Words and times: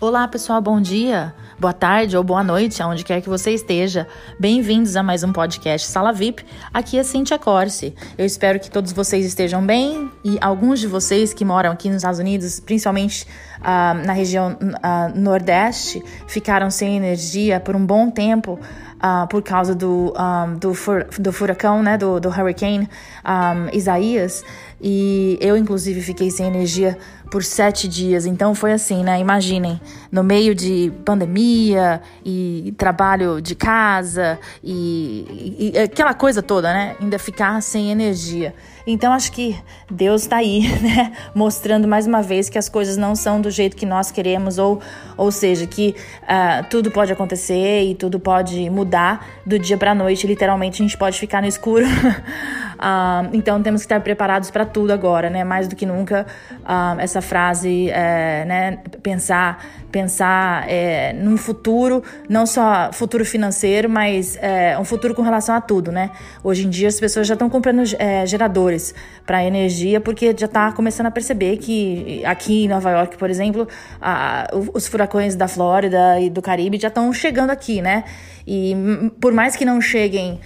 Olá, 0.00 0.28
pessoal, 0.28 0.60
bom 0.62 0.80
dia, 0.80 1.34
boa 1.58 1.72
tarde 1.72 2.16
ou 2.16 2.22
boa 2.22 2.44
noite, 2.44 2.80
aonde 2.80 3.04
quer 3.04 3.20
que 3.20 3.28
você 3.28 3.50
esteja. 3.50 4.06
Bem-vindos 4.38 4.94
a 4.94 5.02
mais 5.02 5.24
um 5.24 5.32
podcast 5.32 5.88
Sala 5.88 6.12
VIP. 6.12 6.46
Aqui 6.72 6.96
é 6.96 7.02
Cintia 7.02 7.36
Corse. 7.36 7.92
Eu 8.16 8.24
espero 8.24 8.60
que 8.60 8.70
todos 8.70 8.92
vocês 8.92 9.26
estejam 9.26 9.60
bem 9.60 10.08
e 10.22 10.38
alguns 10.40 10.78
de 10.78 10.86
vocês 10.86 11.34
que 11.34 11.44
moram 11.44 11.72
aqui 11.72 11.88
nos 11.88 11.96
Estados 11.96 12.20
Unidos, 12.20 12.60
principalmente 12.60 13.26
uh, 13.58 14.06
na 14.06 14.12
região 14.12 14.56
uh, 14.62 15.18
Nordeste, 15.18 16.00
ficaram 16.28 16.70
sem 16.70 16.96
energia 16.96 17.58
por 17.58 17.74
um 17.74 17.84
bom 17.84 18.08
tempo. 18.08 18.56
Uh, 18.98 19.28
por 19.28 19.44
causa 19.44 19.76
do, 19.76 20.12
um, 20.18 20.58
do, 20.58 20.74
fur, 20.74 21.06
do, 21.20 21.32
furacão, 21.32 21.84
né, 21.84 21.96
do, 21.96 22.18
do 22.18 22.30
hurricane 22.30 22.88
um, 23.24 23.72
Isaías, 23.72 24.42
e 24.80 25.38
eu, 25.40 25.56
inclusive, 25.56 26.00
fiquei 26.00 26.32
sem 26.32 26.46
energia 26.46 26.98
por 27.30 27.44
sete 27.44 27.86
dias. 27.88 28.26
Então 28.26 28.54
foi 28.54 28.72
assim, 28.72 29.02
né? 29.02 29.20
Imaginem, 29.20 29.80
no 30.10 30.22
meio 30.22 30.54
de 30.54 30.92
pandemia 31.04 32.00
e 32.24 32.74
trabalho 32.76 33.40
de 33.40 33.54
casa 33.54 34.38
e, 34.62 35.72
e, 35.74 35.78
aquela 35.78 36.14
coisa 36.14 36.42
toda, 36.42 36.72
né? 36.72 36.96
Ainda 37.00 37.18
ficar 37.18 37.60
sem 37.62 37.90
energia. 37.90 38.54
Então 38.90 39.12
acho 39.12 39.30
que 39.32 39.54
Deus 39.90 40.22
está 40.22 40.38
aí, 40.38 40.62
né? 40.80 41.12
Mostrando 41.34 41.86
mais 41.86 42.06
uma 42.06 42.22
vez 42.22 42.48
que 42.48 42.56
as 42.56 42.70
coisas 42.70 42.96
não 42.96 43.14
são 43.14 43.38
do 43.38 43.50
jeito 43.50 43.76
que 43.76 43.84
nós 43.84 44.10
queremos, 44.10 44.56
ou, 44.56 44.80
ou 45.14 45.30
seja, 45.30 45.66
que 45.66 45.94
uh, 46.22 46.64
tudo 46.70 46.90
pode 46.90 47.12
acontecer 47.12 47.82
e 47.82 47.94
tudo 47.94 48.18
pode 48.18 48.70
mudar 48.70 49.26
do 49.44 49.58
dia 49.58 49.76
para 49.76 49.94
noite. 49.94 50.26
Literalmente 50.26 50.80
a 50.80 50.86
gente 50.86 50.96
pode 50.96 51.18
ficar 51.18 51.42
no 51.42 51.46
escuro. 51.46 51.84
uh, 51.84 53.28
então 53.34 53.62
temos 53.62 53.82
que 53.82 53.84
estar 53.84 54.00
preparados 54.00 54.50
para 54.50 54.64
tudo 54.64 54.90
agora, 54.90 55.28
né? 55.28 55.44
Mais 55.44 55.68
do 55.68 55.76
que 55.76 55.84
nunca, 55.84 56.26
uh, 56.62 56.98
essa 56.98 57.20
frase, 57.20 57.90
é, 57.90 58.46
né? 58.46 58.78
Pensar, 59.02 59.62
pensar 59.92 60.64
é, 60.66 61.12
num 61.12 61.36
futuro, 61.36 62.02
não 62.26 62.46
só 62.46 62.90
futuro 62.90 63.24
financeiro, 63.26 63.88
mas 63.90 64.38
é, 64.40 64.78
um 64.78 64.84
futuro 64.84 65.14
com 65.14 65.20
relação 65.20 65.54
a 65.54 65.60
tudo, 65.60 65.92
né? 65.92 66.10
Hoje 66.42 66.66
em 66.66 66.70
dia 66.70 66.88
as 66.88 66.98
pessoas 66.98 67.26
já 67.26 67.34
estão 67.34 67.50
comprando 67.50 67.82
é, 67.98 68.24
geradores 68.24 68.77
para 69.26 69.44
energia 69.44 70.00
porque 70.00 70.34
já 70.36 70.46
está 70.46 70.72
começando 70.72 71.06
a 71.06 71.10
perceber 71.10 71.58
que 71.58 72.22
aqui 72.24 72.64
em 72.64 72.68
Nova 72.68 72.90
York, 72.90 73.16
por 73.16 73.30
exemplo, 73.30 73.68
a, 74.00 74.48
os 74.72 74.86
furacões 74.86 75.34
da 75.34 75.48
Flórida 75.48 76.20
e 76.20 76.30
do 76.30 76.40
Caribe 76.40 76.78
já 76.78 76.88
estão 76.88 77.12
chegando 77.12 77.50
aqui, 77.50 77.82
né? 77.82 78.04
E 78.46 78.74
por 79.20 79.32
mais 79.32 79.56
que 79.56 79.64
não 79.64 79.80
cheguem 79.80 80.40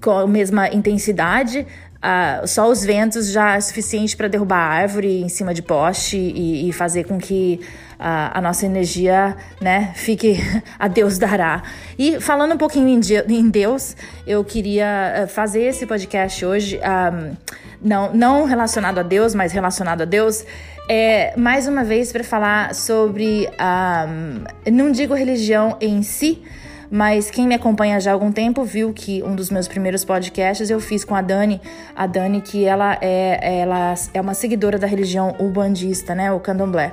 com 0.00 0.10
a 0.10 0.26
mesma 0.26 0.68
intensidade, 0.68 1.66
Uh, 1.98 2.46
só 2.46 2.70
os 2.70 2.84
ventos 2.84 3.32
já 3.32 3.56
é 3.56 3.60
suficiente 3.60 4.16
para 4.16 4.28
derrubar 4.28 4.58
a 4.58 4.82
árvore 4.82 5.20
em 5.20 5.28
cima 5.28 5.52
de 5.52 5.62
poste 5.62 6.16
e, 6.16 6.68
e 6.68 6.72
fazer 6.72 7.02
com 7.02 7.18
que 7.18 7.58
a 7.98 8.40
nossa 8.40 8.64
energia 8.64 9.36
né, 9.60 9.92
fique 9.94 10.36
a 10.78 10.86
Deus 10.86 11.18
dará. 11.18 11.62
E 11.98 12.20
falando 12.20 12.54
um 12.54 12.58
pouquinho 12.58 12.88
em, 12.88 13.00
em 13.28 13.50
Deus, 13.50 13.96
eu 14.26 14.44
queria 14.44 15.26
fazer 15.28 15.62
esse 15.62 15.86
podcast 15.86 16.44
hoje, 16.44 16.78
um, 16.78 17.36
não, 17.82 18.14
não 18.14 18.44
relacionado 18.44 18.98
a 18.98 19.02
Deus, 19.02 19.34
mas 19.34 19.52
relacionado 19.52 20.02
a 20.02 20.04
Deus. 20.04 20.44
É, 20.88 21.34
mais 21.36 21.68
uma 21.68 21.84
vez 21.84 22.12
para 22.12 22.24
falar 22.24 22.74
sobre, 22.74 23.46
um, 23.60 24.72
não 24.72 24.90
digo 24.90 25.12
religião 25.12 25.76
em 25.80 26.02
si, 26.02 26.42
mas 26.90 27.30
quem 27.30 27.46
me 27.46 27.54
acompanha 27.54 28.00
já 28.00 28.10
há 28.10 28.14
algum 28.14 28.32
tempo 28.32 28.64
viu 28.64 28.92
que 28.94 29.22
um 29.22 29.34
dos 29.34 29.50
meus 29.50 29.68
primeiros 29.68 30.04
podcasts 30.04 30.70
eu 30.70 30.80
fiz 30.80 31.04
com 31.04 31.14
a 31.14 31.20
Dani, 31.20 31.60
a 31.94 32.06
Dani 32.06 32.40
que 32.40 32.64
ela 32.64 32.96
é, 33.02 33.58
ela 33.60 33.94
é 34.14 34.20
uma 34.20 34.32
seguidora 34.32 34.78
da 34.78 34.86
religião 34.86 35.36
ubandista, 35.38 36.14
né, 36.14 36.32
o 36.32 36.40
candomblé. 36.40 36.92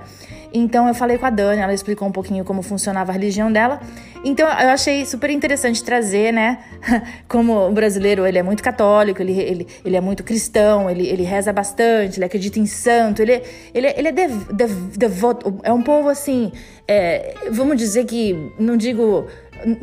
Então 0.54 0.88
eu 0.88 0.94
falei 0.94 1.18
com 1.18 1.26
a 1.26 1.30
Dani, 1.30 1.62
ela 1.62 1.74
explicou 1.74 2.08
um 2.08 2.12
pouquinho 2.12 2.44
como 2.44 2.62
funcionava 2.62 3.12
a 3.12 3.14
religião 3.14 3.52
dela. 3.52 3.80
Então 4.24 4.48
eu 4.48 4.70
achei 4.70 5.06
super 5.06 5.30
interessante 5.30 5.84
trazer, 5.84 6.34
né? 6.34 6.60
Como 7.28 7.68
o 7.68 7.72
brasileiro, 7.72 8.26
ele 8.26 8.38
é 8.38 8.44
muito 8.44 8.64
católico, 8.64 9.22
ele, 9.22 9.40
ele, 9.40 9.68
ele 9.84 9.96
é 9.96 10.02
muito 10.02 10.24
cristão, 10.24 10.90
ele, 10.90 11.08
ele 11.08 11.24
reza 11.24 11.54
bastante, 11.54 12.18
ele 12.18 12.26
acredita 12.26 12.60
em 12.60 12.66
santo, 12.66 13.22
ele, 13.22 13.44
ele, 13.74 13.88
ele 13.88 14.08
é 14.08 14.12
dev, 14.12 14.32
dev, 14.52 14.72
devoto, 14.98 15.60
é 15.64 15.72
um 15.72 15.82
povo 15.82 16.10
assim, 16.10 16.52
é, 16.88 17.36
vamos 17.52 17.78
dizer 17.78 18.06
que, 18.06 18.52
não 18.58 18.76
digo 18.78 19.28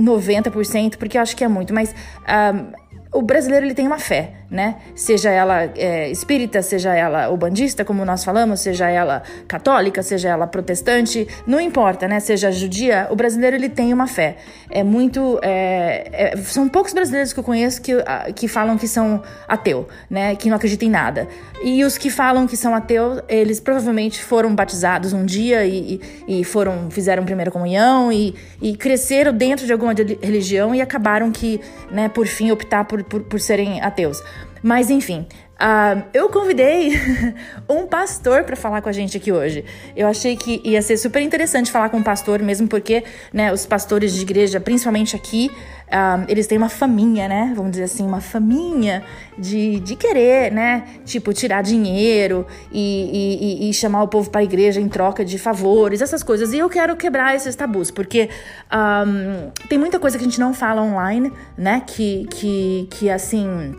90%, 0.00 0.97
porque 0.97 1.17
eu 1.17 1.23
acho 1.23 1.37
que 1.37 1.44
é 1.44 1.49
muito, 1.49 1.73
mas 1.73 1.94
um, 1.94 2.81
o 3.12 3.21
brasileiro 3.21 3.67
ele 3.67 3.75
tem 3.75 3.87
uma 3.87 3.99
fé, 3.99 4.33
né? 4.50 4.77
Seja 4.95 5.31
ela 5.31 5.71
é, 5.77 6.11
espírita, 6.11 6.62
seja 6.62 6.95
ela 6.95 7.28
ubandista, 7.28 7.84
como 7.84 8.06
nós 8.06 8.25
falamos, 8.25 8.61
seja 8.61 8.89
ela 8.89 9.23
católica, 9.47 10.03
seja 10.03 10.31
ela 10.31 10.47
protestante, 10.47 11.28
não 11.47 11.61
importa, 11.61 12.09
né? 12.09 12.21
Seja 12.21 12.50
judia, 12.50 13.09
o 13.11 13.17
brasileiro 13.17 13.55
ele 13.55 13.69
tem 13.69 13.93
uma 13.93 14.06
fé. 14.06 14.37
É 14.71 14.83
muito, 14.83 15.39
é, 15.43 16.33
é, 16.33 16.37
são 16.39 16.67
poucos 16.71 16.95
brasileiros 16.95 17.34
que 17.34 17.41
eu 17.41 17.45
conheço 17.45 17.83
que, 17.83 17.93
que 18.34 18.49
falam 18.49 18.78
que 18.78 18.89
são 18.89 19.23
ateu, 19.47 19.87
né? 20.09 20.34
Que 20.34 20.49
não 20.49 20.56
acreditam 20.56 20.89
em 20.89 20.91
nada. 20.91 21.29
E 21.62 21.84
os 21.84 21.99
que 21.99 22.09
falam 22.09 22.47
que 22.47 22.56
são 22.56 22.75
ateus, 22.75 23.21
eles 23.29 23.61
provavelmente 23.61 24.23
foram 24.25 24.55
batizados 24.55 25.12
um 25.12 25.27
dia 25.27 25.67
e, 25.67 26.00
e 26.27 26.44
foram 26.44 26.91
fizeram 26.91 27.25
primeira 27.25 27.50
comunhão 27.50 28.11
e, 28.11 28.34
e 28.61 28.75
cresceram 28.75 29.34
dentro 29.34 29.67
de 29.67 29.73
alguma 29.73 29.93
religião 29.93 30.75
e 30.75 30.81
acabaram 30.81 31.31
que, 31.31 31.61
né? 31.91 32.09
Por 32.09 32.27
fim 32.27 32.50
optar 32.50 32.87
por 32.87 33.02
por, 33.05 33.23
por, 33.23 33.41
serem 33.41 33.81
ateus. 33.81 34.23
Mas 34.63 34.91
enfim, 34.91 35.27
uh, 35.62 36.03
eu 36.12 36.28
convidei 36.28 36.93
um 37.71 37.87
pastor 37.87 38.43
para 38.43 38.56
falar 38.56 38.83
com 38.83 38.89
a 38.89 38.93
gente 38.93 39.17
aqui 39.17 39.31
hoje. 39.31 39.65
Eu 39.97 40.09
achei 40.09 40.37
que 40.37 40.61
ia 40.65 40.83
ser 40.83 40.97
super 40.97 41.23
interessante 41.23 41.71
falar 41.71 41.89
com 41.89 41.99
um 41.99 42.03
pastor, 42.03 42.43
mesmo 42.43 42.67
porque 42.67 43.05
né, 43.33 43.53
os 43.53 43.65
pastores 43.65 44.12
de 44.12 44.23
igreja, 44.23 44.61
principalmente 44.61 45.15
aqui, 45.15 45.50
uh, 45.87 46.25
eles 46.28 46.47
têm 46.47 46.59
uma 46.59 46.69
faminha, 46.69 47.28
né? 47.28 47.53
Vamos 47.55 47.73
dizer 47.73 47.84
assim, 47.84 48.05
uma 48.05 48.21
faminha 48.21 49.05
de, 49.39 49.78
de 49.81 49.95
querer, 49.95 50.50
né? 50.50 50.84
Tipo, 51.05 51.33
tirar 51.33 51.62
dinheiro 51.62 52.44
e, 52.73 53.61
e, 53.62 53.71
e 53.71 53.75
chamar 53.75 54.03
o 54.03 54.09
povo 54.09 54.31
para 54.31 54.41
a 54.41 54.44
igreja 54.44 54.81
em 54.81 54.89
troca 54.89 55.25
de 55.25 55.39
favores, 55.39 56.03
essas 56.03 56.23
coisas. 56.23 56.53
E 56.53 56.59
eu 56.59 56.69
quero 56.69 56.97
quebrar 56.97 57.37
esses 57.37 57.55
tabus, 57.55 57.91
porque 57.91 58.29
um, 58.73 59.50
tem 59.69 59.79
muita 59.79 60.00
coisa 60.00 60.19
que 60.19 60.25
a 60.25 60.27
gente 60.27 60.41
não 60.41 60.53
fala 60.53 60.83
online, 60.83 61.33
né? 61.56 61.83
Que, 61.87 62.27
que, 62.31 62.89
que 62.91 63.11
assim 63.11 63.75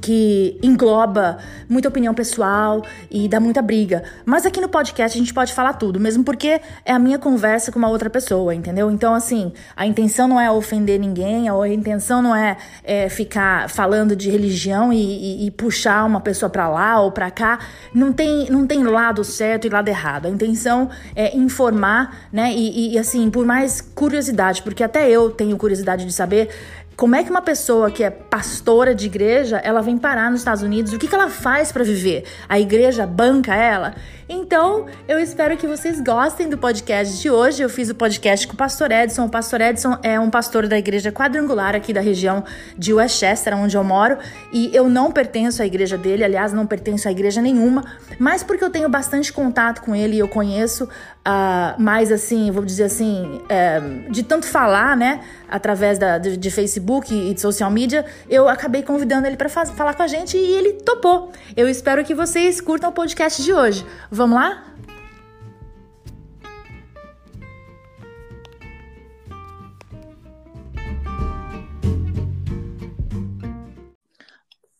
que 0.00 0.58
engloba 0.62 1.38
muita 1.68 1.88
opinião 1.88 2.14
pessoal 2.14 2.82
e 3.10 3.28
dá 3.28 3.40
muita 3.40 3.62
briga. 3.62 4.02
Mas 4.24 4.46
aqui 4.46 4.60
no 4.60 4.68
podcast 4.68 5.16
a 5.16 5.20
gente 5.20 5.32
pode 5.32 5.52
falar 5.52 5.74
tudo, 5.74 5.98
mesmo 5.98 6.24
porque 6.24 6.60
é 6.84 6.92
a 6.92 6.98
minha 6.98 7.18
conversa 7.18 7.72
com 7.72 7.78
uma 7.78 7.88
outra 7.88 8.10
pessoa, 8.10 8.54
entendeu? 8.54 8.90
Então, 8.90 9.14
assim, 9.14 9.52
a 9.76 9.86
intenção 9.86 10.28
não 10.28 10.40
é 10.40 10.50
ofender 10.50 10.98
ninguém, 10.98 11.48
a 11.48 11.68
intenção 11.68 12.22
não 12.22 12.34
é, 12.34 12.56
é 12.84 13.08
ficar 13.08 13.68
falando 13.68 14.14
de 14.14 14.30
religião 14.30 14.92
e, 14.92 14.96
e, 14.96 15.46
e 15.46 15.50
puxar 15.50 16.04
uma 16.04 16.20
pessoa 16.20 16.50
para 16.50 16.68
lá 16.68 17.00
ou 17.00 17.10
para 17.10 17.30
cá. 17.30 17.58
Não 17.94 18.12
tem, 18.12 18.50
não 18.50 18.66
tem 18.66 18.84
lado 18.84 19.24
certo 19.24 19.66
e 19.66 19.70
lado 19.70 19.88
errado. 19.88 20.26
A 20.26 20.30
intenção 20.30 20.90
é 21.14 21.36
informar, 21.36 22.28
né? 22.32 22.52
E, 22.52 22.94
e 22.94 22.98
assim, 22.98 23.30
por 23.30 23.44
mais 23.44 23.80
curiosidade, 23.80 24.62
porque 24.62 24.82
até 24.82 25.08
eu 25.08 25.30
tenho 25.30 25.56
curiosidade 25.56 26.04
de 26.04 26.12
saber 26.12 26.48
como 26.96 27.14
é 27.14 27.22
que 27.22 27.30
uma 27.30 27.42
pessoa 27.42 27.90
que 27.90 28.02
é 28.02 28.08
pastora 28.08 28.94
de 28.94 29.04
igreja, 29.04 29.58
ela 29.58 29.82
vem 29.82 29.98
parar 29.98 30.30
nos 30.30 30.40
Estados 30.40 30.62
Unidos? 30.62 30.94
O 30.94 30.98
que, 30.98 31.06
que 31.06 31.14
ela 31.14 31.28
faz 31.28 31.70
para 31.70 31.84
viver? 31.84 32.24
A 32.48 32.58
igreja 32.58 33.06
banca 33.06 33.54
ela? 33.54 33.94
Então, 34.28 34.86
eu 35.06 35.20
espero 35.20 35.56
que 35.56 35.68
vocês 35.68 36.00
gostem 36.00 36.48
do 36.48 36.58
podcast 36.58 37.20
de 37.22 37.30
hoje. 37.30 37.62
Eu 37.62 37.68
fiz 37.68 37.90
o 37.90 37.94
podcast 37.94 38.44
com 38.48 38.54
o 38.54 38.56
pastor 38.56 38.90
Edson. 38.90 39.26
O 39.26 39.28
pastor 39.28 39.60
Edson 39.60 39.98
é 40.02 40.18
um 40.18 40.28
pastor 40.28 40.66
da 40.66 40.76
igreja 40.76 41.12
quadrangular 41.12 41.76
aqui 41.76 41.92
da 41.92 42.00
região 42.00 42.42
de 42.76 42.92
Westchester, 42.92 43.56
onde 43.56 43.76
eu 43.76 43.84
moro, 43.84 44.18
e 44.52 44.74
eu 44.74 44.88
não 44.88 45.12
pertenço 45.12 45.62
à 45.62 45.66
igreja 45.66 45.96
dele, 45.96 46.24
aliás, 46.24 46.52
não 46.52 46.66
pertenço 46.66 47.06
a 47.06 47.12
igreja 47.12 47.40
nenhuma, 47.40 47.84
mas 48.18 48.42
porque 48.42 48.64
eu 48.64 48.70
tenho 48.70 48.88
bastante 48.88 49.32
contato 49.32 49.80
com 49.80 49.94
ele 49.94 50.16
e 50.16 50.18
eu 50.18 50.26
conheço 50.26 50.88
uh, 51.26 51.80
mais 51.80 52.12
assim, 52.12 52.50
vou 52.50 52.64
dizer 52.64 52.84
assim, 52.84 53.40
uh, 53.44 54.10
de 54.10 54.22
tanto 54.22 54.46
falar, 54.46 54.96
né, 54.96 55.20
através 55.48 55.98
da, 55.98 56.18
de, 56.18 56.36
de, 56.36 56.50
Facebook 56.50 57.12
e 57.12 57.34
de 57.34 57.40
social 57.40 57.70
media, 57.70 58.04
eu 58.28 58.48
acabei 58.48 58.82
convidando 58.82 59.26
ele 59.26 59.36
para 59.36 59.48
falar 59.48 59.94
com 59.94 60.02
a 60.02 60.06
gente 60.06 60.36
e 60.36 60.54
ele 60.54 60.72
topou. 60.74 61.32
Eu 61.56 61.68
espero 61.68 62.04
que 62.04 62.14
vocês 62.14 62.60
curtam 62.60 62.90
o 62.90 62.92
podcast 62.92 63.42
de 63.42 63.52
hoje. 63.52 63.84
Vamos 64.16 64.38
lá? 64.38 64.74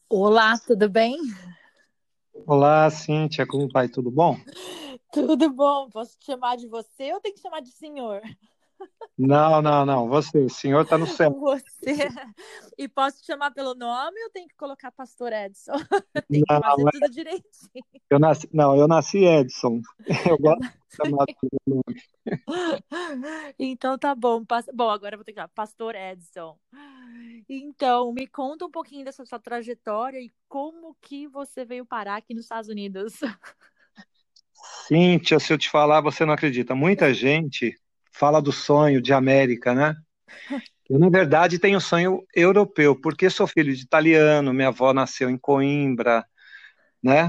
Olá, 0.08 0.58
tudo 0.58 0.88
bem? 0.88 1.18
Olá, 2.46 2.88
Cíntia, 2.88 3.46
como 3.46 3.68
vai? 3.68 3.90
Tudo 3.90 4.10
bom? 4.10 4.38
Tudo 5.12 5.50
bom. 5.52 5.90
Posso 5.90 6.18
te 6.18 6.24
chamar 6.24 6.56
de 6.56 6.66
você 6.66 7.12
ou 7.12 7.20
tem 7.20 7.34
que 7.34 7.40
chamar 7.40 7.60
de 7.60 7.72
senhor? 7.72 8.22
Não, 9.18 9.62
não, 9.62 9.86
não. 9.86 10.08
Você, 10.08 10.38
o 10.38 10.50
senhor 10.50 10.82
está 10.82 10.98
no 10.98 11.06
céu. 11.06 11.30
Você. 11.40 11.96
E 12.76 12.86
posso 12.86 13.20
te 13.20 13.26
chamar 13.26 13.50
pelo 13.50 13.74
nome 13.74 14.22
ou 14.24 14.30
tem 14.30 14.46
que 14.46 14.54
colocar 14.54 14.92
Pastor 14.92 15.32
Edson? 15.32 15.72
tem 16.28 16.42
que 16.42 16.52
não, 16.52 16.60
fazer 16.60 16.90
tudo 16.90 17.04
é... 17.04 17.08
direitinho. 17.08 17.84
Eu 18.10 18.18
nasci... 18.18 18.48
Não, 18.52 18.76
eu 18.76 18.86
nasci 18.86 19.24
Edson. 19.24 19.80
Eu 20.30 20.38
gosto 20.38 20.60
de 20.60 20.96
chamar 20.96 21.24
pelo 21.26 21.60
nome. 21.66 23.54
Então 23.58 23.98
tá 23.98 24.14
bom. 24.14 24.44
Bom, 24.74 24.90
agora 24.90 25.14
eu 25.14 25.18
vou 25.18 25.24
ter 25.24 25.32
que 25.32 25.36
falar 25.36 25.48
Pastor 25.48 25.94
Edson. 25.94 26.58
Então, 27.48 28.12
me 28.12 28.26
conta 28.26 28.66
um 28.66 28.70
pouquinho 28.70 29.04
dessa 29.04 29.24
sua 29.24 29.38
trajetória 29.38 30.18
e 30.18 30.32
como 30.48 30.96
que 31.00 31.26
você 31.28 31.64
veio 31.64 31.86
parar 31.86 32.16
aqui 32.16 32.34
nos 32.34 32.44
Estados 32.44 32.68
Unidos. 32.68 33.14
Cíntia, 34.86 35.38
se 35.38 35.52
eu 35.52 35.58
te 35.58 35.70
falar, 35.70 36.00
você 36.00 36.24
não 36.24 36.34
acredita. 36.34 36.74
Muita 36.74 37.14
gente 37.14 37.76
fala 38.18 38.40
do 38.40 38.52
sonho 38.52 39.00
de 39.00 39.12
América, 39.12 39.74
né? 39.74 39.94
Eu, 40.88 40.98
na 40.98 41.08
verdade, 41.10 41.58
tenho 41.58 41.80
sonho 41.80 42.22
europeu, 42.34 42.98
porque 42.98 43.28
sou 43.28 43.46
filho 43.46 43.74
de 43.74 43.82
italiano, 43.82 44.54
minha 44.54 44.68
avó 44.68 44.92
nasceu 44.94 45.28
em 45.28 45.36
Coimbra, 45.36 46.24
né? 47.02 47.28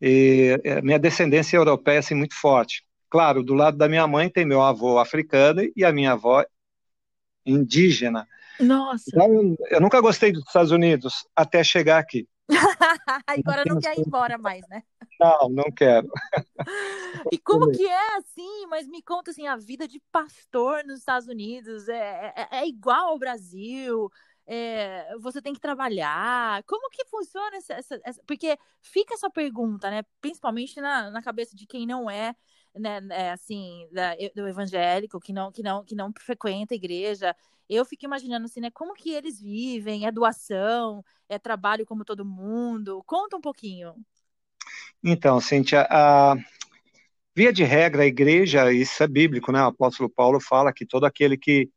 E 0.00 0.58
é, 0.64 0.80
minha 0.82 0.98
descendência 0.98 1.56
europeia 1.56 1.96
é 1.96 1.98
assim, 1.98 2.14
muito 2.14 2.34
forte. 2.34 2.84
Claro, 3.10 3.42
do 3.42 3.54
lado 3.54 3.76
da 3.76 3.88
minha 3.88 4.06
mãe 4.06 4.28
tem 4.28 4.44
meu 4.44 4.62
avô 4.62 4.98
africano 4.98 5.62
e 5.74 5.84
a 5.84 5.92
minha 5.92 6.12
avó 6.12 6.44
indígena. 7.44 8.26
Nossa! 8.60 9.04
Então, 9.08 9.56
eu 9.70 9.80
nunca 9.80 10.00
gostei 10.00 10.32
dos 10.32 10.44
Estados 10.46 10.72
Unidos 10.72 11.26
até 11.34 11.62
chegar 11.62 11.98
aqui. 11.98 12.26
Agora 13.26 13.64
não 13.66 13.78
quer 13.78 13.98
ir 13.98 14.02
embora 14.06 14.38
mais, 14.38 14.66
né? 14.68 14.82
Não, 15.20 15.48
não 15.48 15.70
quero. 15.70 16.08
E 17.30 17.38
como 17.38 17.70
que 17.70 17.86
é 17.86 18.16
assim? 18.16 18.66
Mas 18.68 18.86
me 18.86 19.02
conta 19.02 19.30
assim, 19.30 19.46
a 19.46 19.56
vida 19.56 19.86
de 19.86 20.00
pastor 20.12 20.84
nos 20.84 21.00
Estados 21.00 21.28
Unidos 21.28 21.88
é, 21.88 22.32
é, 22.36 22.58
é 22.60 22.68
igual 22.68 23.08
ao 23.08 23.18
Brasil? 23.18 24.10
É, 24.46 25.14
você 25.18 25.42
tem 25.42 25.52
que 25.52 25.60
trabalhar. 25.60 26.62
Como 26.64 26.88
que 26.90 27.04
funciona 27.06 27.56
essa, 27.56 27.74
essa, 27.74 28.00
essa, 28.02 28.22
Porque 28.26 28.56
fica 28.80 29.14
essa 29.14 29.28
pergunta, 29.28 29.90
né? 29.90 30.02
Principalmente 30.20 30.80
na, 30.80 31.10
na 31.10 31.22
cabeça 31.22 31.54
de 31.54 31.66
quem 31.66 31.86
não 31.86 32.08
é, 32.10 32.34
né, 32.74 33.00
é, 33.10 33.30
assim, 33.30 33.88
da, 33.92 34.14
do 34.34 34.46
evangélico, 34.46 35.20
que 35.20 35.32
não, 35.32 35.50
que 35.50 35.62
não, 35.62 35.84
que 35.84 35.94
não 35.94 36.12
frequenta 36.18 36.74
a 36.74 36.76
igreja 36.76 37.34
eu 37.68 37.84
fico 37.84 38.04
imaginando 38.04 38.46
assim, 38.46 38.60
né? 38.60 38.70
Como 38.70 38.94
que 38.94 39.10
eles 39.10 39.40
vivem? 39.40 40.06
É 40.06 40.10
doação? 40.10 41.04
É 41.28 41.38
trabalho 41.38 41.84
como 41.84 42.04
todo 42.04 42.24
mundo? 42.24 43.02
Conta 43.06 43.36
um 43.36 43.40
pouquinho. 43.40 43.94
Então, 45.04 45.40
Cíntia, 45.40 45.86
a 45.90 46.34
via 47.36 47.52
de 47.52 47.64
regra, 47.64 48.02
a 48.02 48.06
igreja, 48.06 48.72
isso 48.72 49.02
é 49.02 49.06
bíblico, 49.06 49.52
né? 49.52 49.62
O 49.62 49.66
apóstolo 49.66 50.08
Paulo 50.08 50.40
fala 50.40 50.72
que 50.72 50.86
todo 50.86 51.04
aquele 51.04 51.36
que, 51.36 51.70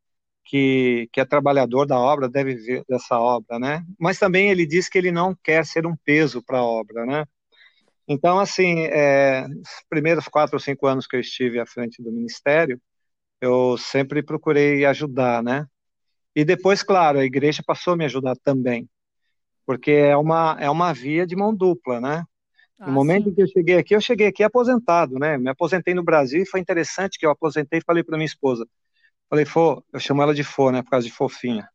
que, 0.46 1.10
que 1.12 1.20
é 1.20 1.26
trabalhador 1.26 1.86
da 1.86 2.00
obra 2.00 2.30
deve 2.30 2.56
viver 2.56 2.86
dessa 2.88 3.20
obra, 3.20 3.60
né? 3.60 3.86
Mas 4.00 4.18
também 4.18 4.50
ele 4.50 4.66
diz 4.66 4.88
que 4.88 4.98
ele 4.98 5.12
não 5.12 5.36
quer 5.36 5.66
ser 5.66 5.86
um 5.86 5.96
peso 5.96 6.42
para 6.42 6.60
a 6.60 6.66
obra, 6.66 7.06
né? 7.06 7.26
Então, 8.08 8.40
assim, 8.40 8.82
é, 8.86 9.46
os 9.46 9.84
primeiros 9.90 10.28
quatro 10.28 10.56
ou 10.56 10.60
cinco 10.60 10.88
anos 10.88 11.08
que 11.08 11.16
eu 11.16 11.20
estive 11.20 11.60
à 11.60 11.66
frente 11.66 12.02
do 12.02 12.12
ministério, 12.12 12.82
eu 13.42 13.78
sempre 13.78 14.24
procurei 14.24 14.86
ajudar, 14.86 15.44
né? 15.44 15.66
E 16.36 16.46
depois, 16.46 16.84
claro, 16.84 17.20
a 17.20 17.26
igreja 17.26 17.64
passou 17.66 17.94
a 17.94 17.98
me 17.98 18.06
ajudar 18.06 18.36
também, 18.44 18.90
porque 19.66 19.92
é 19.92 20.18
uma, 20.18 20.58
é 20.60 20.70
uma 20.70 20.94
via 20.94 21.26
de 21.28 21.36
mão 21.36 21.56
dupla, 21.56 22.00
né? 22.02 22.26
Ah, 22.80 22.88
no 22.88 22.94
momento 22.94 23.26
sim. 23.26 23.30
em 23.30 23.36
que 23.36 23.42
eu 23.44 23.48
cheguei 23.48 23.78
aqui, 23.78 23.96
eu 23.96 24.02
cheguei 24.02 24.28
aqui 24.28 24.44
aposentado, 24.44 25.20
né? 25.20 25.38
Me 25.38 25.50
aposentei 25.50 25.94
no 25.94 26.04
Brasil 26.04 26.44
e 26.44 26.48
foi 26.50 26.60
interessante 26.60 27.20
que 27.20 27.26
eu 27.26 27.32
aposentei 27.32 27.80
e 27.80 27.84
falei 27.86 28.04
para 28.04 28.18
minha 28.18 28.26
esposa. 28.26 28.68
Falei, 29.30 29.46
Fô, 29.46 29.84
eu 29.94 30.00
chamo 30.00 30.22
ela 30.22 30.34
de 30.34 30.44
Fô, 30.44 30.72
né? 30.72 30.82
Por 30.84 30.92
causa 30.92 31.08
de 31.08 31.14
fofinha. 31.14 31.70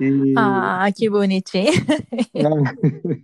E... 0.00 0.34
Ah, 0.36 0.88
que 0.94 1.08
bonitinho. 1.08 1.72
É. 2.34 3.22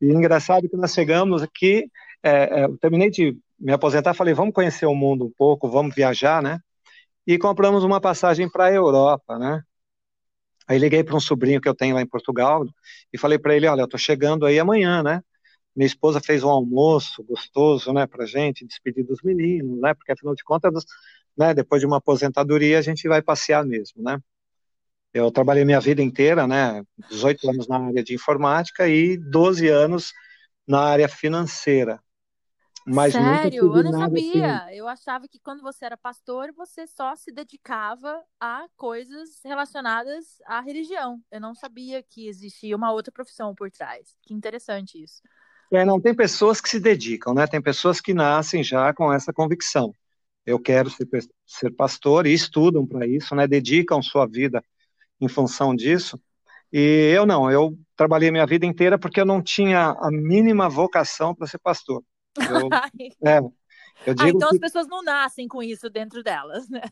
E 0.00 0.12
engraçado 0.12 0.68
que 0.68 0.76
nós 0.76 0.92
chegamos 0.92 1.42
aqui, 1.42 1.90
é, 2.22 2.60
é, 2.60 2.64
eu 2.64 2.76
terminei 2.78 3.10
de 3.10 3.36
me 3.58 3.72
aposentar, 3.72 4.14
falei, 4.14 4.34
vamos 4.34 4.54
conhecer 4.54 4.86
o 4.86 4.94
mundo 4.94 5.26
um 5.26 5.32
pouco, 5.36 5.70
vamos 5.70 5.94
viajar, 5.94 6.42
né? 6.42 6.58
E 7.26 7.38
compramos 7.38 7.84
uma 7.84 8.00
passagem 8.00 8.50
para 8.50 8.66
a 8.66 8.72
Europa, 8.72 9.38
né? 9.38 9.62
Aí 10.66 10.78
liguei 10.78 11.04
para 11.04 11.16
um 11.16 11.20
sobrinho 11.20 11.60
que 11.60 11.68
eu 11.68 11.74
tenho 11.74 11.94
lá 11.94 12.02
em 12.02 12.06
Portugal 12.06 12.64
e 13.12 13.18
falei 13.18 13.38
para 13.38 13.54
ele, 13.54 13.66
olha, 13.66 13.82
eu 13.82 13.84
estou 13.84 13.98
chegando 13.98 14.46
aí 14.46 14.58
amanhã, 14.58 15.02
né? 15.02 15.22
Minha 15.76 15.86
esposa 15.86 16.20
fez 16.20 16.42
um 16.42 16.50
almoço 16.50 17.22
gostoso, 17.24 17.92
né, 17.92 18.06
para 18.06 18.26
gente, 18.26 18.66
despedir 18.66 19.04
dos 19.04 19.20
meninos, 19.22 19.80
né? 19.80 19.92
Porque 19.94 20.12
afinal 20.12 20.34
de 20.34 20.44
contas, 20.44 20.84
né, 21.36 21.52
depois 21.52 21.80
de 21.80 21.86
uma 21.86 21.98
aposentadoria 21.98 22.78
a 22.78 22.82
gente 22.82 23.08
vai 23.08 23.20
passear 23.20 23.64
mesmo, 23.64 24.02
né? 24.02 24.18
Eu 25.14 25.30
trabalhei 25.30 25.64
minha 25.64 25.80
vida 25.80 26.02
inteira, 26.02 26.44
né, 26.44 26.84
18 27.08 27.48
anos 27.48 27.68
na 27.68 27.78
área 27.78 28.02
de 28.02 28.14
informática 28.14 28.88
e 28.88 29.16
12 29.16 29.68
anos 29.68 30.12
na 30.66 30.80
área 30.80 31.08
financeira. 31.08 32.00
Mas 32.84 33.12
Sério? 33.12 33.74
Eu 33.74 33.82
não 33.82 33.92
sabia. 33.92 34.56
Assim... 34.56 34.74
Eu 34.74 34.88
achava 34.88 35.26
que 35.26 35.38
quando 35.38 35.62
você 35.62 35.86
era 35.86 35.96
pastor, 35.96 36.52
você 36.52 36.86
só 36.86 37.14
se 37.14 37.32
dedicava 37.32 38.20
a 38.38 38.66
coisas 38.76 39.40
relacionadas 39.42 40.42
à 40.46 40.60
religião. 40.60 41.18
Eu 41.30 41.40
não 41.40 41.54
sabia 41.54 42.02
que 42.02 42.28
existia 42.28 42.76
uma 42.76 42.92
outra 42.92 43.12
profissão 43.12 43.54
por 43.54 43.70
trás. 43.70 44.16
Que 44.20 44.34
interessante 44.34 45.02
isso. 45.02 45.22
É, 45.72 45.84
não, 45.84 45.98
tem 45.98 46.14
pessoas 46.14 46.60
que 46.60 46.68
se 46.68 46.78
dedicam, 46.78 47.32
né? 47.32 47.46
Tem 47.46 47.62
pessoas 47.62 48.00
que 48.00 48.12
nascem 48.12 48.62
já 48.62 48.92
com 48.92 49.10
essa 49.10 49.32
convicção. 49.32 49.94
Eu 50.44 50.58
quero 50.60 50.90
ser, 50.90 51.08
ser 51.46 51.70
pastor 51.70 52.26
e 52.26 52.34
estudam 52.34 52.86
para 52.86 53.06
isso, 53.06 53.34
né? 53.34 53.46
Dedicam 53.46 54.02
sua 54.02 54.26
vida 54.26 54.62
em 55.20 55.28
função 55.28 55.74
disso. 55.74 56.20
E 56.72 57.12
eu 57.14 57.24
não, 57.24 57.50
eu 57.50 57.78
trabalhei 57.96 58.30
minha 58.30 58.46
vida 58.46 58.66
inteira 58.66 58.98
porque 58.98 59.20
eu 59.20 59.24
não 59.24 59.40
tinha 59.40 59.90
a 59.90 60.10
mínima 60.10 60.68
vocação 60.68 61.34
para 61.34 61.46
ser 61.46 61.58
pastor. 61.58 62.02
Eu, 62.36 62.68
é, 63.24 63.38
eu 64.06 64.14
ah, 64.18 64.28
então 64.28 64.50
que... 64.50 64.56
as 64.56 64.58
pessoas 64.58 64.86
não 64.88 65.02
nascem 65.02 65.46
com 65.46 65.62
isso 65.62 65.88
dentro 65.88 66.22
delas, 66.22 66.68
né? 66.68 66.82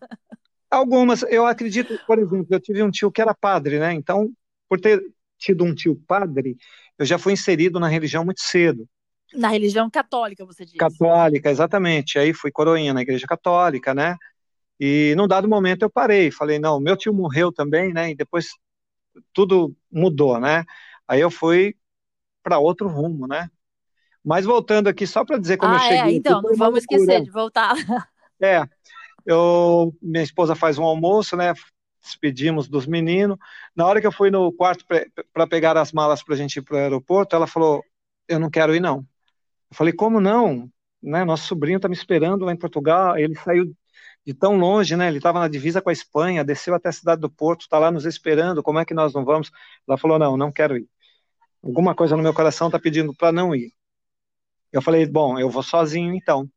Algumas, 0.71 1.23
eu 1.25 1.45
acredito, 1.45 1.99
por 2.07 2.19
exemplo, 2.19 2.47
eu 2.49 2.61
tive 2.61 2.83
um 2.83 2.91
tio 2.91 3.11
que 3.11 3.21
era 3.21 3.35
padre, 3.35 3.79
né? 3.79 3.93
Então, 3.93 4.31
por 4.69 4.81
ter 4.81 5.03
tido 5.37 5.65
um 5.65 5.75
tio 5.75 5.97
padre, 6.07 6.57
eu 6.99 7.05
já 7.05 7.19
fui 7.19 7.33
inserido 7.33 7.79
na 7.79 7.89
religião 7.89 8.25
muito 8.25 8.41
cedo. 8.41 8.89
Na 9.35 9.49
religião 9.49 9.91
católica, 9.91 10.47
você 10.47 10.65
disse? 10.65 10.77
Católica, 10.77 11.51
exatamente. 11.51 12.19
Aí 12.19 12.33
fui 12.33 12.51
coroinha 12.51 12.95
na 12.95 13.03
igreja 13.03 13.27
católica, 13.27 13.95
né? 13.95 14.17
E 14.85 15.15
num 15.15 15.29
dado 15.29 15.49
momento 15.49 15.83
eu 15.83 15.89
parei, 15.89 16.33
falei, 16.33 16.59
não, 16.59 16.81
meu 16.81 16.97
tio 16.97 17.15
morreu 17.15 17.53
também, 17.53 17.93
né? 17.93 18.11
E 18.11 18.17
depois 18.17 18.49
tudo 19.33 19.73
mudou, 19.89 20.41
né? 20.41 20.65
Aí 21.07 21.21
eu 21.21 21.31
fui 21.31 21.77
para 22.43 22.59
outro 22.59 22.89
rumo, 22.89 23.29
né? 23.29 23.49
Mas 24.25 24.45
voltando 24.45 24.89
aqui, 24.89 25.07
só 25.07 25.25
para 25.25 25.39
dizer 25.39 25.57
como 25.57 25.73
ah, 25.73 25.77
eu 25.77 25.81
cheguei. 25.83 26.15
É, 26.15 26.17
então, 26.17 26.43
não 26.43 26.57
vamos 26.57 26.81
esquecer 26.81 27.23
de 27.23 27.31
voltar. 27.31 27.77
É, 28.45 28.67
eu, 29.25 29.95
minha 30.03 30.25
esposa 30.25 30.57
faz 30.57 30.79
um 30.79 30.83
almoço, 30.83 31.37
né? 31.37 31.55
Despedimos 32.03 32.67
dos 32.67 32.85
meninos. 32.85 33.39
Na 33.77 33.87
hora 33.87 34.01
que 34.01 34.07
eu 34.09 34.11
fui 34.11 34.33
no 34.33 34.53
quarto 34.53 34.85
para 35.33 35.47
pegar 35.47 35.77
as 35.77 35.93
malas 35.93 36.25
para 36.25 36.35
a 36.35 36.37
gente 36.37 36.57
ir 36.57 36.63
para 36.63 36.75
o 36.75 36.79
aeroporto, 36.79 37.37
ela 37.37 37.47
falou: 37.47 37.85
Eu 38.27 38.41
não 38.41 38.51
quero 38.51 38.75
ir, 38.75 38.81
não. 38.81 39.07
Eu 39.71 39.77
falei: 39.77 39.93
Como 39.93 40.21
não? 40.21 40.69
Né, 41.01 41.25
nosso 41.25 41.47
sobrinho 41.47 41.77
está 41.77 41.89
me 41.89 41.95
esperando 41.95 42.45
lá 42.45 42.53
em 42.53 42.59
Portugal. 42.59 43.17
Ele 43.17 43.37
saiu 43.37 43.73
de 44.27 44.35
tão 44.35 44.57
longe, 44.57 44.97
né? 44.97 45.09
Ele 45.09 45.19
estava 45.19 45.41
na 45.41 45.49
divisa 45.49 45.83
com 45.83 45.91
a 45.91 45.93
Espanha, 45.93 46.45
desceu 46.45 46.75
até 46.75 46.89
a 46.89 46.93
cidade 46.93 47.21
do 47.21 47.31
Porto, 47.31 47.63
está 47.63 47.79
lá 47.79 47.91
nos 47.91 48.07
esperando. 48.07 48.63
Como 48.63 48.79
é 48.79 48.85
que 48.85 48.95
nós 48.95 49.13
não 49.13 49.25
vamos? 49.25 49.51
Ela 49.89 49.99
falou: 49.99 50.19
Não, 50.19 50.37
não 50.37 50.53
quero 50.53 50.77
ir. 50.77 50.89
Alguma 51.63 51.95
coisa 51.95 52.17
no 52.17 52.23
meu 52.23 52.35
coração 52.35 52.67
está 52.69 52.79
pedindo 52.79 53.15
para 53.15 53.31
não 53.31 53.55
ir. 53.55 53.73
Eu 54.73 54.83
falei, 54.83 55.07
bom, 55.07 55.39
eu 55.39 55.51
vou 55.51 55.63
sozinho 55.63 56.15
então. 56.15 56.51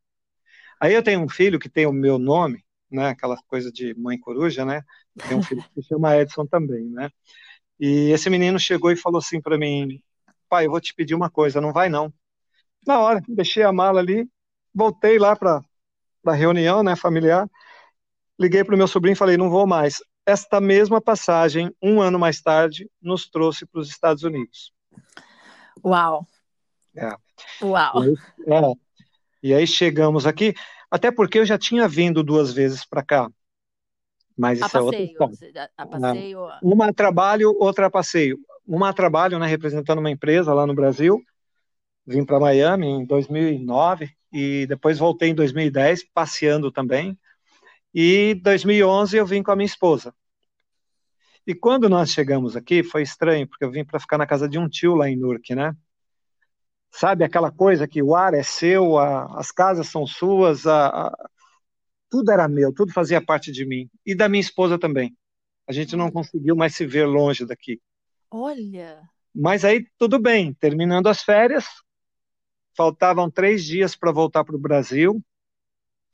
Aí 0.80 0.94
eu 0.94 1.02
tenho 1.02 1.20
um 1.22 1.28
filho 1.28 1.58
que 1.58 1.68
tem 1.68 1.86
o 1.86 1.92
meu 1.92 2.18
nome, 2.18 2.64
né, 2.90 3.10
aquela 3.10 3.36
coisa 3.46 3.70
de 3.70 3.94
mãe 3.94 4.18
coruja, 4.18 4.64
né? 4.64 4.82
Tem 5.28 5.36
um 5.36 5.42
filho 5.42 5.62
que 5.62 5.82
se 5.82 5.88
chama 5.88 6.16
Edson 6.16 6.46
também, 6.46 6.84
né? 6.90 7.10
E 7.78 8.10
esse 8.10 8.30
menino 8.30 8.58
chegou 8.58 8.90
e 8.90 8.96
falou 8.96 9.18
assim 9.18 9.40
para 9.40 9.58
mim, 9.58 10.02
pai, 10.48 10.66
eu 10.66 10.70
vou 10.70 10.80
te 10.80 10.94
pedir 10.94 11.14
uma 11.14 11.30
coisa, 11.30 11.60
não 11.60 11.72
vai 11.72 11.88
não. 11.88 12.12
Na 12.86 13.00
hora, 13.00 13.22
deixei 13.28 13.62
a 13.62 13.72
mala 13.72 14.00
ali, 14.00 14.28
voltei 14.74 15.18
lá 15.18 15.36
para 15.36 15.62
a 16.32 16.36
reunião, 16.36 16.82
né, 16.82 16.96
familiar, 16.96 17.48
liguei 18.38 18.64
para 18.64 18.74
o 18.74 18.78
meu 18.78 18.88
sobrinho 18.88 19.14
e 19.14 19.16
falei, 19.16 19.36
não 19.36 19.50
vou 19.50 19.66
mais. 19.66 20.02
Esta 20.24 20.60
mesma 20.60 21.00
passagem, 21.00 21.74
um 21.82 22.00
ano 22.00 22.18
mais 22.18 22.40
tarde, 22.40 22.90
nos 23.00 23.28
trouxe 23.28 23.64
para 23.64 23.80
os 23.80 23.88
Estados 23.88 24.22
Unidos. 24.22 24.72
Uau! 25.84 26.26
É. 26.96 27.14
Uau! 27.62 28.04
E 28.04 28.08
aí, 28.08 28.14
é, 28.48 28.72
e 29.42 29.54
aí 29.54 29.66
chegamos 29.66 30.26
aqui, 30.26 30.54
até 30.90 31.10
porque 31.10 31.38
eu 31.38 31.46
já 31.46 31.58
tinha 31.58 31.86
vindo 31.86 32.22
duas 32.22 32.52
vezes 32.52 32.84
para 32.84 33.02
cá. 33.02 33.30
Mas 34.36 34.60
a 34.60 34.66
isso 34.66 34.72
passeio, 34.72 34.82
é 34.82 35.24
outra 35.24 35.34
história. 35.34 35.70
A 35.76 35.86
passeio. 35.86 36.48
Uma 36.62 36.88
a 36.88 36.92
trabalho, 36.92 37.56
outra 37.58 37.86
a 37.86 37.90
passeio. 37.90 38.38
Uma 38.66 38.90
a 38.90 38.92
trabalho, 38.92 39.38
né, 39.38 39.46
representando 39.46 39.98
uma 39.98 40.10
empresa 40.10 40.52
lá 40.52 40.66
no 40.66 40.74
Brasil. 40.74 41.22
Vim 42.06 42.24
para 42.24 42.38
Miami 42.38 42.86
em 42.86 43.04
2009 43.04 44.15
e 44.32 44.66
depois 44.66 44.98
voltei 44.98 45.30
em 45.30 45.34
2010 45.34 46.04
passeando 46.12 46.70
também. 46.70 47.18
E 47.94 48.32
em 48.32 48.38
2011 48.40 49.16
eu 49.16 49.26
vim 49.26 49.42
com 49.42 49.50
a 49.50 49.56
minha 49.56 49.66
esposa. 49.66 50.14
E 51.46 51.54
quando 51.54 51.88
nós 51.88 52.10
chegamos 52.10 52.56
aqui, 52.56 52.82
foi 52.82 53.02
estranho, 53.02 53.46
porque 53.46 53.64
eu 53.64 53.70
vim 53.70 53.84
para 53.84 54.00
ficar 54.00 54.18
na 54.18 54.26
casa 54.26 54.48
de 54.48 54.58
um 54.58 54.68
tio 54.68 54.94
lá 54.96 55.08
em 55.08 55.16
Nurk, 55.16 55.54
né? 55.54 55.74
Sabe 56.90 57.24
aquela 57.24 57.52
coisa 57.52 57.86
que 57.86 58.02
o 58.02 58.16
ar 58.16 58.34
é 58.34 58.42
seu, 58.42 58.98
a, 58.98 59.38
as 59.38 59.52
casas 59.52 59.86
são 59.88 60.06
suas, 60.06 60.66
a, 60.66 60.88
a, 60.88 61.28
tudo 62.10 62.32
era 62.32 62.48
meu, 62.48 62.72
tudo 62.72 62.92
fazia 62.92 63.24
parte 63.24 63.52
de 63.52 63.64
mim. 63.64 63.88
E 64.04 64.14
da 64.14 64.28
minha 64.28 64.40
esposa 64.40 64.78
também. 64.78 65.16
A 65.68 65.72
gente 65.72 65.94
não 65.94 66.10
conseguiu 66.10 66.56
mais 66.56 66.74
se 66.74 66.84
ver 66.86 67.06
longe 67.06 67.44
daqui. 67.44 67.80
Olha! 68.30 69.02
Mas 69.34 69.64
aí 69.64 69.86
tudo 69.98 70.18
bem, 70.18 70.54
terminando 70.54 71.08
as 71.08 71.22
férias, 71.22 71.66
faltavam 72.76 73.30
três 73.30 73.64
dias 73.64 73.96
para 73.96 74.12
voltar 74.12 74.44
para 74.44 74.54
o 74.54 74.58
Brasil. 74.58 75.22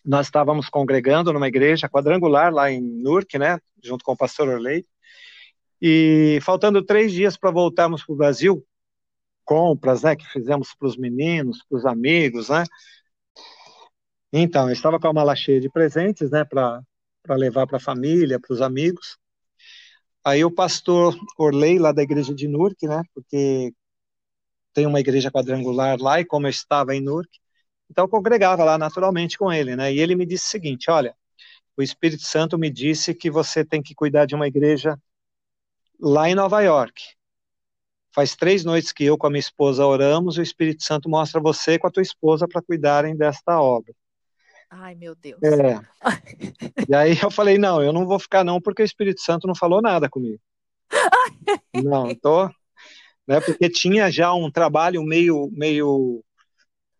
Nós 0.04 0.26
estávamos 0.26 0.68
congregando 0.68 1.32
numa 1.32 1.48
igreja 1.48 1.88
quadrangular 1.88 2.52
lá 2.52 2.70
em 2.70 2.80
Nurk, 2.80 3.38
né, 3.38 3.58
junto 3.82 4.04
com 4.04 4.12
o 4.12 4.16
pastor 4.16 4.48
Orley. 4.48 4.84
E 5.80 6.38
faltando 6.42 6.84
três 6.84 7.12
dias 7.12 7.36
para 7.36 7.50
voltarmos 7.50 8.04
para 8.04 8.12
o 8.12 8.16
Brasil, 8.16 8.64
compras, 9.44 10.02
né, 10.02 10.14
que 10.14 10.26
fizemos 10.26 10.74
para 10.78 10.86
os 10.86 10.96
meninos, 10.96 11.64
para 11.68 11.78
os 11.78 11.84
amigos, 11.84 12.48
né. 12.48 12.64
Então, 14.32 14.68
eu 14.68 14.72
estava 14.72 14.98
com 14.98 15.08
a 15.08 15.12
mala 15.12 15.36
cheia 15.36 15.60
de 15.60 15.68
presentes, 15.68 16.30
né, 16.30 16.44
para 16.44 16.82
levar 17.30 17.66
para 17.66 17.76
a 17.76 17.80
família, 17.80 18.40
para 18.40 18.54
os 18.54 18.62
amigos. 18.62 19.18
Aí 20.24 20.44
o 20.44 20.50
pastor 20.50 21.16
Orley, 21.36 21.78
lá 21.78 21.92
da 21.92 22.02
igreja 22.02 22.32
de 22.32 22.46
Nurk, 22.46 22.86
né, 22.86 23.02
porque 23.14 23.74
tem 24.72 24.86
uma 24.86 25.00
igreja 25.00 25.30
quadrangular 25.30 26.00
lá, 26.00 26.20
e 26.20 26.24
como 26.24 26.46
eu 26.46 26.50
estava 26.50 26.94
em 26.94 27.00
Nurk, 27.00 27.28
então 27.90 28.04
eu 28.04 28.08
congregava 28.08 28.64
lá 28.64 28.78
naturalmente 28.78 29.36
com 29.36 29.52
ele, 29.52 29.76
né, 29.76 29.92
e 29.92 30.00
ele 30.00 30.14
me 30.14 30.26
disse 30.26 30.46
o 30.46 30.50
seguinte, 30.50 30.90
olha, 30.90 31.14
o 31.76 31.82
Espírito 31.82 32.22
Santo 32.22 32.58
me 32.58 32.70
disse 32.70 33.14
que 33.14 33.30
você 33.30 33.64
tem 33.64 33.82
que 33.82 33.94
cuidar 33.94 34.26
de 34.26 34.34
uma 34.34 34.46
igreja 34.46 34.98
lá 35.98 36.28
em 36.28 36.34
Nova 36.34 36.60
York. 36.60 37.02
Faz 38.14 38.36
três 38.36 38.62
noites 38.62 38.92
que 38.92 39.04
eu 39.04 39.16
com 39.16 39.26
a 39.26 39.30
minha 39.30 39.40
esposa 39.40 39.86
oramos, 39.86 40.36
o 40.36 40.42
Espírito 40.42 40.82
Santo 40.82 41.08
mostra 41.08 41.40
você 41.40 41.78
com 41.78 41.86
a 41.86 41.90
tua 41.90 42.02
esposa 42.02 42.46
para 42.46 42.60
cuidarem 42.60 43.16
desta 43.16 43.60
obra. 43.60 43.94
Ai, 44.68 44.94
meu 44.94 45.14
Deus. 45.14 45.40
É. 45.42 45.80
e 46.88 46.94
aí 46.94 47.18
eu 47.22 47.30
falei, 47.30 47.58
não, 47.58 47.82
eu 47.82 47.92
não 47.92 48.06
vou 48.06 48.18
ficar 48.18 48.44
não, 48.44 48.60
porque 48.60 48.82
o 48.82 48.84
Espírito 48.84 49.20
Santo 49.20 49.46
não 49.46 49.54
falou 49.54 49.80
nada 49.80 50.08
comigo. 50.08 50.40
não, 51.74 52.14
tô, 52.14 52.50
né, 53.26 53.40
porque 53.40 53.68
tinha 53.68 54.10
já 54.10 54.32
um 54.34 54.50
trabalho 54.50 55.02
meio, 55.02 55.50
meio 55.52 56.24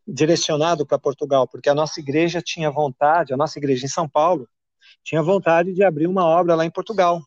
direcionado 0.06 0.86
para 0.86 0.98
Portugal, 0.98 1.46
porque 1.46 1.68
a 1.68 1.74
nossa 1.74 2.00
igreja 2.00 2.42
tinha 2.42 2.70
vontade, 2.70 3.32
a 3.32 3.36
nossa 3.36 3.58
igreja 3.58 3.86
em 3.86 3.88
São 3.88 4.08
Paulo, 4.08 4.48
tinha 5.02 5.22
vontade 5.22 5.72
de 5.72 5.82
abrir 5.82 6.06
uma 6.06 6.24
obra 6.24 6.54
lá 6.54 6.64
em 6.64 6.70
Portugal. 6.70 7.22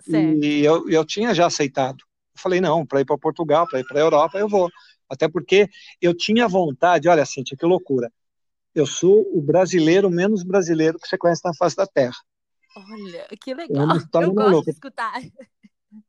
Certo. 0.00 0.44
E 0.44 0.64
eu, 0.64 0.88
eu 0.88 1.04
tinha 1.04 1.34
já 1.34 1.46
aceitado. 1.46 1.98
Eu 2.34 2.40
falei, 2.40 2.60
não, 2.60 2.84
para 2.84 3.00
ir 3.00 3.04
para 3.04 3.18
Portugal, 3.18 3.66
para 3.68 3.80
ir 3.80 3.84
para 3.86 3.98
a 3.98 4.02
Europa, 4.02 4.38
eu 4.38 4.48
vou. 4.48 4.70
Até 5.08 5.28
porque 5.28 5.68
eu 6.00 6.14
tinha 6.14 6.48
vontade, 6.48 7.08
olha, 7.08 7.24
Cintia, 7.24 7.56
que 7.56 7.64
loucura 7.64 8.10
eu 8.76 8.84
sou 8.84 9.26
o 9.32 9.40
brasileiro 9.40 10.10
menos 10.10 10.42
brasileiro 10.42 10.98
que 10.98 11.08
você 11.08 11.16
conhece 11.16 11.40
na 11.42 11.54
face 11.54 11.74
da 11.74 11.86
Terra. 11.86 12.14
Olha, 12.76 13.26
que 13.40 13.54
legal. 13.54 13.88
É 13.96 14.24
eu 14.24 14.34
gosto 14.34 14.64
de 14.64 14.70
escutar. 14.70 15.14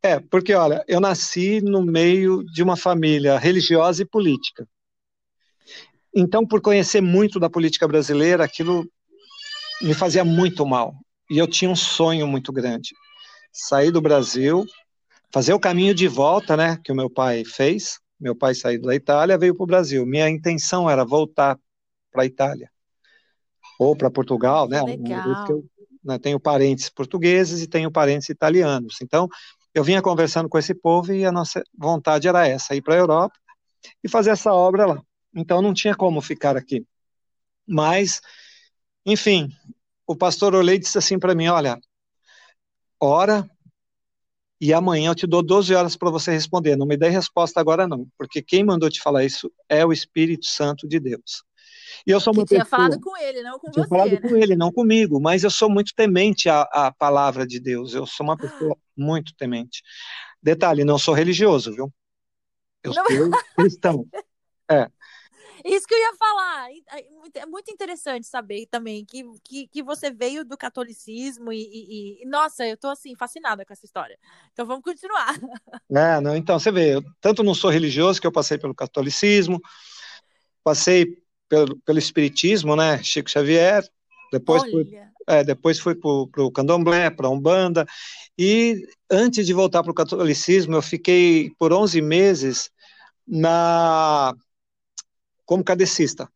É, 0.01 0.19
porque, 0.19 0.53
olha, 0.53 0.83
eu 0.87 0.99
nasci 0.99 1.61
no 1.61 1.83
meio 1.83 2.43
de 2.43 2.63
uma 2.63 2.75
família 2.75 3.37
religiosa 3.37 4.01
e 4.01 4.05
política. 4.05 4.67
Então, 6.15 6.45
por 6.45 6.61
conhecer 6.61 7.01
muito 7.01 7.39
da 7.39 7.49
política 7.49 7.87
brasileira, 7.87 8.43
aquilo 8.43 8.89
me 9.81 9.93
fazia 9.93 10.25
muito 10.25 10.65
mal. 10.65 10.95
E 11.29 11.37
eu 11.37 11.47
tinha 11.47 11.69
um 11.69 11.75
sonho 11.75 12.27
muito 12.27 12.51
grande. 12.51 12.95
Sair 13.51 13.91
do 13.91 14.01
Brasil, 14.01 14.65
fazer 15.31 15.53
o 15.53 15.59
caminho 15.59 15.93
de 15.93 16.07
volta, 16.07 16.57
né, 16.57 16.77
que 16.83 16.91
o 16.91 16.95
meu 16.95 17.09
pai 17.09 17.43
fez. 17.45 17.99
Meu 18.19 18.35
pai 18.35 18.55
saiu 18.55 18.81
da 18.81 18.95
Itália, 18.95 19.37
veio 19.37 19.55
para 19.55 19.63
o 19.63 19.67
Brasil. 19.67 20.05
Minha 20.05 20.29
intenção 20.29 20.89
era 20.89 21.05
voltar 21.05 21.59
para 22.11 22.23
a 22.23 22.25
Itália 22.25 22.71
ou 23.77 23.95
para 23.95 24.09
Portugal, 24.09 24.67
né? 24.67 24.81
Legal. 24.81 25.45
Eu 25.49 25.65
né, 26.03 26.17
tenho 26.17 26.39
parentes 26.39 26.89
portugueses 26.89 27.61
e 27.61 27.67
tenho 27.67 27.91
parentes 27.91 28.29
italianos. 28.29 28.97
Então, 29.01 29.27
eu 29.79 29.83
vinha 29.83 30.01
conversando 30.01 30.49
com 30.49 30.57
esse 30.57 30.73
povo 30.73 31.13
e 31.13 31.25
a 31.25 31.31
nossa 31.31 31.63
vontade 31.77 32.27
era 32.27 32.47
essa, 32.47 32.75
ir 32.75 32.81
para 32.81 32.95
a 32.95 32.97
Europa 32.97 33.37
e 34.03 34.09
fazer 34.09 34.31
essa 34.31 34.53
obra 34.53 34.85
lá. 34.85 35.01
Então, 35.35 35.61
não 35.61 35.73
tinha 35.73 35.95
como 35.95 36.21
ficar 36.21 36.57
aqui. 36.57 36.85
Mas, 37.67 38.21
enfim, 39.05 39.51
o 40.05 40.15
pastor 40.15 40.55
Olei 40.55 40.79
disse 40.79 40.97
assim 40.97 41.19
para 41.19 41.35
mim: 41.35 41.47
olha, 41.47 41.79
ora 42.99 43.49
e 44.59 44.73
amanhã 44.73 45.11
eu 45.11 45.15
te 45.15 45.27
dou 45.27 45.43
12 45.43 45.75
horas 45.75 45.95
para 45.95 46.09
você 46.09 46.31
responder. 46.31 46.75
Não 46.75 46.87
me 46.87 46.97
dê 46.97 47.09
resposta 47.09 47.59
agora, 47.59 47.87
não, 47.87 48.07
porque 48.17 48.41
quem 48.41 48.63
mandou 48.63 48.89
te 48.89 49.01
falar 49.01 49.23
isso 49.23 49.51
é 49.69 49.85
o 49.85 49.93
Espírito 49.93 50.47
Santo 50.47 50.87
de 50.87 50.99
Deus. 50.99 51.43
E 52.05 52.11
eu 52.11 52.19
sou 52.19 52.33
uma 52.33 52.45
tinha 52.45 52.65
pessoa, 52.65 52.69
falado 52.69 52.99
com 52.99 53.15
ele, 53.17 53.41
não 53.43 53.59
com 53.59 53.71
tinha 53.71 53.85
você. 53.85 53.89
falado 53.89 54.19
né? 54.21 54.21
com 54.21 54.35
ele, 54.35 54.55
não 54.55 54.71
comigo, 54.71 55.19
mas 55.21 55.43
eu 55.43 55.51
sou 55.51 55.69
muito 55.69 55.93
temente 55.95 56.49
à, 56.49 56.61
à 56.63 56.91
palavra 56.93 57.45
de 57.47 57.59
Deus. 57.59 57.93
Eu 57.93 58.05
sou 58.05 58.25
uma 58.25 58.37
pessoa 58.39 58.77
muito 58.97 59.33
temente. 59.37 59.83
Detalhe, 60.41 60.83
não 60.85 60.97
sou 60.99 61.13
religioso, 61.13 61.73
viu? 61.73 61.93
Eu 62.83 62.93
Não. 62.93 63.03
sou 63.05 63.39
cristão. 63.57 64.07
É, 64.71 64.89
Isso 65.65 65.87
que 65.87 65.93
eu 65.93 65.99
ia 65.99 66.13
falar. 66.15 66.67
É 67.35 67.45
muito 67.45 67.71
interessante 67.71 68.27
saber 68.27 68.67
também 68.67 69.05
que, 69.05 69.23
que, 69.43 69.67
que 69.67 69.83
você 69.83 70.11
veio 70.11 70.45
do 70.45 70.57
catolicismo 70.57 71.51
e, 71.51 71.57
e- 71.61 72.23
e- 72.23 72.25
nossa, 72.25 72.65
eu 72.65 72.77
tô 72.77 72.87
assim, 72.89 73.15
fascinada 73.15 73.65
com 73.65 73.73
essa 73.73 73.85
história. 73.85 74.17
Então 74.53 74.65
vamos 74.65 74.83
continuar. 74.83 75.33
né, 75.89 76.19
não, 76.21 76.35
então, 76.35 76.59
você 76.59 76.71
vê, 76.71 76.95
eu 76.95 77.03
tanto 77.21 77.43
não 77.43 77.53
sou 77.53 77.69
religioso 77.69 78.19
que 78.21 78.27
eu 78.27 78.31
passei 78.31 78.57
pelo 78.57 78.75
catolicismo, 78.75 79.59
passei 80.63 81.17
pelo, 81.49 81.77
pelo 81.79 81.99
espiritismo, 81.99 82.75
né, 82.75 83.01
Chico 83.03 83.29
Xavier, 83.29 83.87
depois 84.31 84.63
fui 84.63 84.83
Olha, 84.87 85.11
É, 85.29 85.43
depois 85.43 85.81
para 85.81 85.93
o 86.43 86.51
candomblé, 86.51 87.09
para 87.09 87.27
a 87.27 87.29
Umbanda, 87.29 87.85
e 88.37 88.87
antes 89.09 89.45
de 89.45 89.53
voltar 89.53 89.83
para 89.83 89.91
o 89.91 89.95
catolicismo, 89.95 90.75
eu 90.75 90.81
fiquei 90.81 91.51
por 91.59 91.73
11 91.73 92.01
meses 92.01 92.71
na 93.27 94.33
como 95.45 95.63
cadecista. 95.63 96.29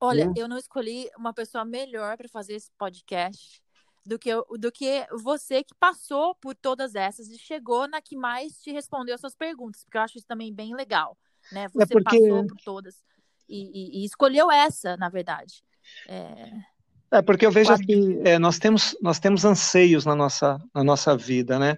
olha, 0.00 0.26
Né? 0.26 0.34
eu 0.36 0.46
não 0.48 0.58
escolhi 0.58 1.08
uma 1.18 1.32
pessoa 1.32 1.64
melhor 1.64 2.16
para 2.18 2.28
fazer 2.28 2.54
esse 2.54 2.70
podcast 2.78 3.62
do 4.04 4.18
que, 4.18 4.28
eu- 4.28 4.46
do 4.58 4.70
que 4.70 5.06
você 5.22 5.64
que 5.64 5.74
passou 5.80 6.34
por 6.34 6.54
todas 6.54 6.94
essas 6.94 7.28
e 7.28 7.38
chegou 7.38 7.88
na 7.88 8.00
que 8.02 8.14
mais 8.16 8.60
te 8.60 8.70
respondeu 8.70 9.14
as 9.14 9.20
suas 9.20 9.34
perguntas, 9.34 9.82
porque 9.84 9.96
eu 9.96 10.02
acho 10.02 10.18
isso 10.18 10.26
também 10.26 10.52
bem 10.52 10.74
legal, 10.74 11.16
né? 11.50 11.66
Você 11.68 11.94
porque- 11.94 12.04
passou 12.04 12.46
por 12.46 12.56
todas 12.64 13.02
e, 13.48 14.00
e- 14.00 14.02
e 14.02 14.04
escolheu 14.04 14.50
essa, 14.50 14.96
na 14.96 15.08
verdade. 15.08 15.62
É, 16.08 16.50
É 17.18 17.22
porque 17.22 17.46
eu 17.46 17.50
vejo 17.52 17.70
Quatro. 17.70 17.84
assim, 17.84 18.20
é, 18.24 18.38
nós 18.38 18.58
temos 18.58 18.96
nós 19.00 19.18
temos 19.20 19.44
anseios 19.44 20.04
na 20.04 20.14
nossa 20.14 20.60
na 20.74 20.82
nossa 20.82 21.16
vida, 21.16 21.58
né? 21.58 21.76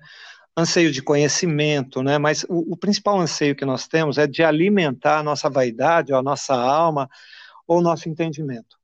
Anseio 0.56 0.90
de 0.90 1.02
conhecimento, 1.02 2.02
né? 2.02 2.18
Mas 2.18 2.44
o, 2.48 2.72
o 2.72 2.76
principal 2.76 3.20
anseio 3.20 3.54
que 3.54 3.64
nós 3.64 3.86
temos 3.86 4.18
é 4.18 4.26
de 4.26 4.42
alimentar 4.42 5.18
a 5.18 5.22
nossa 5.22 5.48
vaidade, 5.48 6.12
ou 6.12 6.18
a 6.18 6.22
nossa 6.22 6.54
alma, 6.54 7.08
ou 7.66 7.78
o 7.78 7.82
nosso 7.82 8.08
entendimento. 8.08 8.76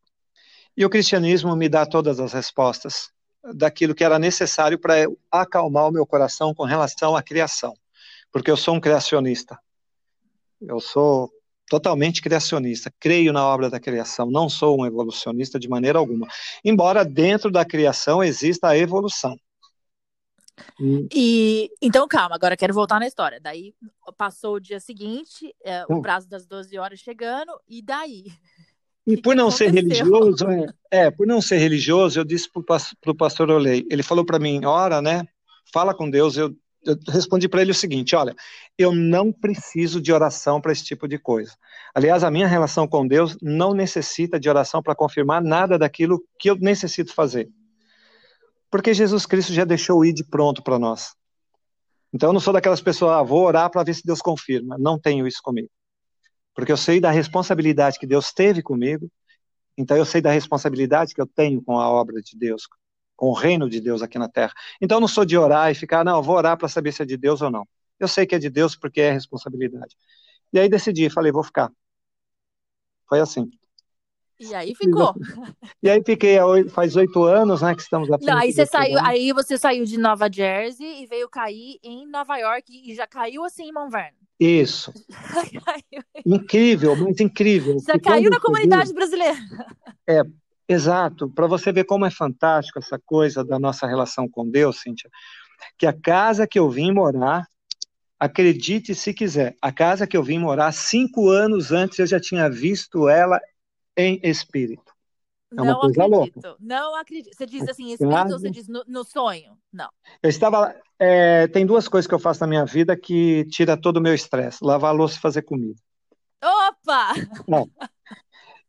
E 0.77 0.85
o 0.85 0.91
cristianismo 0.91 1.55
me 1.57 1.69
dá 1.69 1.87
todas 1.87 2.21
as 2.21 2.33
respostas 2.33 3.11
daquilo 3.55 3.95
que 3.95 4.05
era 4.05 4.19
necessário 4.19 4.79
para 4.79 4.95
acalmar 5.31 5.89
o 5.89 5.93
meu 5.93 6.07
coração 6.07 6.55
com 6.55 6.65
relação 6.65 7.17
à 7.17 7.23
criação, 7.23 7.75
porque 8.33 8.51
eu 8.51 8.57
sou 8.57 8.75
um 8.75 8.81
criacionista. 8.81 9.59
Eu 10.61 10.81
sou 10.81 11.31
totalmente 11.69 12.21
criacionista, 12.23 12.93
creio 13.01 13.33
na 13.33 13.45
obra 13.47 13.71
da 13.71 13.81
criação, 13.81 14.31
não 14.31 14.49
sou 14.49 14.81
um 14.81 14.87
evolucionista 14.87 15.59
de 15.59 15.69
maneira 15.69 15.99
alguma. 15.99 16.27
Embora 16.65 17.05
dentro 17.05 17.51
da 17.51 17.65
criação 17.65 18.23
exista 18.23 18.69
a 18.69 18.77
evolução. 18.77 19.37
E, 21.13 21.71
então, 21.83 22.07
calma, 22.07 22.35
agora 22.35 22.57
quero 22.57 22.75
voltar 22.75 23.01
na 23.01 23.07
história. 23.07 23.41
Daí 23.41 23.75
passou 24.17 24.55
o 24.55 24.61
dia 24.61 24.79
seguinte, 24.79 25.55
é, 25.65 25.85
o 25.89 25.97
Hum. 25.97 26.03
prazo 26.03 26.29
das 26.29 26.47
12 26.47 26.79
horas 26.79 27.01
chegando, 27.01 27.53
e 27.69 27.83
daí? 27.83 28.25
e 29.07 29.17
que 29.17 29.23
por 29.23 29.35
não 29.35 29.51
ser 29.51 29.71
religioso, 29.73 30.47
é, 30.49 30.67
é, 31.07 31.11
por 31.11 31.27
não 31.27 31.41
ser 31.41 31.59
religioso, 31.59 32.21
eu 32.21 32.25
disse 32.25 32.49
para 32.51 33.11
o 33.11 33.17
pastor 33.17 33.51
Olei, 33.51 33.87
ele 33.91 34.03
falou 34.03 34.25
para 34.25 34.39
mim, 34.39 34.65
ora, 34.65 35.03
né, 35.03 35.27
fala 35.73 35.95
com 35.95 36.09
Deus, 36.09 36.37
eu, 36.37 36.55
eu 36.87 36.97
respondi 37.09 37.49
para 37.49 37.63
ele 37.63 37.71
o 37.71 37.75
seguinte, 37.75 38.15
olha, 38.15 38.35
eu 38.79 38.93
não 38.93 39.33
preciso 39.33 40.01
de 40.01 40.13
oração 40.13 40.61
para 40.61 40.73
esse 40.73 40.85
tipo 40.85 41.09
de 41.09 41.19
coisa. 41.19 41.53
Aliás, 41.95 42.25
a 42.25 42.31
minha 42.31 42.47
relação 42.47 42.87
com 42.87 43.07
Deus 43.07 43.37
não 43.41 43.73
necessita 43.73 44.39
de 44.39 44.49
oração 44.49 44.83
para 44.83 44.95
confirmar 44.95 45.43
nada 45.43 45.79
daquilo 45.79 46.23
que 46.39 46.51
eu 46.51 46.57
necessito 46.57 47.15
fazer. 47.15 47.49
Porque 48.71 48.93
Jesus 48.93 49.25
Cristo 49.27 49.53
já 49.53 49.65
deixou 49.65 49.99
o 49.99 50.05
ID 50.05 50.23
pronto 50.29 50.63
para 50.63 50.79
nós. 50.79 51.15
Então 52.13 52.29
eu 52.29 52.33
não 52.33 52.41
sou 52.41 52.53
daquelas 52.53 52.81
pessoas, 52.81 53.13
ah, 53.13 53.23
vou 53.23 53.45
orar 53.45 53.71
para 53.71 53.83
ver 53.83 53.95
se 53.95 54.05
Deus 54.05 54.21
confirma. 54.21 54.77
Não 54.79 54.99
tenho 54.99 55.27
isso 55.27 55.41
comigo. 55.43 55.71
Porque 56.55 56.71
eu 56.71 56.77
sei 56.77 57.01
da 57.01 57.11
responsabilidade 57.11 57.99
que 57.99 58.07
Deus 58.07 58.33
teve 58.33 58.63
comigo, 58.63 59.11
então 59.77 59.97
eu 59.97 60.05
sei 60.05 60.21
da 60.21 60.31
responsabilidade 60.31 61.15
que 61.15 61.21
eu 61.21 61.27
tenho 61.27 61.61
com 61.63 61.79
a 61.79 61.89
obra 61.91 62.23
de 62.23 62.39
Deus, 62.39 62.69
com 63.17 63.27
o 63.27 63.33
reino 63.33 63.69
de 63.69 63.81
Deus 63.81 64.03
aqui 64.03 64.19
na 64.19 64.29
terra. 64.29 64.53
Então, 64.81 65.01
não 65.01 65.09
sou 65.09 65.25
de 65.25 65.37
orar 65.37 65.71
e 65.71 65.75
ficar, 65.75 66.05
não, 66.05 66.23
vou 66.23 66.37
orar 66.37 66.57
para 66.57 66.69
saber 66.69 66.93
se 66.93 67.03
é 67.03 67.07
de 67.07 67.17
Deus 67.17 67.43
ou 67.43 67.51
não. 67.51 67.67
Eu 67.99 68.09
sei 68.09 68.27
que 68.27 68.35
é 68.35 68.39
de 68.39 68.51
Deus 68.51 68.75
porque 68.75 69.01
é 69.01 69.13
responsabilidade. 69.13 69.97
E 70.53 70.59
aí 70.59 70.69
decidi, 70.69 71.09
falei, 71.11 71.33
vou 71.33 71.43
ficar. 71.43 71.71
Foi 73.09 73.21
assim. 73.21 73.51
E 74.39 74.55
aí 74.55 74.75
ficou. 74.75 75.15
E 75.83 75.89
aí 75.89 76.03
fiquei 76.05 76.39
faz 76.71 76.97
oito 76.97 77.23
anos, 77.23 77.63
né, 77.63 77.75
que 77.75 77.83
estamos 77.83 78.09
lá. 78.09 78.19
Não, 78.21 78.37
aí 78.37 78.53
você 78.53 78.67
saiu, 78.67 78.99
aí 79.01 79.33
você 79.33 79.57
saiu 79.57 79.85
de 79.85 79.97
Nova 79.97 80.31
Jersey 80.31 81.03
e 81.03 81.07
veio 81.07 81.29
cair 81.29 81.79
em 81.83 82.07
Nova 82.07 82.37
York 82.37 82.73
e 82.85 82.95
já 82.95 83.07
caiu 83.07 83.45
assim 83.45 83.69
em 83.69 83.73
Mount 83.73 83.93
Vernon. 83.93 84.19
Isso. 84.39 84.93
incrível, 86.27 86.97
muito 86.97 87.23
incrível. 87.23 87.77
Já 87.87 87.99
caiu 87.99 88.29
na 88.29 88.41
comunidade 88.41 88.93
brasileira. 88.93 89.39
É, 90.07 90.23
exato. 90.69 91.29
Para 91.29 91.47
você 91.47 91.73
ver 91.73 91.85
como 91.85 92.07
é 92.07 92.11
fantástico 92.11 92.79
essa 92.79 92.99
coisa 92.99 93.45
da 93.45 93.59
nossa 93.59 93.87
relação 93.87 94.29
com 94.29 94.49
Deus, 94.49 94.81
Cíntia, 94.81 95.11
que 95.79 95.87
a 95.87 95.93
casa 95.93 96.47
que 96.47 96.59
eu 96.59 96.69
vim 96.69 96.93
morar, 96.93 97.47
acredite 98.19 98.95
se 98.95 99.13
quiser, 99.13 99.57
a 99.61 99.73
casa 99.73 100.07
que 100.07 100.17
eu 100.17 100.23
vim 100.23 100.39
morar 100.39 100.73
cinco 100.73 101.29
anos 101.29 101.73
antes 101.73 101.99
eu 101.99 102.07
já 102.07 102.21
tinha 102.21 102.49
visto 102.49 103.09
ela 103.09 103.41
em 103.97 104.21
espírito. 104.23 104.95
É 105.57 105.63
uma 105.63 105.73
não 105.73 105.81
coisa 105.81 106.05
acredito. 106.05 106.35
louca. 106.35 106.57
Não 106.59 106.97
acredito. 106.97 107.37
Você 107.37 107.47
diz 107.47 107.69
assim, 107.69 107.93
espírito 107.93 108.33
ou 108.33 108.39
você 108.41 108.51
diz 108.51 108.69
no, 108.69 108.83
no 108.87 109.05
sonho? 109.05 109.57
Não. 109.73 109.89
Eu 110.23 110.29
estava. 110.29 110.75
É, 110.99 111.47
tem 111.49 111.65
duas 111.65 111.87
coisas 111.87 112.09
que 112.09 112.15
eu 112.15 112.19
faço 112.19 112.41
na 112.41 112.47
minha 112.47 112.65
vida 112.65 112.97
que 112.97 113.45
tira 113.47 113.77
todo 113.77 113.99
o 113.99 114.01
meu 114.01 114.15
estresse: 114.15 114.59
lavar 114.63 114.95
louça 114.95 115.17
e 115.17 115.21
fazer 115.21 115.43
comida. 115.43 115.81
Opa! 116.43 117.13
É. 117.17 117.89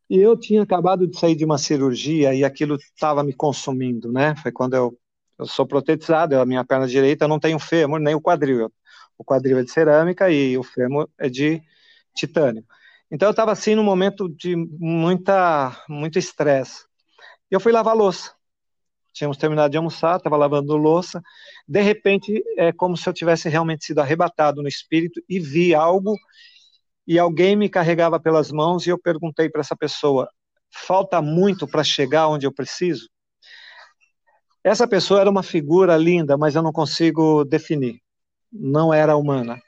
E 0.10 0.18
eu 0.18 0.38
tinha 0.38 0.62
acabado 0.62 1.08
de 1.08 1.18
sair 1.18 1.36
de 1.36 1.46
uma 1.46 1.58
cirurgia 1.58 2.34
e 2.34 2.44
aquilo 2.44 2.76
estava 2.76 3.24
me 3.24 3.34
consumindo, 3.34 4.12
né? 4.12 4.36
Foi 4.36 4.52
quando 4.52 4.76
eu, 4.76 4.98
eu 5.38 5.46
sou 5.46 5.66
protetizado, 5.66 6.40
a 6.40 6.46
minha 6.46 6.64
perna 6.64 6.88
direita 6.88 7.28
não 7.28 7.40
tem 7.40 7.56
o 7.56 7.60
fêmur 7.60 8.00
nem 8.00 8.14
o 8.14 8.22
quadril. 8.22 8.72
O 9.18 9.24
quadril 9.24 9.58
é 9.58 9.64
de 9.64 9.72
cerâmica 9.72 10.30
e 10.30 10.58
o 10.58 10.64
fêmur 10.64 11.10
é 11.18 11.30
de 11.30 11.62
titânio. 12.16 12.64
Então 13.10 13.28
eu 13.28 13.32
estava 13.32 13.52
assim 13.52 13.76
num 13.76 13.84
momento 13.84 14.30
de 14.30 14.56
muita, 14.56 15.76
muito 15.90 16.20
estresse. 16.20 16.86
Eu 17.50 17.60
fui 17.60 17.72
lavar 17.72 17.96
louça. 17.96 18.34
Tínhamos 19.14 19.38
terminado 19.38 19.72
de 19.72 19.78
almoçar, 19.78 20.18
estava 20.18 20.36
lavando 20.36 20.76
louça. 20.76 21.22
De 21.68 21.82
repente, 21.82 22.44
é 22.58 22.74
como 22.74 22.98
se 22.98 23.08
eu 23.08 23.14
tivesse 23.14 23.48
realmente 23.48 23.86
sido 23.86 24.00
arrebatado 24.00 24.62
no 24.62 24.68
espírito 24.68 25.22
e 25.30 25.40
vi 25.40 25.74
algo 25.74 26.18
e 27.08 27.20
alguém 27.20 27.56
me 27.56 27.70
carregava 27.70 28.20
pelas 28.20 28.52
mãos 28.52 28.86
e 28.86 28.90
eu 28.90 29.00
perguntei 29.00 29.50
para 29.50 29.62
essa 29.62 29.76
pessoa: 29.76 30.30
falta 30.72 31.22
muito 31.22 31.68
para 31.68 31.84
chegar 31.84 32.28
onde 32.28 32.46
eu 32.46 32.54
preciso? 32.54 33.08
Essa 34.64 34.88
pessoa 34.88 35.22
era 35.22 35.30
uma 35.30 35.44
figura 35.44 35.96
linda, 35.96 36.38
mas 36.38 36.56
eu 36.56 36.64
não 36.64 36.72
consigo 36.72 37.46
definir. 37.46 38.02
Não 38.52 38.92
era 38.92 39.16
humana. 39.16 39.62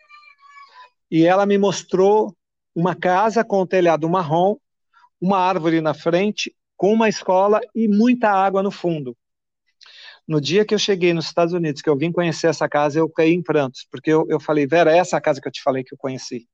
E 1.12 1.24
ela 1.24 1.46
me 1.46 1.58
mostrou 1.58 2.36
uma 2.74 2.96
casa 2.96 3.44
com 3.44 3.62
o 3.62 3.67
telhado 3.67 4.10
marrom, 4.10 4.56
uma 5.22 5.38
árvore 5.38 5.82
na 5.82 5.94
frente, 5.94 6.56
com 6.75 6.94
uma 6.94 7.08
escola 7.08 7.60
e 7.75 7.88
muita 7.88 8.29
água 8.29 8.63
no 8.63 8.72
fundo. 8.72 9.15
No 10.27 10.41
dia 10.41 10.65
que 10.65 10.74
eu 10.74 10.79
cheguei 10.79 11.13
nos 11.13 11.25
Estados 11.25 11.53
Unidos, 11.53 11.82
que 11.82 11.89
eu 11.89 11.98
vim 11.98 12.12
conhecer 12.12 12.48
essa 12.48 12.67
casa, 12.67 13.00
eu 13.00 13.10
caí 13.10 13.34
em 13.34 13.41
prantos, 13.41 13.88
porque 13.89 14.12
eu, 14.12 14.25
eu 14.29 14.39
falei, 14.39 14.67
Vera, 14.67 14.91
é 14.91 14.98
essa 14.98 15.22
casa 15.22 15.39
que 15.39 15.48
eu 15.48 15.51
te 15.51 15.62
falei 15.62 15.84
que 15.84 15.94
eu 15.94 15.98
conheci. 15.98 16.48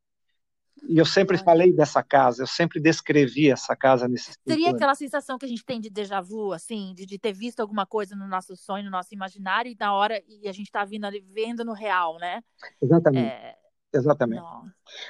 E 0.87 0.97
eu 0.97 1.05
sempre 1.05 1.37
falei 1.37 1.71
dessa 1.71 2.03
casa, 2.03 2.43
eu 2.43 2.47
sempre 2.47 2.79
descrevi 2.79 3.49
essa 3.49 3.75
casa 3.75 4.07
nesse 4.07 4.33
Seria 4.45 4.71
aquela 4.71 4.95
sensação 4.95 5.37
que 5.37 5.45
a 5.45 5.47
gente 5.47 5.63
tem 5.63 5.79
de 5.79 5.89
déjà 5.89 6.19
vu, 6.19 6.51
assim, 6.51 6.93
de, 6.93 7.05
de 7.05 7.17
ter 7.17 7.31
visto 7.31 7.61
alguma 7.61 7.85
coisa 7.85 8.15
no 8.15 8.27
nosso 8.27 8.55
sonho, 8.55 8.83
no 8.83 8.91
nosso 8.91 9.13
imaginário, 9.13 9.71
e 9.71 9.77
na 9.79 9.93
hora 9.93 10.21
e 10.27 10.47
a 10.47 10.51
gente 10.51 10.67
está 10.67 10.83
vindo 10.83 11.05
ali 11.05 11.21
vendo 11.21 11.63
no 11.63 11.73
real, 11.73 12.17
né? 12.19 12.41
Exatamente. 12.81 13.31
É, 13.31 13.55
Exatamente. 13.93 14.43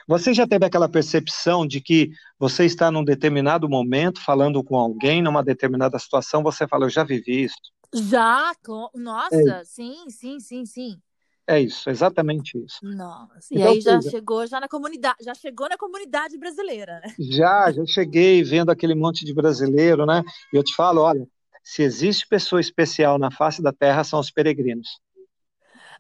Você 0.06 0.34
já 0.34 0.46
teve 0.46 0.66
aquela 0.66 0.90
percepção 0.90 1.66
de 1.66 1.80
que 1.80 2.12
você 2.38 2.66
está 2.66 2.92
num 2.92 3.04
determinado 3.04 3.70
momento 3.70 4.20
falando 4.20 4.62
com 4.62 4.76
alguém 4.76 5.22
numa 5.22 5.42
determinada 5.42 5.98
situação, 5.98 6.44
você 6.44 6.68
fala, 6.68 6.86
eu 6.86 6.90
já 6.90 7.04
vivi 7.04 7.46
isso. 7.46 7.56
Já, 7.94 8.52
nossa, 8.94 9.36
é. 9.36 9.64
sim, 9.64 10.10
sim, 10.10 10.40
sim, 10.40 10.66
sim. 10.66 10.98
É 11.46 11.60
isso, 11.60 11.90
exatamente 11.90 12.58
isso. 12.58 12.80
Nossa, 12.82 13.54
e 13.54 13.58
então, 13.58 13.72
aí 13.72 13.82
já 13.82 14.02
seja, 14.02 14.12
chegou 14.12 14.48
já 14.48 14.60
na 14.60 14.68
comunidade, 14.70 15.18
já 15.22 15.36
chegou 15.36 15.68
na 15.68 15.78
comunidade 15.78 16.38
brasileira, 16.38 17.02
né? 17.02 17.14
Já, 17.20 17.70
já 17.72 17.86
cheguei 17.86 18.44
vendo 18.44 18.70
aquele 18.70 18.96
monte 18.96 19.26
de 19.26 19.34
brasileiro, 19.34 20.06
né? 20.06 20.24
E 20.54 20.56
eu 20.56 20.64
te 20.64 20.74
falo, 20.74 21.02
olha, 21.02 21.28
se 21.62 21.84
existe 21.84 22.28
pessoa 22.28 22.62
especial 22.62 23.18
na 23.18 23.30
face 23.30 23.62
da 23.62 23.74
terra, 23.74 24.04
são 24.06 24.20
os 24.20 24.32
peregrinos. 24.32 25.02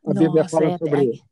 A 0.06 0.14
Nossa, 0.14 0.20
Bíblia 0.20 0.48
fala 0.48 0.66
é, 0.66 0.78
sobre 0.78 1.00
é, 1.00 1.06
isso. 1.06 1.24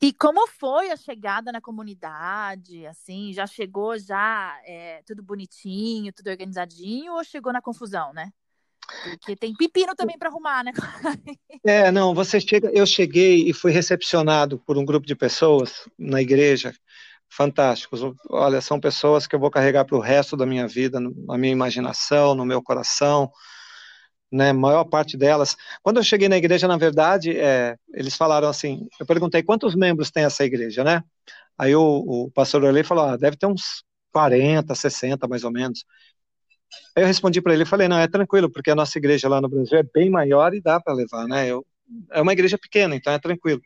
E 0.00 0.12
como 0.12 0.48
foi 0.48 0.90
a 0.90 0.96
chegada 0.96 1.52
na 1.52 1.60
comunidade? 1.60 2.84
Assim, 2.86 3.32
já 3.32 3.46
chegou 3.46 3.96
já 3.96 4.60
é, 4.64 5.00
tudo 5.06 5.22
bonitinho, 5.22 6.12
tudo 6.12 6.28
organizadinho, 6.28 7.12
ou 7.12 7.22
chegou 7.22 7.52
na 7.52 7.62
confusão, 7.62 8.12
né? 8.12 8.32
Porque 9.02 9.36
tem 9.36 9.54
pepino 9.54 9.94
também 9.94 10.18
para 10.18 10.28
arrumar, 10.28 10.64
né? 10.64 10.72
É, 11.64 11.92
não, 11.92 12.12
você 12.12 12.40
chega, 12.40 12.70
eu 12.74 12.84
cheguei 12.84 13.48
e 13.48 13.52
fui 13.52 13.70
recepcionado 13.70 14.58
por 14.66 14.76
um 14.76 14.84
grupo 14.84 15.06
de 15.06 15.14
pessoas 15.14 15.88
na 15.96 16.20
igreja, 16.20 16.74
fantásticos. 17.30 18.00
Olha, 18.28 18.60
são 18.60 18.80
pessoas 18.80 19.28
que 19.28 19.36
eu 19.36 19.38
vou 19.38 19.50
carregar 19.50 19.84
para 19.84 19.96
o 19.96 20.00
resto 20.00 20.36
da 20.36 20.44
minha 20.44 20.66
vida, 20.66 20.98
na 20.98 21.38
minha 21.38 21.52
imaginação, 21.52 22.34
no 22.34 22.44
meu 22.44 22.60
coração 22.60 23.30
né, 24.32 24.52
maior 24.52 24.84
parte 24.84 25.16
delas. 25.16 25.56
Quando 25.82 25.98
eu 25.98 26.02
cheguei 26.02 26.28
na 26.28 26.38
igreja, 26.38 26.66
na 26.66 26.78
verdade, 26.78 27.36
é, 27.38 27.76
eles 27.92 28.16
falaram 28.16 28.48
assim, 28.48 28.88
eu 28.98 29.04
perguntei 29.06 29.42
quantos 29.42 29.74
membros 29.74 30.10
tem 30.10 30.24
essa 30.24 30.44
igreja, 30.44 30.82
né? 30.82 31.04
Aí 31.58 31.74
o, 31.76 31.82
o 31.82 32.30
pastor 32.30 32.64
Orley 32.64 32.82
falou, 32.82 33.04
ah, 33.04 33.16
deve 33.16 33.36
ter 33.36 33.46
uns 33.46 33.84
40, 34.10 34.74
60 34.74 35.28
mais 35.28 35.44
ou 35.44 35.50
menos. 35.52 35.84
Aí 36.96 37.02
eu 37.02 37.06
respondi 37.06 37.40
para 37.40 37.54
ele, 37.54 37.64
falei, 37.64 37.88
não, 37.88 37.98
é 37.98 38.08
tranquilo, 38.08 38.50
porque 38.50 38.70
a 38.70 38.74
nossa 38.74 38.98
igreja 38.98 39.28
lá 39.28 39.40
no 39.40 39.48
Brasil 39.48 39.78
é 39.78 39.82
bem 39.82 40.10
maior 40.10 40.54
e 40.54 40.60
dá 40.60 40.80
para 40.80 40.94
levar, 40.94 41.26
né? 41.26 41.48
Eu, 41.48 41.64
é 42.10 42.20
uma 42.20 42.32
igreja 42.32 42.58
pequena, 42.58 42.94
então 42.94 43.12
é 43.12 43.18
tranquilo. 43.18 43.60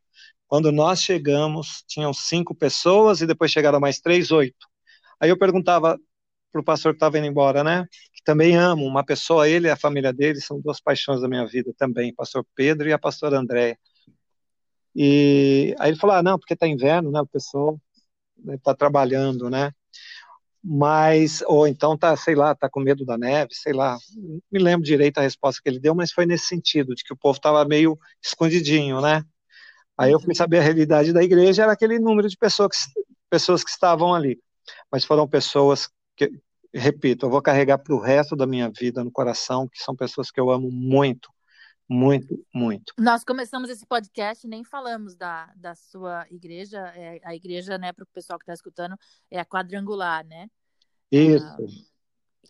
Quando 0.46 0.70
nós 0.70 1.00
chegamos, 1.00 1.82
tinham 1.86 2.12
cinco 2.12 2.54
pessoas 2.54 3.20
e 3.20 3.26
depois 3.26 3.50
chegaram 3.50 3.80
mais 3.80 3.98
três, 3.98 4.30
oito. 4.30 4.66
Aí 5.20 5.30
eu 5.30 5.38
perguntava 5.38 5.98
para 6.52 6.60
o 6.60 6.64
pastor 6.64 6.92
que 6.92 6.96
estava 6.96 7.18
indo 7.18 7.26
embora, 7.26 7.64
né? 7.64 7.86
também 8.26 8.56
amo 8.56 8.84
uma 8.84 9.04
pessoa, 9.04 9.48
ele 9.48 9.68
e 9.68 9.70
a 9.70 9.76
família 9.76 10.12
dele 10.12 10.40
são 10.40 10.60
duas 10.60 10.80
paixões 10.80 11.20
da 11.20 11.28
minha 11.28 11.46
vida 11.46 11.72
também, 11.78 12.12
pastor 12.12 12.44
Pedro 12.56 12.88
e 12.88 12.92
a 12.92 12.98
pastora 12.98 13.38
Andréia. 13.38 13.78
E 14.92 15.76
aí 15.78 15.90
ele 15.90 15.98
falou, 15.98 16.16
ah, 16.16 16.22
não, 16.24 16.36
porque 16.36 16.56
tá 16.56 16.66
inverno, 16.66 17.12
né, 17.12 17.20
o 17.20 17.26
pessoal 17.26 17.80
está 18.48 18.74
trabalhando, 18.74 19.48
né, 19.48 19.72
mas, 20.68 21.44
ou 21.46 21.64
então 21.68 21.96
tá, 21.96 22.16
sei 22.16 22.34
lá, 22.34 22.52
tá 22.52 22.68
com 22.68 22.80
medo 22.80 23.04
da 23.04 23.16
neve, 23.16 23.50
sei 23.54 23.72
lá, 23.72 23.96
não 24.16 24.40
me 24.50 24.58
lembro 24.58 24.84
direito 24.84 25.18
a 25.18 25.22
resposta 25.22 25.60
que 25.62 25.68
ele 25.68 25.78
deu, 25.78 25.94
mas 25.94 26.10
foi 26.10 26.26
nesse 26.26 26.46
sentido, 26.46 26.92
de 26.92 27.04
que 27.04 27.12
o 27.12 27.16
povo 27.16 27.36
estava 27.36 27.64
meio 27.64 27.96
escondidinho, 28.20 29.00
né, 29.00 29.22
aí 29.96 30.10
eu 30.10 30.18
fui 30.18 30.34
saber 30.34 30.58
a 30.58 30.62
realidade 30.62 31.12
da 31.12 31.22
igreja, 31.22 31.62
era 31.62 31.72
aquele 31.72 32.00
número 32.00 32.28
de 32.28 32.36
pessoas 32.36 32.70
que, 32.70 33.00
pessoas 33.30 33.62
que 33.62 33.70
estavam 33.70 34.12
ali, 34.12 34.40
mas 34.90 35.04
foram 35.04 35.28
pessoas 35.28 35.88
que, 36.16 36.32
repito, 36.74 37.26
eu 37.26 37.30
vou 37.30 37.40
carregar 37.40 37.78
para 37.78 37.94
o 37.94 38.00
resto 38.00 38.34
da 38.34 38.44
minha 38.44 38.68
vida 38.68 39.04
no 39.04 39.12
coração, 39.12 39.68
que 39.68 39.80
são 39.80 39.94
pessoas 39.94 40.32
que 40.32 40.40
eu 40.40 40.50
amo 40.50 40.68
muito, 40.68 41.30
muito, 41.88 42.44
muito. 42.52 42.92
Nós 42.98 43.22
começamos 43.24 43.70
esse 43.70 43.86
podcast 43.86 44.46
nem 44.46 44.64
falamos 44.64 45.14
da, 45.14 45.52
da 45.56 45.74
sua 45.74 46.26
igreja, 46.30 46.78
é, 46.96 47.20
a 47.24 47.34
igreja, 47.34 47.78
né, 47.78 47.92
para 47.92 48.02
o 48.02 48.08
pessoal 48.12 48.38
que 48.38 48.42
está 48.42 48.54
escutando, 48.54 48.96
é 49.30 49.38
a 49.38 49.44
quadrangular, 49.44 50.24
né? 50.26 50.48
Isso. 51.10 51.46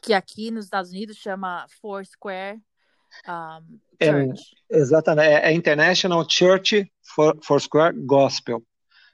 que 0.02 0.14
aqui 0.14 0.50
nos 0.50 0.64
Estados 0.64 0.90
Unidos 0.90 1.16
chama 1.16 1.66
Foursquare 1.80 2.60
um, 3.28 3.78
Church. 4.02 4.56
É, 4.70 4.78
exatamente, 4.78 5.28
é, 5.28 5.50
é 5.50 5.52
International 5.52 6.26
Church 6.28 6.90
for, 7.02 7.38
Foursquare 7.42 7.94
Gospel. 8.04 8.62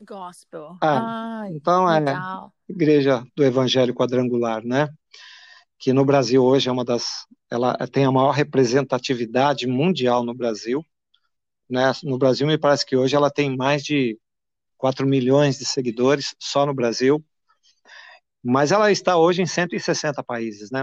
Gospel. 0.00 0.76
Ah, 0.80 1.42
Ai, 1.42 1.52
então 1.52 1.88
é 1.90 2.00
legal. 2.00 2.52
Igreja 2.68 3.24
do 3.36 3.44
Evangelho 3.44 3.94
Quadrangular, 3.94 4.64
né? 4.64 4.88
Que 5.78 5.92
no 5.92 6.04
Brasil 6.04 6.42
hoje 6.42 6.68
é 6.68 6.72
uma 6.72 6.84
das, 6.84 7.26
ela 7.52 7.76
tem 7.86 8.04
a 8.04 8.12
maior 8.12 8.30
representatividade 8.30 9.66
mundial 9.66 10.24
no 10.24 10.34
Brasil, 10.34 10.84
né? 11.68 11.92
No 12.02 12.18
Brasil 12.18 12.46
me 12.46 12.58
parece 12.58 12.86
que 12.86 12.96
hoje 12.96 13.14
ela 13.16 13.30
tem 13.30 13.56
mais 13.56 13.82
de 13.82 14.18
4 14.76 15.06
milhões 15.06 15.58
de 15.58 15.64
seguidores 15.64 16.34
só 16.38 16.66
no 16.66 16.74
Brasil, 16.74 17.24
mas 18.42 18.72
ela 18.72 18.90
está 18.90 19.16
hoje 19.16 19.42
em 19.42 19.46
160 19.46 20.22
países, 20.22 20.70
né? 20.70 20.82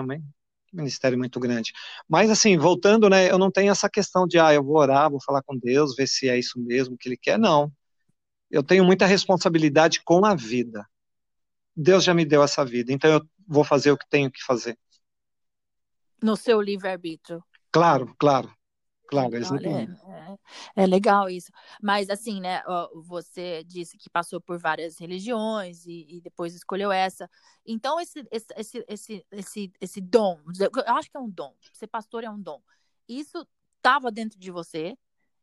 Ministério 0.72 1.18
muito 1.18 1.40
grande. 1.40 1.74
Mas 2.08 2.30
assim, 2.30 2.58
voltando, 2.58 3.10
né? 3.10 3.30
Eu 3.30 3.38
não 3.38 3.52
tenho 3.52 3.72
essa 3.72 3.90
questão 3.90 4.28
de, 4.28 4.40
ah, 4.40 4.54
eu 4.54 4.64
vou 4.64 4.78
orar, 4.78 5.10
vou 5.10 5.22
falar 5.22 5.42
com 5.44 5.58
Deus, 5.58 5.96
ver 5.96 6.08
se 6.08 6.30
é 6.30 6.38
isso 6.38 6.60
mesmo 6.60 6.98
que 6.98 7.10
Ele 7.10 7.18
quer. 7.18 7.40
Não 7.40 7.72
eu 8.50 8.64
tenho 8.64 8.84
muita 8.84 9.06
responsabilidade 9.06 10.02
com 10.04 10.26
a 10.26 10.34
vida. 10.34 10.86
Deus 11.76 12.04
já 12.04 12.14
me 12.14 12.26
deu 12.26 12.44
essa 12.44 12.66
vida, 12.66 12.92
então 12.92 13.10
eu 13.10 13.22
vou 13.48 13.64
fazer 13.64 13.92
o 13.92 13.98
que 13.98 14.10
tenho 14.10 14.32
que 14.32 14.44
fazer. 14.44 14.78
No 16.22 16.36
seu 16.36 16.62
livre-arbítrio. 16.62 17.44
Claro, 17.72 18.16
claro. 18.18 18.54
Claro, 19.10 19.36
exatamente. 19.36 20.00
É, 20.76 20.84
é, 20.84 20.86
legal 20.86 21.28
isso. 21.30 21.52
Mas 21.82 22.12
assim, 22.12 22.40
né? 22.40 22.62
Você 23.08 23.64
disse 23.64 23.98
que 23.98 24.08
passou 24.08 24.40
por 24.40 24.60
várias 24.60 25.00
religiões 25.00 25.84
e, 25.88 26.06
e 26.08 26.22
depois 26.22 26.54
escolheu 26.54 26.92
essa. 26.92 27.28
Então, 27.66 28.00
esse, 28.00 28.24
esse, 28.32 28.54
esse, 28.56 28.86
esse, 28.88 29.26
esse, 29.32 29.74
esse 29.82 30.02
dom, 30.02 30.40
eu 30.60 30.96
acho 30.96 31.10
que 31.10 31.18
é 31.18 31.20
um 31.20 31.30
dom. 31.30 31.56
Ser 31.74 31.88
pastor 31.88 32.24
é 32.24 32.30
um 32.30 32.40
dom. 32.40 32.62
Isso 33.08 33.48
estava 33.78 34.12
dentro 34.12 34.40
de 34.40 34.52
você? 34.52 34.96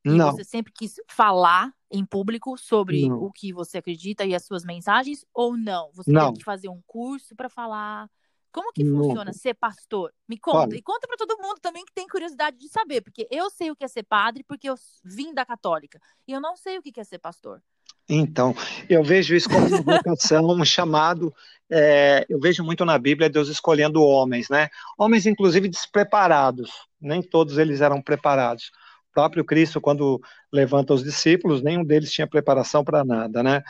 Não. 0.04 0.30
você 0.30 0.44
sempre 0.44 0.72
quis 0.72 1.00
falar 1.08 1.74
em 1.90 2.04
público 2.04 2.56
sobre 2.56 3.08
não. 3.08 3.24
o 3.24 3.32
que 3.32 3.52
você 3.52 3.78
acredita 3.78 4.24
e 4.24 4.36
as 4.36 4.44
suas 4.44 4.64
mensagens 4.64 5.24
ou 5.34 5.56
não? 5.56 5.90
Você 5.94 6.12
não. 6.12 6.26
teve 6.26 6.38
que 6.38 6.44
fazer 6.44 6.68
um 6.68 6.80
curso 6.86 7.34
para 7.34 7.48
falar? 7.48 8.08
Como 8.52 8.72
que 8.72 8.85
funciona 8.85 9.32
ser 9.32 9.54
pastor? 9.54 10.12
Me 10.28 10.38
conta. 10.38 10.59
Olha. 10.59 10.76
E 10.76 10.82
conta 10.82 11.06
para 11.06 11.16
todo 11.16 11.40
mundo 11.40 11.61
também 11.61 11.85
que 11.85 11.92
tem 11.92 12.06
curiosidade 12.09 12.56
de 12.56 12.68
saber, 12.68 13.02
porque 13.02 13.26
eu 13.30 13.50
sei 13.50 13.70
o 13.70 13.76
que 13.76 13.85
é 13.85 13.88
ser 13.88 14.02
padre, 14.02 14.44
porque 14.44 14.68
eu 14.68 14.74
vim 15.04 15.35
da 15.35 15.44
católica. 15.44 16.00
E 16.26 16.32
eu 16.32 16.40
não 16.40 16.56
sei 16.56 16.78
o 16.78 16.82
que 16.82 16.98
é 16.98 17.04
ser 17.04 17.18
pastor. 17.18 17.62
Então, 18.09 18.54
eu 18.88 19.02
vejo 19.02 19.35
isso 19.35 19.48
como 19.48 19.66
uma 19.66 19.82
vocação, 19.82 20.46
um 20.46 20.64
chamado. 20.64 21.35
É, 21.68 22.24
eu 22.28 22.38
vejo 22.38 22.62
muito 22.62 22.85
na 22.85 22.96
Bíblia 22.98 23.28
Deus 23.28 23.48
escolhendo 23.48 24.02
homens, 24.02 24.48
né? 24.48 24.68
Homens, 24.96 25.26
inclusive, 25.26 25.68
despreparados. 25.68 26.70
Nem 27.00 27.20
todos 27.20 27.59
eles 27.59 27.80
eram 27.80 28.00
preparados. 28.00 28.70
O 29.11 29.14
próprio 29.14 29.44
Cristo, 29.44 29.80
quando 29.80 30.20
levanta 30.52 30.94
os 30.94 31.02
discípulos, 31.02 31.62
nenhum 31.62 31.85
deles 31.85 32.12
tinha 32.12 32.26
preparação 32.26 32.85
para 32.85 33.04
nada, 33.04 33.42
né? 33.42 33.62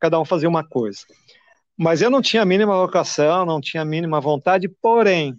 Cada 0.00 0.18
um 0.18 0.24
fazia 0.24 0.48
uma 0.48 0.66
coisa. 0.66 1.00
Mas 1.76 2.02
eu 2.02 2.10
não 2.10 2.22
tinha 2.22 2.42
a 2.42 2.46
mínima 2.46 2.76
vocação, 2.76 3.44
não 3.44 3.60
tinha 3.60 3.82
a 3.82 3.86
mínima 3.86 4.20
vontade, 4.20 4.68
porém, 4.68 5.38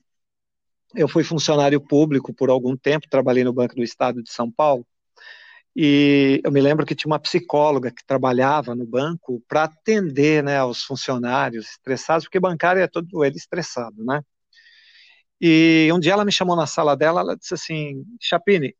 eu 0.95 1.07
fui 1.07 1.23
funcionário 1.23 1.79
público 1.79 2.33
por 2.33 2.49
algum 2.49 2.75
tempo, 2.75 3.07
trabalhei 3.09 3.43
no 3.43 3.53
Banco 3.53 3.75
do 3.75 3.83
Estado 3.83 4.21
de 4.21 4.31
São 4.31 4.51
Paulo, 4.51 4.85
e 5.75 6.41
eu 6.43 6.51
me 6.51 6.61
lembro 6.61 6.85
que 6.85 6.95
tinha 6.95 7.11
uma 7.11 7.19
psicóloga 7.19 7.91
que 7.91 8.05
trabalhava 8.05 8.73
no 8.73 8.85
banco 8.85 9.43
para 9.47 9.65
atender 9.65 10.41
né, 10.41 10.63
os 10.63 10.83
funcionários 10.83 11.71
estressados, 11.71 12.25
porque 12.25 12.39
bancário 12.39 12.81
é 12.81 12.87
todo 12.87 13.25
ele 13.25 13.35
estressado, 13.35 14.03
né? 14.05 14.21
E 15.39 15.89
um 15.93 15.99
dia 15.99 16.13
ela 16.13 16.23
me 16.23 16.31
chamou 16.31 16.55
na 16.55 16.65
sala 16.65 16.95
dela, 16.95 17.19
ela 17.21 17.35
disse 17.35 17.53
assim, 17.53 18.05
Chapine, 18.21 18.73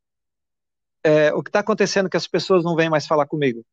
é, 1.04 1.34
o 1.34 1.44
que 1.44 1.50
está 1.50 1.60
acontecendo 1.60 2.08
é 2.08 2.10
que 2.10 2.18
as 2.18 2.28
pessoas 2.28 2.64
não 2.64 2.76
vêm 2.76 2.90
mais 2.90 3.06
falar 3.06 3.28
comigo. 3.28 3.64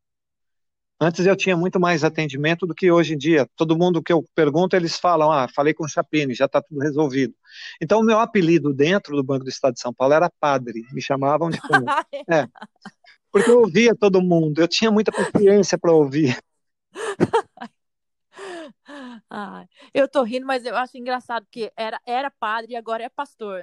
Antes 1.00 1.26
eu 1.26 1.35
tinha 1.35 1.57
muito 1.57 1.81
mais 1.81 2.05
atendimento 2.05 2.64
do 2.64 2.74
que 2.74 2.90
hoje 2.90 3.14
em 3.14 3.18
dia. 3.18 3.48
Todo 3.57 3.76
mundo 3.76 4.02
que 4.02 4.12
eu 4.12 4.24
pergunto, 4.35 4.76
eles 4.76 4.98
falam: 4.98 5.33
ah, 5.33 5.48
falei 5.52 5.74
com 5.74 5.85
o 5.85 5.88
Chapine, 5.88 6.35
já 6.35 6.44
está 6.44 6.62
tudo 6.62 6.81
resolvido. 6.81 7.35
Então, 7.81 8.00
o 8.00 8.05
meu 8.05 8.20
apelido 8.20 8.72
dentro 8.72 9.16
do 9.16 9.24
Banco 9.24 9.44
do 9.44 9.50
Estado 9.50 9.74
de 9.74 9.81
São 9.81 9.92
Paulo 9.92 10.14
era 10.14 10.31
Padre. 10.40 10.87
Me 10.92 11.02
chamavam 11.02 11.50
de 11.50 11.59
É. 12.31 12.46
Porque 13.33 13.50
eu 13.50 13.61
ouvia 13.61 13.96
todo 13.96 14.22
mundo, 14.22 14.61
eu 14.61 14.68
tinha 14.68 14.90
muita 14.90 15.11
paciência 15.11 15.76
para 15.78 15.92
ouvir. 15.92 16.38
Ah, 19.31 19.66
eu 19.94 20.09
tô 20.09 20.22
rindo, 20.22 20.46
mas 20.46 20.64
eu 20.64 20.76
acho 20.76 20.96
engraçado 20.96 21.46
que 21.50 21.72
era, 21.76 22.00
era 22.07 22.31
padre 22.31 22.72
e 22.72 22.76
agora 22.76 23.05
é 23.05 23.09
pastor. 23.09 23.62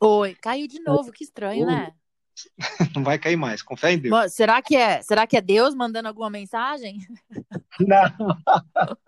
Oi, 0.00 0.34
caiu 0.36 0.66
de 0.66 0.80
novo, 0.80 1.12
que 1.12 1.24
estranho, 1.24 1.66
Oi. 1.66 1.72
né? 1.72 1.94
Não 2.94 3.04
vai 3.04 3.18
cair 3.18 3.36
mais, 3.36 3.62
com 3.62 3.76
fé 3.76 3.92
em 3.92 3.98
Deus. 3.98 4.32
Será 4.32 4.62
que 4.62 4.76
é, 4.76 5.02
será 5.02 5.26
que 5.26 5.36
é 5.36 5.40
Deus 5.40 5.74
mandando 5.74 6.08
alguma 6.08 6.30
mensagem? 6.30 6.98
Não. 7.80 8.02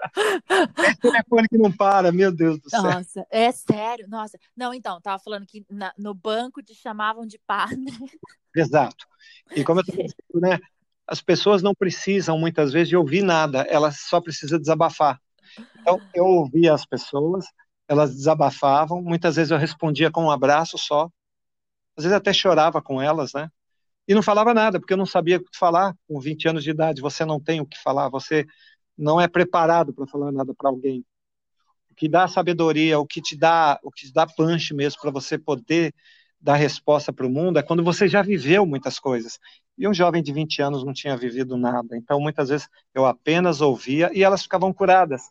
É 0.77 0.95
telefone 0.95 1.49
que 1.49 1.59
não 1.59 1.73
para, 1.73 2.13
meu 2.13 2.31
Deus 2.31 2.61
do 2.61 2.71
céu. 2.71 2.83
Nossa, 2.83 3.27
é 3.31 3.51
sério. 3.51 4.07
Nossa. 4.09 4.39
Não, 4.57 4.73
então, 4.73 5.01
tava 5.01 5.19
falando 5.19 5.45
que 5.45 5.65
na, 5.69 5.93
no 5.99 6.15
banco 6.15 6.63
te 6.63 6.75
chamavam 6.75 7.27
de 7.27 7.39
padre. 7.47 7.77
Exato. 8.55 9.07
E 9.57 9.65
como 9.65 9.81
eu 9.81 9.85
tô 9.85 9.93
dizendo, 9.93 10.15
né, 10.35 10.61
as 11.07 11.21
pessoas 11.21 11.63
não 11.63 11.75
precisam 11.75 12.39
muitas 12.39 12.73
vezes 12.73 12.89
de 12.89 12.97
ouvir 12.97 13.23
nada, 13.23 13.63
elas 13.63 14.01
só 14.01 14.21
precisam 14.21 14.59
desabafar. 14.59 15.21
Então, 15.81 16.01
eu 16.15 16.25
ouvia 16.25 16.73
as 16.73 16.87
pessoas, 16.87 17.45
elas 17.89 18.15
desabafavam, 18.15 19.03
muitas 19.03 19.37
vezes 19.37 19.51
eu 19.51 19.59
respondia 19.59 20.11
com 20.11 20.25
um 20.25 20.31
abraço 20.31 20.79
só, 20.79 21.11
às 21.97 22.05
vezes 22.05 22.17
até 22.17 22.33
chorava 22.33 22.83
com 22.83 23.01
elas, 23.01 23.33
né? 23.33 23.51
E 24.07 24.15
não 24.15 24.23
falava 24.23 24.53
nada, 24.53 24.79
porque 24.79 24.93
eu 24.93 24.99
não 24.99 25.07
sabia 25.07 25.39
o 25.39 25.41
que 25.41 25.57
falar 25.57 25.95
com 26.07 26.21
20 26.21 26.49
anos 26.49 26.63
de 26.65 26.71
idade. 26.71 27.01
Você 27.01 27.25
não 27.25 27.41
tem 27.41 27.61
o 27.61 27.67
que 27.67 27.81
falar, 27.83 28.09
você 28.09 28.47
não 28.97 29.21
é 29.21 29.27
preparado 29.27 29.95
para 29.95 30.07
falar 30.07 30.31
nada 30.31 30.55
para 30.55 30.69
alguém. 30.69 31.05
O 31.91 31.95
que 31.95 32.09
dá 32.09 32.29
sabedoria, 32.29 32.99
o 32.99 33.07
que 33.07 33.23
te 33.23 33.37
dá, 33.37 33.79
o 33.83 33.91
que 33.91 34.07
te 34.07 34.13
dá 34.13 34.27
punch 34.27 34.75
mesmo 34.75 35.01
para 35.01 35.11
você 35.11 35.39
poder 35.39 35.95
dar 36.39 36.57
resposta 36.57 37.11
para 37.11 37.27
o 37.27 37.31
mundo 37.31 37.59
é 37.59 37.63
quando 37.63 37.83
você 37.83 38.07
já 38.07 38.21
viveu 38.21 38.67
muitas 38.67 38.99
coisas. 38.99 39.39
E 39.79 39.89
um 39.89 39.95
jovem 39.95 40.23
de 40.23 40.33
20 40.33 40.61
anos 40.61 40.85
não 40.85 40.93
tinha 40.93 41.17
vivido 41.17 41.57
nada. 41.57 41.97
Então, 41.97 42.21
muitas 42.21 42.51
vezes 42.51 42.69
eu 42.95 43.07
apenas 43.07 43.63
ouvia 43.63 44.11
e 44.13 44.23
elas 44.23 44.43
ficavam 44.43 44.73
curadas. 44.73 45.23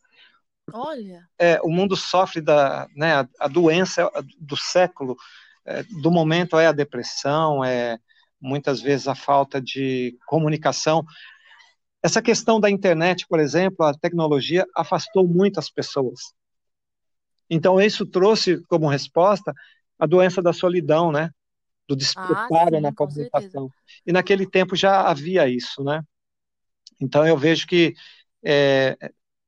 Olha. 0.73 1.27
É, 1.37 1.61
o 1.61 1.69
mundo 1.69 1.95
sofre 1.95 2.41
da, 2.41 2.87
né, 2.95 3.13
a, 3.13 3.27
a 3.41 3.47
doença 3.47 4.09
do 4.39 4.57
século 4.57 5.15
é, 5.65 5.83
do 5.83 6.11
momento 6.11 6.57
é 6.57 6.67
a 6.67 6.71
depressão, 6.71 7.63
é 7.63 7.97
muitas 8.39 8.81
vezes 8.81 9.07
a 9.07 9.15
falta 9.15 9.61
de 9.61 10.17
comunicação. 10.27 11.05
Essa 12.01 12.21
questão 12.21 12.59
da 12.59 12.69
internet, 12.69 13.25
por 13.27 13.39
exemplo, 13.39 13.85
a 13.85 13.93
tecnologia 13.93 14.65
afastou 14.75 15.25
muitas 15.25 15.69
pessoas. 15.69 16.33
Então, 17.49 17.79
isso 17.79 18.05
trouxe 18.05 18.61
como 18.67 18.89
resposta 18.89 19.53
a 19.97 20.05
doença 20.05 20.41
da 20.41 20.51
solidão, 20.51 21.11
né? 21.11 21.29
Do 21.87 21.95
despreparo 21.95 22.77
ah, 22.77 22.81
na 22.81 22.93
comunicação. 22.93 23.69
E 24.05 24.11
naquele 24.11 24.45
tempo 24.45 24.75
já 24.75 25.07
havia 25.07 25.47
isso, 25.47 25.83
né? 25.83 26.01
Então, 26.99 27.25
eu 27.25 27.37
vejo 27.37 27.65
que 27.65 27.93
é, 28.43 28.97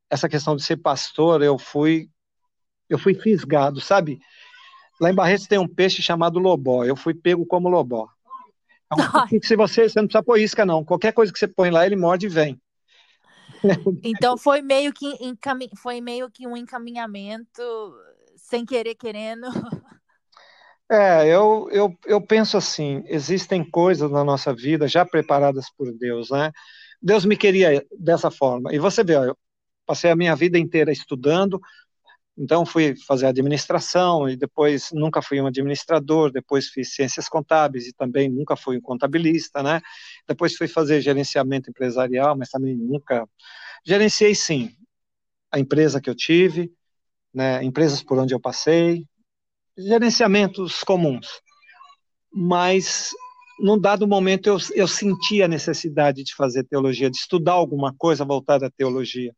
essa 0.10 0.30
questão 0.30 0.56
de 0.56 0.64
ser 0.64 0.78
pastor, 0.78 1.42
eu 1.42 1.58
fui, 1.58 2.10
eu 2.90 2.98
fui 2.98 3.14
fisgado, 3.14 3.82
sabe? 3.82 4.20
Lá 5.00 5.12
em 5.12 5.16
Barretos 5.16 5.48
tem 5.48 5.60
um 5.60 5.68
peixe 5.68 6.02
chamado 6.02 6.40
lobó. 6.40 6.84
Eu 6.84 6.96
fui 6.96 7.14
pego 7.14 7.46
como 7.46 7.70
lobó. 7.70 8.08
Então, 8.94 9.28
se 9.42 9.56
você, 9.56 9.90
você 9.90 10.00
não 10.00 10.08
precisa 10.08 10.24
pôr 10.24 10.40
isca, 10.40 10.66
não. 10.66 10.84
Qualquer 10.84 11.12
coisa 11.12 11.32
que 11.34 11.40
você 11.40 11.48
põe 11.48 11.70
lá, 11.70 11.86
ele 11.86 11.96
morde 11.96 12.28
e 12.28 12.30
vem. 12.30 12.60
Então 14.04 14.38
foi 14.38 14.62
meio 14.62 14.94
que 14.94 15.08
encam... 15.20 15.58
foi 15.78 16.00
meio 16.00 16.30
que 16.30 16.48
um 16.48 16.56
encaminhamento 16.56 17.62
sem 18.36 18.66
querer 18.66 18.96
querendo. 18.96 19.48
É, 20.90 21.28
eu, 21.28 21.68
eu, 21.72 21.98
eu 22.06 22.22
penso 22.22 22.58
assim, 22.58 23.04
existem 23.08 23.68
coisas 23.68 24.12
na 24.12 24.24
nossa 24.24 24.54
vida 24.54 24.88
já 24.88 25.04
preparadas 25.04 25.66
por 25.76 25.92
Deus, 25.92 26.30
né? 26.30 26.52
Deus 27.02 27.26
me 27.26 27.36
queria 27.36 27.84
dessa 27.98 28.30
forma. 28.30 28.74
E 28.74 28.78
você 28.78 29.04
vê, 29.04 29.16
eu 29.16 29.36
passei 29.86 30.12
a 30.12 30.16
minha 30.16 30.36
vida 30.36 30.60
inteira 30.60 30.92
estudando, 30.92 31.60
então 32.38 32.66
fui 32.66 32.96
fazer 33.08 33.28
administração 33.28 34.28
e 34.28 34.36
depois 34.36 34.92
nunca 34.92 35.22
fui 35.22 35.40
um 35.40 35.48
administrador, 35.48 36.32
depois 36.32 36.68
fiz 36.68 36.94
ciências 36.94 37.30
contábeis 37.30 37.88
e 37.88 37.94
também 37.94 38.30
nunca 38.30 38.58
fui 38.58 38.78
um 38.78 38.82
contabilista, 38.82 39.64
né? 39.64 39.82
Depois 40.28 40.56
fui 40.56 40.68
fazer 40.68 41.00
gerenciamento 41.02 41.70
empresarial, 41.70 42.38
mas 42.38 42.50
também 42.50 42.76
nunca 42.76 43.28
gerenciei 43.86 44.36
sim 44.36 44.76
a 45.50 45.60
empresa 45.60 46.02
que 46.02 46.10
eu 46.10 46.16
tive, 46.16 46.74
né, 47.34 47.64
empresas 47.64 48.04
por 48.04 48.18
onde 48.18 48.34
eu 48.34 48.40
passei, 48.40 49.06
gerenciamentos 49.78 50.84
comuns. 50.84 51.28
Mas 52.34 53.12
num 53.60 53.80
dado 53.80 54.06
momento 54.06 54.48
eu, 54.48 54.58
eu 54.74 54.88
senti 54.88 55.42
a 55.42 55.48
necessidade 55.48 56.24
de 56.24 56.36
fazer 56.36 56.66
teologia, 56.66 57.10
de 57.10 57.18
estudar 57.18 57.54
alguma 57.54 57.94
coisa 57.98 58.26
voltada 58.26 58.68
à 58.68 58.72
teologia. 58.72 59.34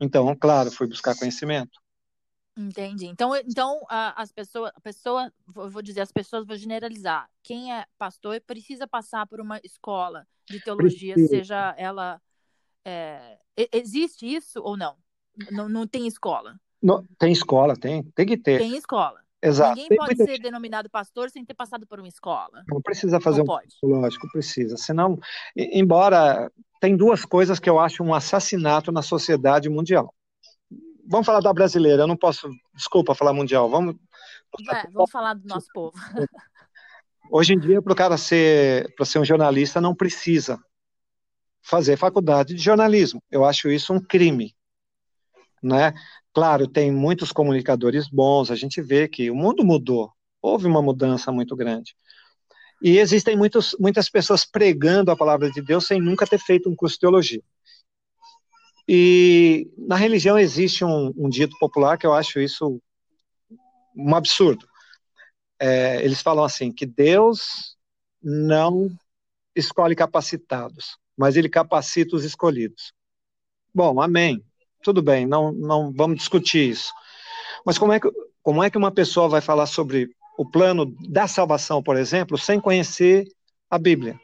Então, 0.00 0.34
claro, 0.36 0.70
fui 0.70 0.86
buscar 0.86 1.16
conhecimento. 1.16 1.76
Entendi. 2.56 3.06
Então, 3.06 3.36
então 3.36 3.82
as 3.88 4.32
pessoas, 4.32 4.72
a 4.74 4.80
pessoa, 4.80 5.30
vou 5.46 5.82
dizer, 5.82 6.00
as 6.00 6.10
pessoas, 6.10 6.46
vou 6.46 6.56
generalizar. 6.56 7.28
Quem 7.42 7.74
é 7.74 7.84
pastor 7.98 8.40
precisa 8.40 8.86
passar 8.88 9.26
por 9.26 9.40
uma 9.40 9.60
escola 9.62 10.26
de 10.48 10.58
teologia, 10.60 11.12
precisa. 11.14 11.36
seja 11.36 11.74
ela. 11.76 12.20
É, 12.82 13.38
existe 13.72 14.26
isso 14.26 14.60
ou 14.62 14.76
não? 14.76 14.96
não? 15.50 15.68
Não 15.68 15.86
tem 15.86 16.06
escola? 16.06 16.58
Não, 16.82 17.04
tem 17.18 17.32
escola, 17.32 17.76
tem, 17.76 18.02
tem 18.14 18.26
que 18.26 18.38
ter. 18.38 18.58
Tem 18.58 18.76
escola. 18.76 19.20
Exato. 19.42 19.74
Ninguém 19.74 19.88
tem 19.88 19.98
pode 19.98 20.16
ser 20.16 20.38
denominado 20.40 20.88
pastor 20.88 21.30
sem 21.30 21.44
ter 21.44 21.54
passado 21.54 21.86
por 21.86 21.98
uma 21.98 22.08
escola. 22.08 22.64
Não 22.68 22.80
precisa 22.80 23.20
fazer 23.20 23.38
não 23.38 23.44
um 23.44 23.46
pode. 23.46 23.76
lógico, 23.82 24.30
precisa. 24.32 24.78
Senão, 24.78 25.18
embora 25.54 26.50
tem 26.80 26.96
duas 26.96 27.24
coisas 27.24 27.58
que 27.58 27.68
eu 27.68 27.78
acho 27.78 28.02
um 28.02 28.14
assassinato 28.14 28.90
na 28.90 29.02
sociedade 29.02 29.68
mundial 29.68 30.14
vamos 31.08 31.26
falar 31.26 31.40
da 31.40 31.52
brasileira, 31.52 32.02
eu 32.02 32.06
não 32.06 32.16
posso, 32.16 32.48
desculpa 32.74 33.14
falar 33.14 33.32
mundial, 33.32 33.68
vamos. 33.70 33.96
É, 34.70 34.90
vamos 34.90 35.10
falar 35.10 35.34
do 35.34 35.46
nosso 35.46 35.66
povo. 35.72 35.92
Hoje 37.30 37.54
em 37.54 37.58
dia, 37.58 37.82
para 37.82 37.92
o 37.92 37.96
cara 37.96 38.16
ser, 38.16 38.94
para 38.94 39.04
ser 39.04 39.18
um 39.18 39.24
jornalista, 39.24 39.80
não 39.80 39.94
precisa 39.94 40.58
fazer 41.60 41.96
faculdade 41.96 42.54
de 42.54 42.62
jornalismo. 42.62 43.20
Eu 43.30 43.44
acho 43.44 43.68
isso 43.68 43.92
um 43.92 44.00
crime, 44.00 44.54
né? 45.62 45.92
Claro, 46.32 46.68
tem 46.68 46.92
muitos 46.92 47.32
comunicadores 47.32 48.08
bons, 48.08 48.50
a 48.50 48.54
gente 48.54 48.80
vê 48.80 49.08
que 49.08 49.30
o 49.30 49.34
mundo 49.34 49.64
mudou, 49.64 50.12
houve 50.40 50.66
uma 50.66 50.82
mudança 50.82 51.32
muito 51.32 51.56
grande. 51.56 51.96
E 52.82 52.98
existem 52.98 53.36
muitos, 53.36 53.74
muitas 53.80 54.08
pessoas 54.08 54.44
pregando 54.44 55.10
a 55.10 55.16
palavra 55.16 55.50
de 55.50 55.62
Deus 55.62 55.86
sem 55.86 56.00
nunca 56.00 56.26
ter 56.26 56.38
feito 56.38 56.68
um 56.68 56.76
curso 56.76 56.96
de 56.96 57.00
teologia. 57.00 57.42
E 58.88 59.70
na 59.76 59.96
religião 59.96 60.38
existe 60.38 60.84
um, 60.84 61.12
um 61.16 61.28
dito 61.28 61.56
popular 61.58 61.98
que 61.98 62.06
eu 62.06 62.14
acho 62.14 62.40
isso 62.40 62.80
um 63.96 64.14
absurdo. 64.14 64.66
É, 65.58 66.04
eles 66.04 66.20
falam 66.20 66.44
assim, 66.44 66.70
que 66.70 66.86
Deus 66.86 67.76
não 68.22 68.90
escolhe 69.54 69.96
capacitados, 69.96 70.98
mas 71.16 71.36
ele 71.36 71.48
capacita 71.48 72.14
os 72.14 72.24
escolhidos. 72.24 72.92
Bom, 73.74 74.00
amém 74.00 74.44
tudo 74.86 75.02
bem, 75.02 75.26
não, 75.26 75.50
não 75.50 75.92
vamos 75.92 76.18
discutir 76.18 76.70
isso. 76.70 76.92
Mas 77.64 77.76
como 77.76 77.92
é, 77.92 77.98
que, 77.98 78.08
como 78.40 78.62
é 78.62 78.70
que 78.70 78.78
uma 78.78 78.92
pessoa 78.92 79.28
vai 79.28 79.40
falar 79.40 79.66
sobre 79.66 80.08
o 80.38 80.48
plano 80.48 80.94
da 81.08 81.26
salvação, 81.26 81.82
por 81.82 81.96
exemplo, 81.96 82.38
sem 82.38 82.60
conhecer 82.60 83.26
a 83.68 83.78
Bíblia? 83.78 84.16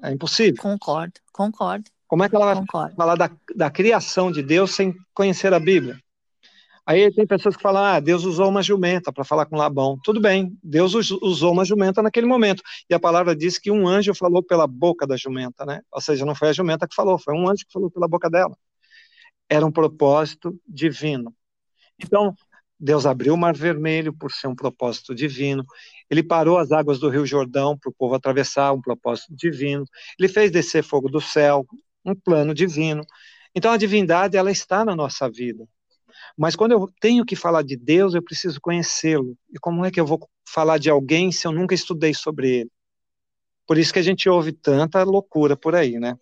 É 0.00 0.12
impossível. 0.12 0.62
Concordo, 0.62 1.14
concordo. 1.32 1.90
Como 2.08 2.24
é 2.24 2.28
que 2.28 2.34
ela 2.34 2.46
vai 2.46 2.56
concordo. 2.56 2.96
falar 2.96 3.14
da, 3.14 3.30
da 3.54 3.70
criação 3.70 4.32
de 4.32 4.42
Deus 4.42 4.74
sem 4.74 4.96
conhecer 5.14 5.52
a 5.52 5.60
Bíblia? 5.60 6.00
Aí 6.86 7.12
tem 7.12 7.26
pessoas 7.26 7.54
que 7.54 7.62
falam, 7.62 7.84
ah, 7.84 8.00
Deus 8.00 8.24
usou 8.24 8.48
uma 8.48 8.62
jumenta 8.62 9.12
para 9.12 9.22
falar 9.22 9.44
com 9.44 9.58
Labão. 9.58 9.98
Tudo 10.02 10.18
bem, 10.22 10.56
Deus 10.64 10.94
usou 10.94 11.52
uma 11.52 11.62
jumenta 11.62 12.00
naquele 12.00 12.26
momento. 12.26 12.62
E 12.88 12.94
a 12.94 12.98
palavra 12.98 13.36
diz 13.36 13.58
que 13.58 13.70
um 13.70 13.86
anjo 13.86 14.14
falou 14.14 14.42
pela 14.42 14.66
boca 14.66 15.06
da 15.06 15.14
jumenta, 15.14 15.66
né? 15.66 15.82
Ou 15.92 16.00
seja, 16.00 16.24
não 16.24 16.34
foi 16.34 16.48
a 16.48 16.52
jumenta 16.54 16.88
que 16.88 16.94
falou, 16.94 17.18
foi 17.18 17.34
um 17.34 17.46
anjo 17.46 17.66
que 17.66 17.72
falou 17.72 17.90
pela 17.90 18.08
boca 18.08 18.30
dela. 18.30 18.56
Era 19.50 19.66
um 19.66 19.70
propósito 19.70 20.58
divino. 20.66 21.34
Então, 22.02 22.34
Deus 22.80 23.04
abriu 23.04 23.34
o 23.34 23.36
Mar 23.36 23.54
Vermelho 23.54 24.12
por 24.14 24.32
ser 24.32 24.46
um 24.46 24.54
propósito 24.54 25.14
divino. 25.14 25.66
Ele 26.08 26.22
parou 26.22 26.56
as 26.56 26.72
águas 26.72 26.98
do 26.98 27.10
Rio 27.10 27.26
Jordão 27.26 27.76
para 27.76 27.90
o 27.90 27.94
povo 27.94 28.14
atravessar, 28.14 28.72
um 28.72 28.80
propósito 28.80 29.36
divino. 29.36 29.84
Ele 30.18 30.28
fez 30.28 30.50
descer 30.50 30.82
fogo 30.82 31.10
do 31.10 31.20
céu, 31.20 31.66
um 32.10 32.14
plano 32.14 32.54
divino. 32.54 33.04
Então 33.54 33.72
a 33.72 33.76
divindade 33.76 34.36
ela 34.36 34.50
está 34.50 34.84
na 34.84 34.94
nossa 34.94 35.30
vida. 35.30 35.66
Mas 36.36 36.54
quando 36.54 36.72
eu 36.72 36.88
tenho 37.00 37.24
que 37.24 37.36
falar 37.36 37.62
de 37.62 37.76
Deus, 37.76 38.14
eu 38.14 38.22
preciso 38.22 38.60
conhecê-lo. 38.60 39.36
E 39.52 39.58
como 39.58 39.84
é 39.84 39.90
que 39.90 40.00
eu 40.00 40.06
vou 40.06 40.28
falar 40.48 40.78
de 40.78 40.90
alguém 40.90 41.32
se 41.32 41.46
eu 41.46 41.52
nunca 41.52 41.74
estudei 41.74 42.14
sobre 42.14 42.60
ele? 42.60 42.70
Por 43.66 43.76
isso 43.76 43.92
que 43.92 43.98
a 43.98 44.02
gente 44.02 44.28
ouve 44.28 44.52
tanta 44.52 45.02
loucura 45.02 45.56
por 45.56 45.74
aí, 45.74 45.98
né? 45.98 46.16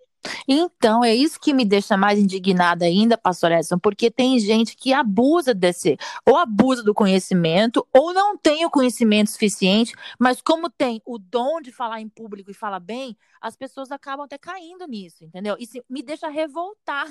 Então, 0.49 1.05
é 1.05 1.15
isso 1.15 1.41
que 1.41 1.53
me 1.53 1.65
deixa 1.65 1.97
mais 1.97 2.19
indignada 2.19 2.85
ainda, 2.85 3.17
pastor 3.17 3.53
Edson, 3.53 3.79
porque 3.79 4.11
tem 4.11 4.39
gente 4.39 4.77
que 4.77 4.93
abusa 4.93 5.55
desse, 5.55 5.97
ou 6.27 6.37
abusa 6.37 6.83
do 6.83 6.95
conhecimento, 6.95 7.87
ou 7.93 8.13
não 8.13 8.37
tem 8.37 8.65
o 8.65 8.71
conhecimento 8.71 9.31
suficiente, 9.31 9.95
mas 10.19 10.41
como 10.41 10.71
tem 10.71 11.03
o 11.05 11.19
dom 11.19 11.61
de 11.61 11.73
falar 11.73 12.01
em 12.01 12.09
público 12.09 12.51
e 12.51 12.55
fala 12.55 12.79
bem, 12.79 13.17
as 13.41 13.57
pessoas 13.57 13.91
acabam 13.91 14.25
até 14.25 14.39
caindo 14.39 14.87
nisso, 14.87 15.25
entendeu? 15.25 15.57
Isso 15.59 15.83
me 15.89 16.03
deixa 16.03 16.29
revoltar. 16.29 17.07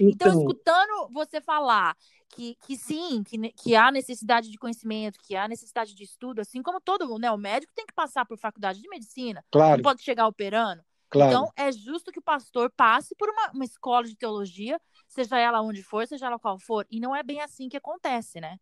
Então, 0.00 0.28
então, 0.28 0.40
escutando 0.40 1.08
você 1.12 1.40
falar 1.40 1.94
que, 2.30 2.56
que 2.66 2.76
sim, 2.76 3.22
que, 3.22 3.38
que 3.52 3.74
há 3.74 3.90
necessidade 3.90 4.50
de 4.50 4.56
conhecimento, 4.56 5.18
que 5.20 5.36
há 5.36 5.48
necessidade 5.48 5.94
de 5.94 6.04
estudo, 6.04 6.40
assim 6.40 6.62
como 6.62 6.80
todo 6.80 7.18
né, 7.18 7.30
o 7.30 7.36
médico 7.36 7.72
tem 7.74 7.86
que 7.86 7.92
passar 7.92 8.24
por 8.24 8.38
faculdade 8.38 8.80
de 8.80 8.88
medicina, 8.88 9.44
claro. 9.50 9.76
não 9.76 9.82
pode 9.82 10.02
chegar 10.02 10.26
operando. 10.26 10.82
Claro. 11.10 11.30
Então, 11.30 11.52
é 11.56 11.72
justo 11.72 12.12
que 12.12 12.20
o 12.20 12.22
pastor 12.22 12.70
passe 12.76 13.14
por 13.16 13.28
uma, 13.28 13.50
uma 13.52 13.64
escola 13.64 14.06
de 14.06 14.16
teologia, 14.16 14.80
seja 15.08 15.38
ela 15.38 15.60
onde 15.60 15.82
for, 15.82 16.06
seja 16.06 16.26
ela 16.26 16.38
qual 16.38 16.58
for, 16.58 16.86
e 16.90 17.00
não 17.00 17.14
é 17.14 17.22
bem 17.22 17.40
assim 17.40 17.68
que 17.68 17.76
acontece, 17.76 18.40
né? 18.40 18.56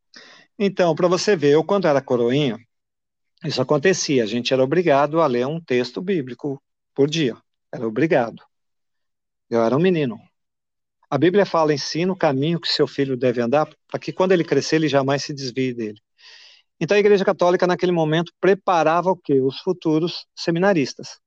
Então, 0.58 0.94
para 0.94 1.08
você 1.08 1.36
ver, 1.36 1.52
eu 1.52 1.62
quando 1.62 1.86
era 1.86 2.00
coroinha, 2.00 2.58
isso 3.44 3.60
acontecia, 3.60 4.24
a 4.24 4.26
gente 4.26 4.52
era 4.52 4.64
obrigado 4.64 5.20
a 5.20 5.26
ler 5.26 5.46
um 5.46 5.60
texto 5.60 6.00
bíblico 6.00 6.62
por 6.94 7.08
dia, 7.08 7.36
era 7.70 7.86
obrigado. 7.86 8.42
Eu 9.50 9.62
era 9.62 9.76
um 9.76 9.80
menino, 9.80 10.18
a 11.10 11.16
Bíblia 11.16 11.46
fala: 11.46 11.72
ensina 11.72 12.12
o 12.12 12.16
caminho 12.16 12.60
que 12.60 12.68
seu 12.68 12.86
filho 12.86 13.16
deve 13.16 13.40
andar, 13.40 13.68
para 13.86 13.98
que 13.98 14.12
quando 14.12 14.32
ele 14.32 14.44
crescer, 14.44 14.76
ele 14.76 14.88
jamais 14.88 15.24
se 15.24 15.32
desvie 15.32 15.72
dele. 15.72 15.98
Então 16.80 16.96
a 16.96 17.00
Igreja 17.00 17.24
Católica, 17.24 17.66
naquele 17.66 17.92
momento, 17.92 18.32
preparava 18.40 19.10
o 19.10 19.16
quê? 19.16 19.40
Os 19.40 19.58
futuros 19.60 20.26
seminaristas. 20.36 21.18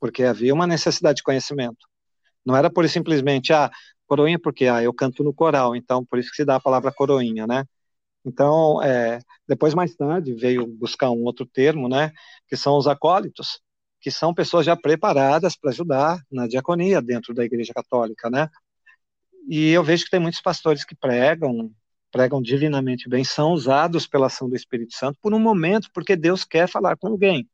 Porque 0.00 0.24
havia 0.24 0.54
uma 0.54 0.66
necessidade 0.66 1.16
de 1.18 1.22
conhecimento. 1.22 1.86
Não 2.44 2.56
era 2.56 2.70
por 2.70 2.88
simplesmente, 2.88 3.52
ah, 3.52 3.70
coroinha 4.06 4.38
porque 4.38 4.66
ah, 4.66 4.82
eu 4.82 4.92
canto 4.94 5.22
no 5.22 5.34
coral, 5.34 5.76
então 5.76 6.04
por 6.04 6.18
isso 6.18 6.30
que 6.30 6.36
se 6.36 6.44
dá 6.44 6.56
a 6.56 6.60
palavra 6.60 6.92
coroinha, 6.92 7.46
né? 7.46 7.64
Então, 8.24 8.82
é, 8.82 9.20
depois 9.46 9.74
mais 9.74 9.94
tarde 9.94 10.34
veio 10.34 10.66
buscar 10.66 11.10
um 11.10 11.24
outro 11.24 11.46
termo, 11.46 11.88
né, 11.88 12.12
que 12.46 12.56
são 12.56 12.76
os 12.76 12.86
acólitos, 12.86 13.60
que 14.00 14.10
são 14.10 14.34
pessoas 14.34 14.66
já 14.66 14.76
preparadas 14.76 15.56
para 15.56 15.70
ajudar 15.70 16.20
na 16.30 16.46
diaconia 16.46 17.00
dentro 17.02 17.34
da 17.34 17.44
Igreja 17.44 17.72
Católica, 17.74 18.30
né? 18.30 18.48
E 19.48 19.70
eu 19.70 19.82
vejo 19.82 20.04
que 20.04 20.10
tem 20.10 20.20
muitos 20.20 20.40
pastores 20.40 20.84
que 20.84 20.94
pregam, 20.94 21.72
pregam 22.12 22.40
divinamente 22.40 23.08
bem, 23.08 23.24
são 23.24 23.52
usados 23.52 24.06
pela 24.06 24.26
ação 24.26 24.48
do 24.48 24.56
Espírito 24.56 24.94
Santo 24.94 25.18
por 25.22 25.34
um 25.34 25.38
momento, 25.38 25.88
porque 25.92 26.14
Deus 26.16 26.44
quer 26.44 26.68
falar 26.68 26.96
com 26.96 27.08
alguém. 27.08 27.48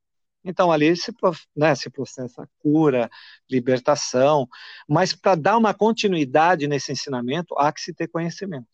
Então, 0.44 0.70
ali 0.70 0.94
se, 0.94 1.12
né, 1.57 1.74
se 1.74 1.88
processa 1.88 2.48
cura, 2.59 3.11
libertação, 3.50 4.46
mas 4.87 5.14
para 5.14 5.35
dar 5.35 5.57
uma 5.57 5.72
continuidade 5.72 6.68
nesse 6.68 6.92
ensinamento, 6.92 7.59
há 7.59 7.72
que 7.72 7.80
se 7.80 7.94
ter 7.94 8.09
conhecimento. 8.09 8.68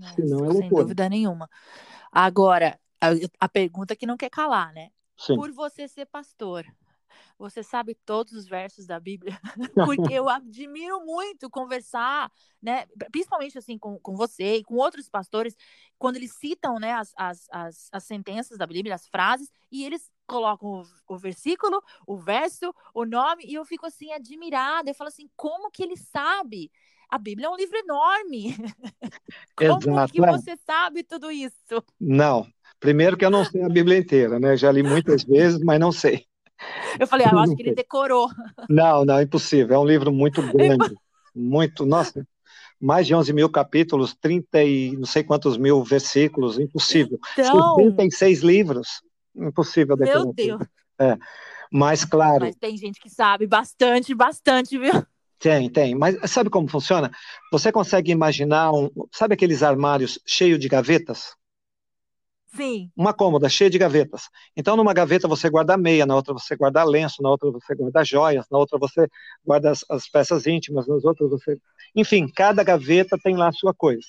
É, 0.00 0.08
Senão 0.14 0.38
é 0.38 0.48
loucura. 0.48 0.60
Sem 0.60 0.68
dúvida 0.70 1.08
nenhuma. 1.08 1.50
Agora, 2.10 2.78
a, 3.00 3.08
a 3.40 3.48
pergunta 3.48 3.94
que 3.94 4.06
não 4.06 4.16
quer 4.16 4.30
calar, 4.30 4.72
né? 4.72 4.90
Sim. 5.18 5.34
por 5.34 5.50
você 5.50 5.88
ser 5.88 6.06
pastor. 6.06 6.66
Você 7.38 7.62
sabe 7.62 7.94
todos 7.94 8.32
os 8.32 8.46
versos 8.46 8.86
da 8.86 8.98
Bíblia, 8.98 9.38
porque 10.10 10.14
eu 10.14 10.28
admiro 10.28 11.04
muito 11.04 11.50
conversar, 11.50 12.30
né? 12.62 12.86
Principalmente 13.10 13.58
assim 13.58 13.78
com, 13.78 13.98
com 13.98 14.16
você 14.16 14.56
e 14.56 14.64
com 14.64 14.74
outros 14.76 15.08
pastores, 15.08 15.56
quando 15.98 16.16
eles 16.16 16.32
citam, 16.32 16.78
né, 16.78 16.92
as, 16.92 17.12
as, 17.16 17.46
as, 17.50 17.88
as 17.92 18.04
sentenças 18.04 18.58
da 18.58 18.66
Bíblia, 18.66 18.94
as 18.94 19.06
frases, 19.06 19.50
e 19.70 19.84
eles 19.84 20.10
colocam 20.26 20.82
o, 21.08 21.14
o, 21.14 21.18
versículo, 21.18 21.82
o 22.06 22.16
verso, 22.16 22.74
o 22.94 23.04
nome, 23.04 23.44
e 23.46 23.54
eu 23.54 23.64
fico 23.64 23.86
assim 23.86 24.12
admirada. 24.12 24.90
Eu 24.90 24.94
falo 24.94 25.08
assim, 25.08 25.28
como 25.36 25.70
que 25.70 25.82
ele 25.82 25.96
sabe? 25.96 26.70
A 27.08 27.18
Bíblia 27.18 27.46
é 27.46 27.50
um 27.50 27.56
livro 27.56 27.76
enorme. 27.76 28.56
como 29.56 29.78
Exato, 29.78 30.12
que 30.12 30.24
é. 30.24 30.32
você 30.32 30.56
sabe 30.56 31.04
tudo 31.04 31.30
isso? 31.30 31.82
Não, 32.00 32.46
Primeiro 32.78 33.16
que 33.16 33.24
eu 33.24 33.30
não 33.30 33.44
sei 33.44 33.62
a 33.62 33.68
Bíblia 33.68 33.98
inteira, 33.98 34.38
né? 34.38 34.56
Já 34.56 34.70
li 34.70 34.82
muitas 34.82 35.24
vezes, 35.24 35.58
mas 35.60 35.80
não 35.80 35.90
sei. 35.90 36.26
Eu 36.98 37.06
falei, 37.06 37.26
ah, 37.26 37.30
eu 37.32 37.38
acho 37.38 37.56
que 37.56 37.62
ele 37.62 37.74
decorou. 37.74 38.28
Não, 38.68 39.04
não, 39.04 39.20
impossível. 39.20 39.76
É 39.76 39.78
um 39.78 39.84
livro 39.84 40.12
muito 40.12 40.40
grande. 40.52 40.94
Muito, 41.34 41.84
nossa, 41.84 42.26
mais 42.80 43.06
de 43.06 43.14
11 43.14 43.32
mil 43.32 43.48
capítulos, 43.50 44.14
30 44.14 44.62
e 44.62 44.96
não 44.96 45.06
sei 45.06 45.22
quantos 45.22 45.56
mil 45.56 45.82
versículos, 45.82 46.58
impossível. 46.58 47.18
Então... 47.32 47.76
76 47.76 48.40
livros, 48.40 49.02
impossível 49.34 49.96
decorar. 49.96 50.24
Meu 50.24 50.32
Deus. 50.32 50.62
É. 50.98 51.16
Mas, 51.70 52.04
claro. 52.04 52.40
Mas 52.40 52.56
tem 52.56 52.76
gente 52.76 53.00
que 53.00 53.10
sabe 53.10 53.46
bastante, 53.46 54.14
bastante, 54.14 54.78
viu? 54.78 54.92
Tem, 55.38 55.68
tem. 55.68 55.94
Mas 55.94 56.16
sabe 56.30 56.48
como 56.48 56.68
funciona? 56.68 57.10
Você 57.52 57.70
consegue 57.70 58.10
imaginar 58.10 58.72
um. 58.72 58.88
Sabe 59.12 59.34
aqueles 59.34 59.62
armários 59.62 60.18
cheios 60.24 60.58
de 60.58 60.68
gavetas? 60.68 61.34
Sim. 62.56 62.90
Uma 62.96 63.12
cômoda 63.12 63.48
cheia 63.48 63.68
de 63.68 63.78
gavetas. 63.78 64.30
Então, 64.56 64.76
numa 64.76 64.94
gaveta 64.94 65.28
você 65.28 65.50
guarda 65.50 65.76
meia, 65.76 66.06
na 66.06 66.16
outra 66.16 66.32
você 66.32 66.56
guarda 66.56 66.82
lenço, 66.82 67.22
na 67.22 67.28
outra 67.28 67.50
você 67.50 67.74
guarda 67.74 68.02
joias, 68.02 68.46
na 68.50 68.56
outra 68.56 68.78
você 68.78 69.06
guarda 69.44 69.70
as, 69.70 69.84
as 69.90 70.08
peças 70.08 70.46
íntimas, 70.46 70.86
nas 70.86 71.04
outras 71.04 71.28
você. 71.28 71.58
Enfim, 71.94 72.26
cada 72.26 72.64
gaveta 72.64 73.18
tem 73.22 73.36
lá 73.36 73.48
a 73.48 73.52
sua 73.52 73.74
coisa. 73.74 74.06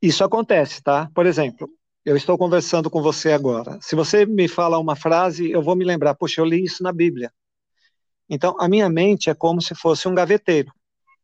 Isso 0.00 0.22
acontece, 0.22 0.80
tá? 0.80 1.10
Por 1.12 1.26
exemplo, 1.26 1.68
eu 2.04 2.16
estou 2.16 2.38
conversando 2.38 2.88
com 2.88 3.02
você 3.02 3.32
agora. 3.32 3.78
Se 3.80 3.96
você 3.96 4.24
me 4.24 4.46
fala 4.46 4.78
uma 4.78 4.94
frase, 4.94 5.50
eu 5.50 5.60
vou 5.60 5.74
me 5.74 5.84
lembrar, 5.84 6.14
puxa, 6.14 6.40
eu 6.40 6.44
li 6.44 6.62
isso 6.62 6.82
na 6.84 6.92
Bíblia. 6.92 7.32
Então, 8.30 8.54
a 8.60 8.68
minha 8.68 8.88
mente 8.88 9.28
é 9.28 9.34
como 9.34 9.60
se 9.60 9.74
fosse 9.74 10.06
um 10.06 10.14
gaveteiro 10.14 10.72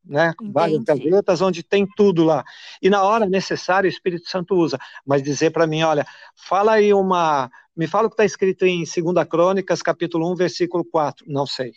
né? 0.04 0.32
Entendi. 0.34 0.52
Várias 0.52 0.84
gavetas 0.84 1.40
onde 1.40 1.62
tem 1.62 1.86
tudo 1.96 2.24
lá. 2.24 2.44
E 2.82 2.90
na 2.90 3.02
hora 3.02 3.26
necessária 3.26 3.88
o 3.88 3.90
Espírito 3.90 4.28
Santo 4.28 4.54
usa. 4.54 4.78
Mas 5.04 5.22
dizer 5.22 5.50
para 5.50 5.66
mim, 5.66 5.82
olha, 5.82 6.06
fala 6.34 6.72
aí 6.72 6.92
uma. 6.92 7.50
Me 7.76 7.86
fala 7.86 8.06
o 8.06 8.10
que 8.10 8.14
está 8.14 8.24
escrito 8.24 8.64
em 8.64 8.84
2 8.84 9.28
Crônicas, 9.28 9.82
capítulo 9.82 10.30
1, 10.32 10.36
versículo 10.36 10.84
4. 10.84 11.24
Não 11.28 11.46
sei. 11.46 11.72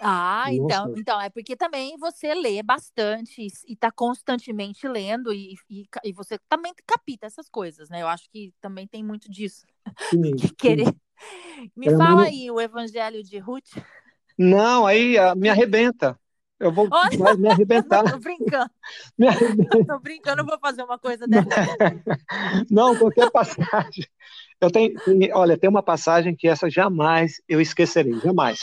Ah, 0.00 0.44
Não 0.48 0.52
então, 0.52 0.84
sei. 0.92 1.00
então 1.00 1.20
é 1.20 1.30
porque 1.30 1.56
também 1.56 1.96
você 1.98 2.34
lê 2.34 2.62
bastante 2.62 3.42
e 3.42 3.72
está 3.72 3.90
constantemente 3.90 4.86
lendo 4.86 5.32
e, 5.32 5.54
e, 5.70 5.86
e, 6.04 6.12
você 6.12 6.38
também 6.50 6.74
capta 6.86 7.26
essas 7.26 7.48
coisas, 7.48 7.88
né? 7.88 8.02
Eu 8.02 8.08
acho 8.08 8.28
que 8.30 8.52
também 8.60 8.86
tem 8.86 9.02
muito 9.02 9.30
disso. 9.30 9.66
Sim, 10.10 10.34
querer. 10.58 10.94
Me 11.74 11.88
é 11.88 11.96
fala 11.96 12.24
aí 12.24 12.50
o 12.50 12.60
Evangelho 12.60 13.22
de 13.22 13.38
Ruth. 13.38 13.70
Não, 14.38 14.86
aí 14.86 15.18
uh, 15.18 15.34
me 15.34 15.48
arrebenta 15.48 16.18
Eu 16.58 16.72
vou 16.72 16.88
me 17.38 17.48
arrebentar. 17.48 18.10
Tô 18.10 18.18
brincando. 18.18 18.70
Me 19.18 19.28
arrebenta. 19.28 19.84
Tô 19.84 19.98
brincando, 19.98 20.44
vou 20.44 20.58
fazer 20.58 20.82
uma 20.82 20.98
coisa 20.98 21.26
dessa. 21.26 21.48
Não, 22.70 22.96
qualquer 22.96 23.30
passagem. 23.30 24.06
Eu 24.58 24.70
tenho, 24.70 24.94
olha, 25.34 25.58
tem 25.58 25.68
uma 25.68 25.82
passagem 25.82 26.34
que 26.34 26.48
essa 26.48 26.70
jamais 26.70 27.42
eu 27.46 27.60
esquecerei, 27.60 28.18
jamais. 28.20 28.60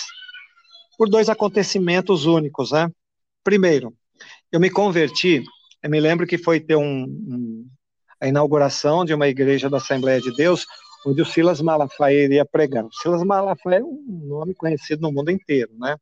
Por 0.97 1.08
dois 1.08 1.29
acontecimentos 1.29 2.25
únicos, 2.25 2.71
né? 2.71 2.89
Primeiro, 3.43 3.93
eu 4.51 4.60
me 4.60 4.71
converti, 4.71 5.43
eu 5.84 5.89
me 5.89 5.99
lembro 5.99 6.25
que 6.25 6.38
foi 6.38 6.60
ter 6.60 6.75
um, 6.75 7.03
um 7.03 7.67
a 8.19 8.27
inauguração 8.27 9.03
de 9.03 9.13
uma 9.13 9.27
igreja 9.27 9.69
da 9.69 9.77
Assembleia 9.77 10.21
de 10.21 10.34
Deus, 10.34 10.65
onde 11.06 11.21
o 11.21 11.25
Silas 11.25 11.60
Malafaia 11.60 12.23
iria 12.23 12.45
pregar. 12.45 12.86
O 12.86 12.93
Silas 12.93 13.21
Malafaia 13.21 13.79
é 13.79 13.84
um 13.84 14.23
nome 14.25 14.56
conhecido 14.56 15.01
no 15.01 15.12
mundo 15.12 15.29
inteiro, 15.29 15.71
né? 15.77 15.97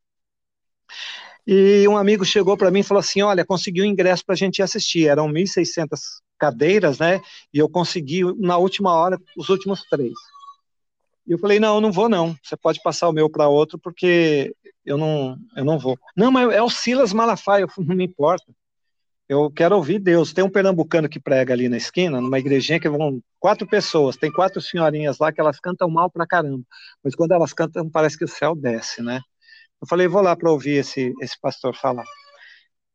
E 1.45 1.88
um 1.88 1.97
amigo 1.97 2.23
chegou 2.23 2.56
para 2.56 2.71
mim 2.71 2.80
e 2.80 2.84
falou 2.84 2.99
assim: 2.99 3.21
Olha, 3.21 3.45
consegui 3.45 3.82
um 3.82 3.86
ingresso 3.86 4.25
para 4.25 4.34
a 4.34 4.38
gente 4.38 4.62
assistir. 4.62 5.08
Eram 5.08 5.27
1.600 5.27 5.99
cadeiras, 6.38 6.99
né? 6.99 7.21
E 7.54 7.58
eu 7.58 7.69
consegui, 7.69 8.23
na 8.39 8.58
última 8.58 8.93
hora, 8.93 9.19
os 9.36 9.49
últimos 9.49 9.84
três. 9.89 10.13
E 11.27 11.32
eu 11.32 11.39
falei: 11.39 11.60
Não, 11.60 11.75
eu 11.75 11.82
não 11.82 11.91
vou, 11.91 12.08
não. 12.08 12.36
Você 12.43 12.56
pode 12.56 12.82
passar 12.84 13.10
o 13.10 13.13
meu 13.13 13.30
para 13.30 13.47
outro, 13.47 13.80
porque 13.80 14.56
eu 14.86 14.97
não, 14.97 15.38
eu 15.56 15.65
não 15.65 15.80
vou. 15.80 15.97
Não, 16.15 16.32
mas 16.32 16.51
é 16.54 16.62
o 16.62 16.69
Silas 16.69 17.13
Malafaia, 17.13 17.67
não 17.77 17.95
me 17.95 18.06
importa. 18.06 18.45
Eu 19.32 19.49
quero 19.49 19.77
ouvir 19.77 19.97
Deus. 19.97 20.34
Tem 20.34 20.43
um 20.43 20.49
pernambucano 20.49 21.08
que 21.08 21.19
prega 21.19 21.54
ali 21.54 21.69
na 21.69 21.77
esquina, 21.77 22.19
numa 22.19 22.38
igrejinha 22.38 22.82
que 22.82 22.89
vão 22.89 23.21
quatro 23.39 23.65
pessoas, 23.65 24.17
tem 24.17 24.30
quatro 24.30 24.60
senhorinhas 24.60 25.19
lá 25.19 25.32
que 25.32 25.39
elas 25.39 25.58
cantam 25.58 25.89
mal 25.89 26.12
pra 26.12 26.27
caramba. 26.27 26.65
Mas 27.01 27.15
quando 27.15 27.32
elas 27.32 27.54
cantam, 27.54 27.89
parece 27.89 28.17
que 28.17 28.25
o 28.25 28.27
céu 28.27 28.54
desce, 28.54 29.01
né? 29.01 29.21
Eu 29.82 29.88
falei, 29.88 30.08
vou 30.08 30.22
lá 30.22 30.36
para 30.36 30.52
ouvir 30.52 30.78
esse, 30.78 31.13
esse 31.22 31.39
pastor 31.41 31.76
falar. 31.76 32.06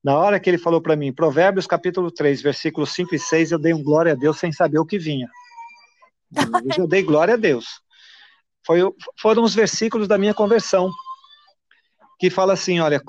Na 0.04 0.16
hora 0.16 0.38
que 0.38 0.48
ele 0.48 0.58
falou 0.58 0.80
para 0.80 0.94
mim, 0.94 1.12
Provérbios 1.12 1.66
capítulo 1.66 2.12
3, 2.12 2.40
versículos 2.40 2.94
5 2.94 3.14
e 3.14 3.18
6, 3.18 3.52
eu 3.52 3.58
dei 3.58 3.74
um 3.74 3.82
glória 3.82 4.12
a 4.12 4.14
Deus 4.14 4.38
sem 4.38 4.52
saber 4.52 4.78
o 4.78 4.86
que 4.86 4.98
vinha. 4.98 5.28
Eu 6.78 6.86
dei 6.86 7.02
glória 7.02 7.34
a 7.34 7.36
Deus. 7.36 7.80
Foi, 8.64 8.80
foram 9.20 9.42
os 9.42 9.54
versículos 9.54 10.06
da 10.06 10.16
minha 10.16 10.34
conversão 10.34 10.90
que 12.18 12.30
fala 12.30 12.54
assim, 12.54 12.80
olha, 12.80 13.00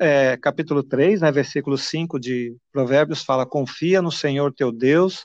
é, 0.00 0.36
capítulo 0.36 0.82
3, 0.82 1.20
né, 1.20 1.30
versículo 1.30 1.78
5 1.78 2.18
de 2.18 2.56
Provérbios, 2.72 3.22
fala, 3.22 3.46
confia 3.46 4.02
no 4.02 4.10
Senhor 4.10 4.52
teu 4.52 4.72
Deus 4.72 5.24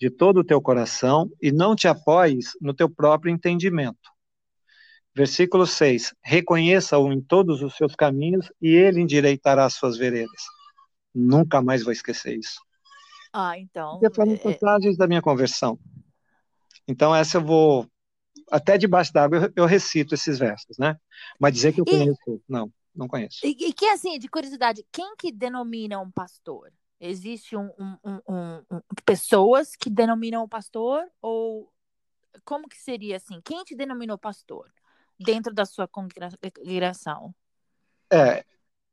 de 0.00 0.10
todo 0.10 0.40
o 0.40 0.44
teu 0.44 0.60
coração 0.60 1.30
e 1.42 1.52
não 1.52 1.76
te 1.76 1.86
apoies 1.86 2.52
no 2.60 2.74
teu 2.74 2.88
próprio 2.88 3.32
entendimento. 3.32 4.10
Versículo 5.14 5.66
6, 5.66 6.14
reconheça-o 6.22 7.12
em 7.12 7.20
todos 7.20 7.62
os 7.62 7.74
seus 7.76 7.94
caminhos 7.94 8.52
e 8.62 8.68
ele 8.68 9.00
endireitará 9.00 9.64
as 9.64 9.74
suas 9.74 9.96
veredas. 9.96 10.42
Nunca 11.14 11.60
mais 11.60 11.82
vou 11.82 11.92
esquecer 11.92 12.38
isso. 12.38 12.60
Ah, 13.32 13.58
então... 13.58 13.98
Porque 13.98 14.14
foram 14.14 14.32
é, 14.32 14.34
é... 14.34 14.38
passagens 14.38 14.96
da 14.96 15.06
minha 15.06 15.22
conversão. 15.22 15.78
Então 16.86 17.14
essa 17.14 17.38
eu 17.38 17.44
vou 17.44 17.86
até 18.50 18.78
debaixo 18.78 19.12
d'água 19.12 19.38
eu, 19.38 19.52
eu, 19.56 19.66
recito 19.66 20.14
esses 20.14 20.38
versos, 20.38 20.78
né? 20.78 20.96
Mas 21.38 21.52
dizer 21.52 21.72
que 21.72 21.80
eu 21.80 21.84
conheço, 21.84 22.18
e, 22.28 22.40
não, 22.48 22.72
não 22.94 23.08
conheço. 23.08 23.40
E, 23.44 23.50
e, 23.50 23.72
que, 23.72 23.86
assim, 23.86 24.18
de 24.18 24.28
curiosidade, 24.28 24.86
quem 24.90 25.14
que 25.16 25.30
denomina 25.30 26.00
um 26.00 26.10
pastor? 26.10 26.72
Existe 27.00 27.56
um, 27.56 27.70
um, 27.78 27.96
um, 28.04 28.62
um, 28.70 28.80
pessoas 29.04 29.76
que 29.76 29.90
denominam 29.90 30.44
um 30.44 30.48
pastor? 30.48 31.04
Ou 31.20 31.70
como 32.44 32.68
que 32.68 32.76
seria 32.76 33.16
assim? 33.16 33.40
Quem 33.44 33.62
te 33.64 33.76
denominou 33.76 34.16
pastor 34.16 34.70
dentro 35.18 35.52
da 35.52 35.64
sua 35.64 35.88
congregação? 35.88 37.34
É, 38.10 38.44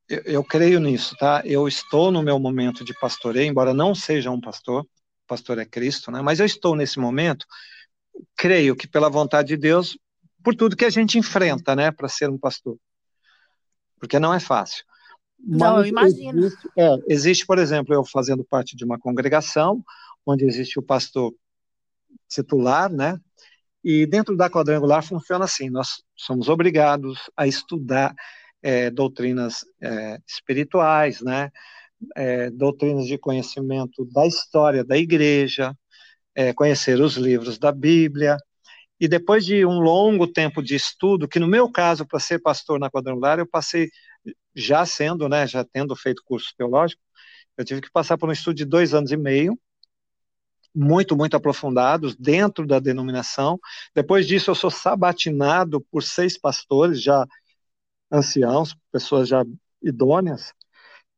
eu, 0.08 0.22
eu 0.24 0.44
creio 0.44 0.80
nisso, 0.80 1.16
tá? 1.16 1.42
Eu 1.44 1.66
estou 1.66 2.10
no 2.10 2.22
meu 2.22 2.38
momento 2.38 2.84
de 2.84 2.94
pastoreio, 2.98 3.48
embora 3.48 3.72
não 3.72 3.94
seja 3.94 4.30
um 4.30 4.40
pastor, 4.40 4.86
pastor 5.26 5.58
é 5.58 5.64
Cristo, 5.64 6.10
né? 6.10 6.20
Mas 6.22 6.40
eu 6.40 6.46
estou 6.46 6.76
nesse 6.76 6.98
momento 6.98 7.46
creio 8.36 8.76
que 8.76 8.86
pela 8.86 9.10
vontade 9.10 9.48
de 9.48 9.56
Deus, 9.56 9.98
por 10.42 10.54
tudo 10.54 10.76
que 10.76 10.84
a 10.84 10.90
gente 10.90 11.18
enfrenta, 11.18 11.74
né, 11.74 11.90
para 11.90 12.08
ser 12.08 12.30
um 12.30 12.38
pastor. 12.38 12.78
Porque 13.98 14.18
não 14.18 14.32
é 14.32 14.40
fácil. 14.40 14.84
Não, 15.38 15.78
eu 15.78 15.86
imagino. 15.86 16.46
Existe, 16.46 16.68
é, 16.76 16.96
existe, 17.08 17.46
por 17.46 17.58
exemplo, 17.58 17.94
eu 17.94 18.04
fazendo 18.04 18.44
parte 18.44 18.76
de 18.76 18.84
uma 18.84 18.98
congregação, 18.98 19.84
onde 20.24 20.44
existe 20.44 20.78
o 20.78 20.82
pastor 20.82 21.34
titular, 22.28 22.90
né, 22.90 23.18
e 23.88 24.04
dentro 24.04 24.36
da 24.36 24.50
quadrangular 24.50 25.00
funciona 25.00 25.44
assim: 25.44 25.70
nós 25.70 26.02
somos 26.16 26.48
obrigados 26.48 27.30
a 27.36 27.46
estudar 27.46 28.12
é, 28.60 28.90
doutrinas 28.90 29.64
é, 29.80 30.18
espirituais, 30.26 31.20
né, 31.22 31.52
é, 32.16 32.50
doutrinas 32.50 33.06
de 33.06 33.16
conhecimento 33.16 34.04
da 34.12 34.26
história 34.26 34.84
da 34.84 34.98
igreja, 34.98 35.72
é, 36.34 36.52
conhecer 36.52 37.00
os 37.00 37.14
livros 37.14 37.58
da 37.58 37.70
Bíblia. 37.70 38.36
E 38.98 39.06
depois 39.06 39.46
de 39.46 39.64
um 39.64 39.78
longo 39.78 40.26
tempo 40.26 40.60
de 40.60 40.74
estudo, 40.74 41.28
que 41.28 41.38
no 41.38 41.46
meu 41.46 41.70
caso, 41.70 42.04
para 42.04 42.18
ser 42.18 42.40
pastor 42.40 42.80
na 42.80 42.90
quadrangular, 42.90 43.38
eu 43.38 43.46
passei, 43.46 43.88
já 44.52 44.84
sendo, 44.84 45.28
né, 45.28 45.46
já 45.46 45.64
tendo 45.64 45.94
feito 45.94 46.22
curso 46.24 46.52
teológico, 46.58 47.00
eu 47.56 47.64
tive 47.64 47.80
que 47.82 47.92
passar 47.92 48.18
por 48.18 48.28
um 48.28 48.32
estudo 48.32 48.56
de 48.56 48.64
dois 48.64 48.94
anos 48.94 49.12
e 49.12 49.16
meio, 49.16 49.56
muito, 50.76 51.16
muito 51.16 51.34
aprofundados 51.34 52.14
dentro 52.14 52.66
da 52.66 52.78
denominação. 52.78 53.58
Depois 53.94 54.26
disso, 54.26 54.50
eu 54.50 54.54
sou 54.54 54.70
sabatinado 54.70 55.80
por 55.90 56.02
seis 56.02 56.38
pastores 56.38 57.02
já 57.02 57.26
anciãos, 58.12 58.76
pessoas 58.92 59.26
já 59.28 59.44
idôneas, 59.82 60.52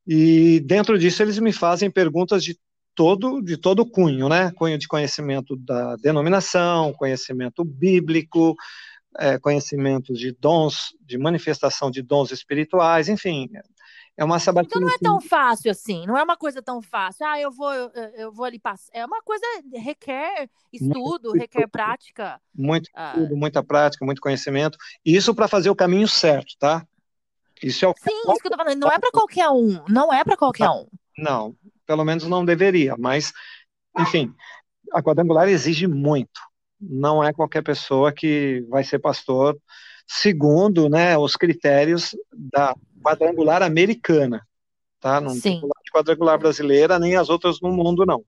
e 0.06 0.60
dentro 0.60 0.98
disso 0.98 1.22
eles 1.22 1.38
me 1.38 1.52
fazem 1.52 1.90
perguntas 1.90 2.42
de 2.42 2.58
todo 2.94 3.42
de 3.42 3.56
todo 3.56 3.86
cunho, 3.88 4.28
né? 4.28 4.50
Cunho 4.52 4.78
de 4.78 4.88
conhecimento 4.88 5.56
da 5.56 5.96
denominação, 5.96 6.92
conhecimento 6.92 7.64
bíblico, 7.64 8.56
é, 9.18 9.38
conhecimentos 9.38 10.18
de 10.18 10.32
dons, 10.32 10.94
de 11.00 11.18
manifestação 11.18 11.90
de 11.90 12.02
dons 12.02 12.30
espirituais, 12.30 13.08
enfim, 13.08 13.48
é 14.18 14.24
uma 14.24 14.40
sabatina. 14.40 14.72
Então 14.74 14.80
não 14.82 14.92
é 14.92 14.98
tão 14.98 15.20
fácil 15.20 15.70
assim, 15.70 16.04
não 16.04 16.18
é 16.18 16.24
uma 16.24 16.36
coisa 16.36 16.60
tão 16.60 16.82
fácil. 16.82 17.24
Ah, 17.24 17.40
eu 17.40 17.52
vou, 17.52 17.72
eu, 17.72 17.90
eu 18.16 18.32
vou 18.32 18.44
ali 18.44 18.58
passar. 18.58 18.90
É 18.92 19.06
uma 19.06 19.22
coisa 19.22 19.46
requer 19.72 20.50
estudo, 20.72 21.30
muito 21.30 21.40
requer 21.40 21.68
prática. 21.68 22.40
Muito 22.52 22.90
ah. 22.92 23.12
estudo, 23.14 23.36
muita 23.36 23.62
prática, 23.62 24.04
muito 24.04 24.20
conhecimento. 24.20 24.76
Isso 25.04 25.32
para 25.32 25.46
fazer 25.46 25.70
o 25.70 25.76
caminho 25.76 26.08
certo, 26.08 26.54
tá? 26.58 26.84
Isso 27.62 27.84
é 27.84 27.88
o 27.88 27.94
Sim, 27.96 28.10
isso 28.10 28.40
que 28.40 28.48
eu 28.48 28.50
tô 28.50 28.56
falando. 28.56 28.80
Não 28.80 28.90
é 28.90 28.98
para 28.98 29.12
qualquer 29.12 29.48
um. 29.50 29.84
Não 29.88 30.12
é 30.12 30.24
para 30.24 30.36
qualquer 30.36 30.68
um. 30.68 30.86
Não, 31.16 31.54
pelo 31.86 32.04
menos 32.04 32.24
não 32.24 32.44
deveria, 32.44 32.96
mas, 32.98 33.32
enfim, 33.96 34.34
a 34.92 35.00
quadrangular 35.00 35.48
exige 35.48 35.86
muito. 35.86 36.40
Não 36.80 37.22
é 37.22 37.32
qualquer 37.32 37.62
pessoa 37.62 38.12
que 38.12 38.66
vai 38.68 38.82
ser 38.82 38.98
pastor 38.98 39.56
segundo 40.08 40.88
né, 40.88 41.18
os 41.18 41.36
critérios 41.36 42.16
da 42.32 42.74
quadrangular 43.02 43.62
americana. 43.62 44.46
Tá? 45.00 45.20
Não 45.20 45.30
Sim. 45.30 45.60
de 45.60 45.92
quadrangular 45.92 46.38
brasileira, 46.38 46.98
nem 46.98 47.16
as 47.16 47.28
outras 47.28 47.60
no 47.60 47.70
mundo, 47.70 48.04
não. 48.04 48.24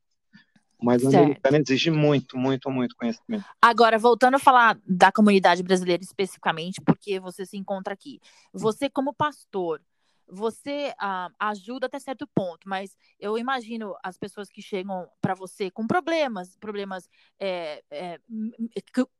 Mas 0.82 1.04
a 1.04 1.10
certo. 1.10 1.24
americana 1.24 1.58
exige 1.58 1.90
muito, 1.90 2.38
muito, 2.38 2.70
muito 2.70 2.96
conhecimento. 2.96 3.44
Agora, 3.60 3.98
voltando 3.98 4.36
a 4.36 4.38
falar 4.38 4.78
da 4.86 5.12
comunidade 5.12 5.62
brasileira 5.62 6.02
especificamente, 6.02 6.80
porque 6.80 7.20
você 7.20 7.44
se 7.44 7.56
encontra 7.56 7.92
aqui. 7.92 8.18
Você, 8.52 8.88
como 8.88 9.12
pastor, 9.12 9.80
você 10.30 10.94
ah, 10.98 11.30
ajuda 11.38 11.86
até 11.86 11.98
certo 11.98 12.26
ponto, 12.26 12.68
mas 12.68 12.96
eu 13.18 13.36
imagino 13.36 13.94
as 14.02 14.16
pessoas 14.16 14.48
que 14.50 14.62
chegam 14.62 15.08
para 15.20 15.34
você 15.34 15.70
com 15.70 15.86
problemas, 15.86 16.56
problemas, 16.56 17.08
é, 17.38 17.82
é, 17.90 18.20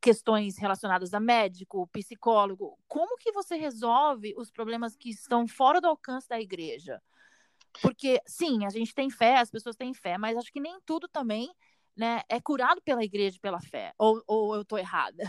questões 0.01 0.59
relacionadas 0.59 1.13
a 1.13 1.21
médico, 1.21 1.89
psicólogo. 1.89 2.79
Como 2.89 3.17
que 3.19 3.33
você 3.33 3.57
resolve 3.57 4.35
os 4.37 4.51
problemas 4.51 4.97
que 4.97 5.11
estão 5.11 5.47
fora 5.47 5.81
do 5.81 5.89
alcance 5.89 6.29
da 6.29 6.41
igreja? 6.41 7.01
Porque, 7.83 8.21
sim, 8.27 8.65
a 8.65 8.71
gente 8.71 8.95
tem 8.95 9.11
fé, 9.11 9.39
as 9.39 9.51
pessoas 9.51 9.77
têm 9.77 9.95
fé, 9.95 10.19
mas 10.19 10.37
acho 10.37 10.53
que 10.53 10.61
nem 10.61 10.81
tudo 10.85 11.09
também 11.09 11.53
né, 11.97 12.23
é 12.29 12.41
curado 12.41 12.81
pela 12.83 13.05
igreja 13.05 13.39
pela 13.41 13.61
fé. 13.61 13.93
Ou, 13.99 14.23
ou 14.27 14.55
eu 14.55 14.63
estou 14.63 14.79
errada? 14.79 15.25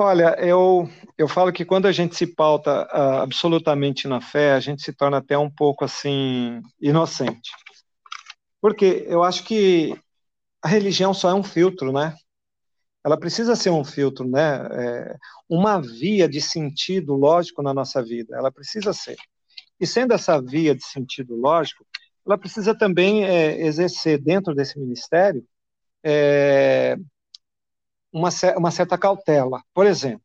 Olha, 0.00 0.36
eu, 0.38 0.88
eu 1.18 1.26
falo 1.26 1.52
que 1.52 1.64
quando 1.64 1.86
a 1.86 1.90
gente 1.92 2.14
se 2.14 2.24
pauta 2.24 2.86
uh, 2.86 3.20
absolutamente 3.20 4.06
na 4.06 4.20
fé, 4.20 4.52
a 4.52 4.60
gente 4.60 4.80
se 4.80 4.92
torna 4.92 5.16
até 5.16 5.36
um 5.36 5.50
pouco 5.50 5.84
assim 5.84 6.62
inocente. 6.80 7.50
Porque 8.60 9.04
eu 9.08 9.24
acho 9.24 9.42
que 9.42 10.00
a 10.62 10.68
religião 10.68 11.12
só 11.12 11.30
é 11.30 11.34
um 11.34 11.42
filtro, 11.42 11.92
né? 11.92 12.14
Ela 13.04 13.18
precisa 13.18 13.56
ser 13.56 13.70
um 13.70 13.84
filtro, 13.84 14.24
né? 14.28 14.68
É 14.70 15.16
uma 15.48 15.80
via 15.80 16.28
de 16.28 16.40
sentido 16.40 17.16
lógico 17.16 17.60
na 17.60 17.74
nossa 17.74 18.00
vida. 18.00 18.36
Ela 18.36 18.52
precisa 18.52 18.92
ser. 18.92 19.16
E 19.80 19.86
sendo 19.86 20.14
essa 20.14 20.40
via 20.40 20.76
de 20.76 20.84
sentido 20.84 21.34
lógico, 21.34 21.84
ela 22.24 22.38
precisa 22.38 22.72
também 22.72 23.24
é, 23.24 23.66
exercer 23.66 24.22
dentro 24.22 24.54
desse 24.54 24.78
ministério 24.78 25.44
é, 26.04 26.96
uma, 28.12 28.28
uma 28.56 28.70
certa 28.70 28.98
cautela. 28.98 29.62
Por 29.74 29.86
exemplo, 29.86 30.22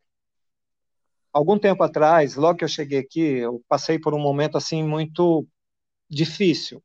algum 1.31 1.57
tempo 1.57 1.83
atrás, 1.83 2.35
logo 2.35 2.59
que 2.59 2.63
eu 2.63 2.69
cheguei 2.69 2.99
aqui, 2.99 3.21
eu 3.21 3.63
passei 3.67 3.99
por 3.99 4.13
um 4.13 4.19
momento 4.19 4.57
assim 4.57 4.83
muito 4.83 5.47
difícil. 6.09 6.83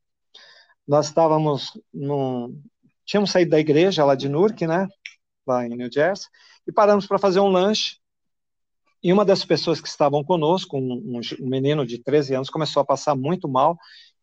Nós 0.87 1.07
estávamos 1.07 1.79
num, 1.93 2.61
tínhamos 3.05 3.31
saído 3.31 3.51
da 3.51 3.61
igreja 3.61 4.05
lá 4.05 4.15
de 4.15 4.29
Newark, 4.29 4.67
né, 4.67 4.89
lá 5.47 5.67
em 5.67 5.71
New 5.71 5.91
Jersey, 5.93 6.29
e 6.67 6.73
paramos 6.73 7.07
para 7.07 7.19
fazer 7.19 7.41
um 7.41 7.49
lanche. 7.49 7.99
E 9.03 9.13
uma 9.13 9.25
das 9.25 9.45
pessoas 9.45 9.81
que 9.81 9.89
estavam 9.89 10.25
conosco, 10.25 10.77
um, 10.77 11.21
um 11.41 11.49
menino 11.49 11.87
de 11.87 12.03
13 12.03 12.35
anos, 12.35 12.51
começou 12.51 12.81
a 12.81 12.85
passar 12.85 13.15
muito 13.15 13.49
mal. 13.49 13.79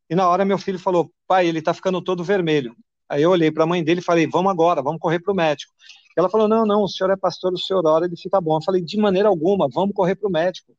E 0.09 0.15
na 0.15 0.28
hora 0.28 0.43
meu 0.43 0.57
filho 0.57 0.78
falou: 0.78 1.11
pai, 1.28 1.47
ele 1.47 1.59
está 1.59 1.73
ficando 1.73 2.01
todo 2.01 2.23
vermelho. 2.23 2.76
Aí 3.07 3.21
eu 3.21 3.32
olhei 3.32 3.51
para 3.51 3.63
a 3.63 3.67
mãe 3.67 3.84
dele 3.84 4.01
e 4.01 4.03
falei: 4.03 4.28
vamos 4.28 4.51
agora, 4.51 4.82
vamos 4.82 4.99
correr 4.99 5.19
para 5.19 5.32
o 5.32 5.36
médico. 5.36 5.71
Ela 6.16 6.30
falou: 6.30 6.47
não, 6.47 6.66
não, 6.66 6.84
o 6.84 6.88
senhor 6.88 7.11
é 7.11 7.18
pastor, 7.18 7.53
o 7.53 7.57
senhor 7.57 7.86
ora, 7.86 8.05
ele 8.05 8.16
fica 8.16 8.39
bom. 8.39 8.57
Eu 8.57 8.63
falei: 8.63 8.82
de 8.82 8.97
maneira 8.97 9.28
alguma, 9.28 9.68
vamos 9.70 9.93
correr 9.93 10.16
para 10.16 10.28
o 10.28 10.32
médico. 10.32 10.76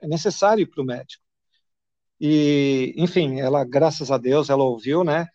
É 0.00 0.06
necessário 0.06 0.62
ir 0.62 0.66
para 0.66 0.82
o 0.82 0.86
médico. 0.86 1.22
E, 2.20 2.94
enfim, 2.96 3.40
ela, 3.40 3.64
graças 3.64 4.10
a 4.10 4.18
Deus, 4.18 4.50
ela 4.50 4.64
ouviu, 4.64 5.04
né? 5.04 5.26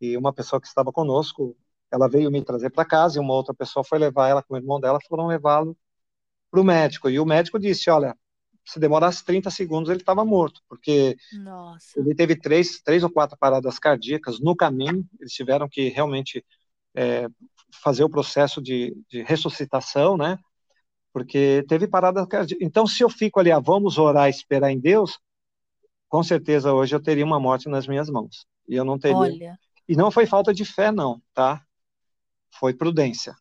E 0.00 0.16
uma 0.16 0.32
pessoa 0.32 0.60
que 0.60 0.66
estava 0.66 0.92
conosco, 0.92 1.56
ela 1.90 2.08
veio 2.08 2.30
me 2.30 2.42
trazer 2.42 2.70
para 2.70 2.84
casa 2.84 3.18
e 3.18 3.20
uma 3.20 3.34
outra 3.34 3.54
pessoa 3.54 3.84
foi 3.84 3.98
levar 3.98 4.28
ela 4.28 4.42
com 4.42 4.54
o 4.54 4.56
irmão 4.56 4.80
dela, 4.80 4.98
foram 5.08 5.26
levá-lo 5.26 5.76
para 6.50 6.60
o 6.60 6.64
médico. 6.64 7.08
E 7.10 7.18
o 7.20 7.26
médico 7.26 7.58
disse: 7.58 7.90
olha, 7.90 8.16
se 8.64 8.78
demorasse 8.78 9.24
30 9.24 9.50
segundos, 9.50 9.90
ele 9.90 10.00
estava 10.00 10.24
morto, 10.24 10.62
porque 10.68 11.16
Nossa. 11.32 11.98
ele 11.98 12.14
teve 12.14 12.36
três, 12.36 12.80
três 12.82 13.02
ou 13.02 13.10
quatro 13.10 13.36
paradas 13.38 13.78
cardíacas 13.78 14.40
no 14.40 14.54
caminho, 14.54 15.06
eles 15.18 15.32
tiveram 15.32 15.68
que 15.68 15.88
realmente 15.88 16.44
é, 16.94 17.26
fazer 17.82 18.04
o 18.04 18.10
processo 18.10 18.60
de, 18.60 18.96
de, 19.08 19.22
ressuscitação, 19.22 20.16
né? 20.16 20.38
Porque 21.12 21.64
teve 21.68 21.88
parada. 21.88 22.26
Então, 22.60 22.86
se 22.86 23.02
eu 23.02 23.10
fico 23.10 23.40
ali, 23.40 23.50
ah, 23.50 23.58
vamos 23.58 23.98
orar 23.98 24.28
esperar 24.28 24.70
em 24.70 24.78
Deus, 24.78 25.18
com 26.08 26.22
certeza 26.22 26.72
hoje 26.72 26.94
eu 26.94 27.02
teria 27.02 27.24
uma 27.24 27.40
morte 27.40 27.68
nas 27.68 27.86
minhas 27.86 28.08
mãos. 28.08 28.46
E 28.68 28.74
eu 28.74 28.84
não 28.84 28.98
teria. 28.98 29.16
Olha. 29.16 29.58
E 29.88 29.96
não 29.96 30.10
foi 30.10 30.24
falta 30.24 30.54
de 30.54 30.64
fé, 30.64 30.92
não, 30.92 31.20
tá? 31.34 31.64
Foi 32.52 32.72
prudência. 32.72 33.34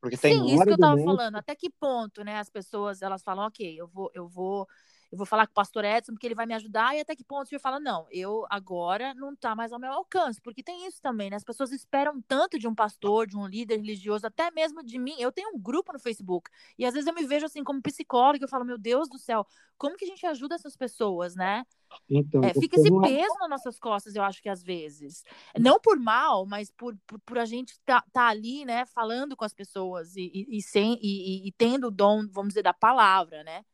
Porque 0.00 0.16
tem 0.16 0.34
Sim, 0.34 0.54
isso 0.54 0.64
que 0.64 0.70
eu 0.70 0.74
estava 0.74 1.02
falando. 1.02 1.36
Até 1.36 1.54
que 1.54 1.70
ponto, 1.70 2.22
né? 2.22 2.38
As 2.38 2.50
pessoas 2.50 3.00
elas 3.00 3.22
falam, 3.22 3.46
ok, 3.46 3.80
eu 3.80 3.86
vou, 3.88 4.10
eu 4.12 4.28
vou, 4.28 4.66
eu 5.10 5.18
vou 5.18 5.26
falar 5.26 5.46
com 5.46 5.52
o 5.52 5.54
pastor 5.54 5.84
Edson 5.84 6.12
porque 6.12 6.26
ele 6.26 6.34
vai 6.34 6.46
me 6.46 6.54
ajudar, 6.54 6.94
e 6.94 7.00
até 7.00 7.14
que 7.14 7.24
ponto 7.24 7.48
você 7.48 7.58
fala, 7.58 7.78
não, 7.80 8.06
eu 8.10 8.46
agora 8.50 9.14
não 9.14 9.32
está 9.32 9.54
mais 9.54 9.72
ao 9.72 9.78
meu 9.78 9.92
alcance, 9.92 10.40
porque 10.40 10.62
tem 10.62 10.86
isso 10.86 11.00
também, 11.00 11.30
né? 11.30 11.36
As 11.36 11.44
pessoas 11.44 11.72
esperam 11.72 12.20
tanto 12.22 12.58
de 12.58 12.66
um 12.66 12.74
pastor, 12.74 13.26
de 13.26 13.36
um 13.36 13.46
líder 13.46 13.76
religioso, 13.76 14.26
até 14.26 14.50
mesmo 14.50 14.82
de 14.82 14.98
mim. 14.98 15.14
Eu 15.18 15.32
tenho 15.32 15.54
um 15.54 15.58
grupo 15.58 15.92
no 15.92 15.98
Facebook, 15.98 16.50
e 16.78 16.84
às 16.84 16.94
vezes 16.94 17.06
eu 17.06 17.14
me 17.14 17.26
vejo 17.26 17.46
assim 17.46 17.62
como 17.62 17.82
psicóloga, 17.82 18.44
eu 18.44 18.48
falo, 18.48 18.64
meu 18.64 18.78
Deus 18.78 19.08
do 19.08 19.18
céu, 19.18 19.46
como 19.76 19.96
que 19.96 20.04
a 20.04 20.08
gente 20.08 20.26
ajuda 20.26 20.54
essas 20.54 20.76
pessoas, 20.76 21.34
né? 21.34 21.64
Então, 22.08 22.42
é, 22.42 22.52
fica 22.54 22.76
esse 22.76 22.90
peso 23.00 23.34
nas 23.40 23.50
nossas 23.50 23.78
costas, 23.78 24.14
eu 24.14 24.22
acho 24.22 24.42
que 24.42 24.48
às 24.48 24.62
vezes. 24.62 25.22
Não 25.58 25.80
por 25.80 25.98
mal, 25.98 26.46
mas 26.46 26.70
por, 26.70 26.96
por, 27.06 27.20
por 27.20 27.38
a 27.38 27.44
gente 27.44 27.70
estar 27.70 28.02
tá, 28.02 28.06
tá 28.12 28.26
ali, 28.28 28.64
né, 28.64 28.84
falando 28.86 29.36
com 29.36 29.44
as 29.44 29.54
pessoas 29.54 30.16
e, 30.16 30.30
e, 30.34 30.58
e 30.58 30.62
sem, 30.62 30.98
e, 31.00 31.46
e, 31.46 31.52
tendo 31.52 31.88
o 31.88 31.90
dom, 31.90 32.26
vamos 32.28 32.48
dizer, 32.48 32.62
da 32.62 32.72
palavra, 32.72 33.42
né? 33.44 33.64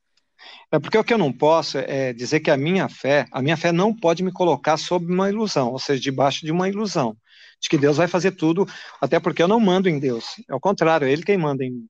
É 0.70 0.78
porque 0.78 0.97
o 0.97 1.05
que 1.05 1.12
eu 1.12 1.18
não 1.18 1.32
posso 1.32 1.78
é 1.78 2.12
dizer 2.12 2.41
que 2.41 2.51
a 2.51 2.57
minha 2.57 2.88
fé, 2.88 3.26
a 3.30 3.43
minha 3.43 3.57
fé 3.57 3.72
não 3.72 3.95
pode 3.95 4.22
me 4.22 4.32
colocar 4.32 4.76
sob 4.76 5.12
uma 5.12 5.28
ilusão, 5.28 5.70
ou 5.70 5.78
seja, 5.78 6.01
debaixo 6.01 6.45
de 6.45 6.53
uma 6.53 6.68
ilusão, 6.68 7.16
de 7.61 7.68
que 7.68 7.78
Deus 7.78 7.97
vai 7.97 8.09
fazer 8.09 8.32
tudo, 8.32 8.66
até 9.01 9.18
porque 9.18 9.43
eu 9.43 9.49
não 9.49 9.61
mando 9.61 9.88
em 9.88 9.99
Deus. 9.99 10.36
É 10.49 10.55
o 10.55 10.61
contrário, 10.61 11.07
é 11.07 11.12
Ele 11.12 11.22
quem 11.22 11.36
manda 11.36 11.64
em 11.64 11.70
mim. 11.70 11.88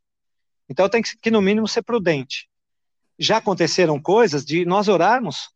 Então 0.69 0.87
eu 0.87 0.91
tenho 0.91 1.05
que, 1.05 1.31
no 1.31 1.43
mínimo, 1.43 1.69
ser 1.69 1.83
prudente. 1.83 2.49
Já 3.19 3.37
aconteceram 3.37 4.01
coisas 4.01 4.45
de 4.45 4.65
nós 4.65 4.89
orarmos 4.89 5.51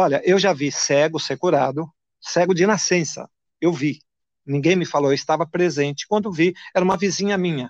Olha, 0.00 0.22
eu 0.24 0.38
já 0.38 0.52
vi 0.52 0.70
cego 0.70 1.18
ser 1.18 1.36
curado, 1.36 1.90
cego 2.20 2.54
de 2.54 2.64
nascença. 2.64 3.28
Eu 3.60 3.72
vi. 3.72 4.00
Ninguém 4.46 4.76
me 4.76 4.86
falou, 4.86 5.10
eu 5.10 5.14
estava 5.14 5.44
presente. 5.44 6.06
Quando 6.06 6.30
vi, 6.30 6.54
era 6.72 6.84
uma 6.84 6.96
vizinha 6.96 7.36
minha. 7.36 7.68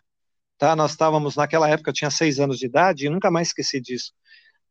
Tá? 0.59 0.75
Nós 0.75 0.91
estávamos, 0.91 1.37
naquela 1.37 1.69
época, 1.69 1.91
eu 1.91 1.95
tinha 1.95 2.11
seis 2.11 2.41
anos 2.41 2.59
de 2.59 2.67
idade 2.67 3.07
e 3.07 3.09
nunca 3.09 3.31
mais 3.31 3.49
esqueci 3.49 3.81
disso. 3.81 4.13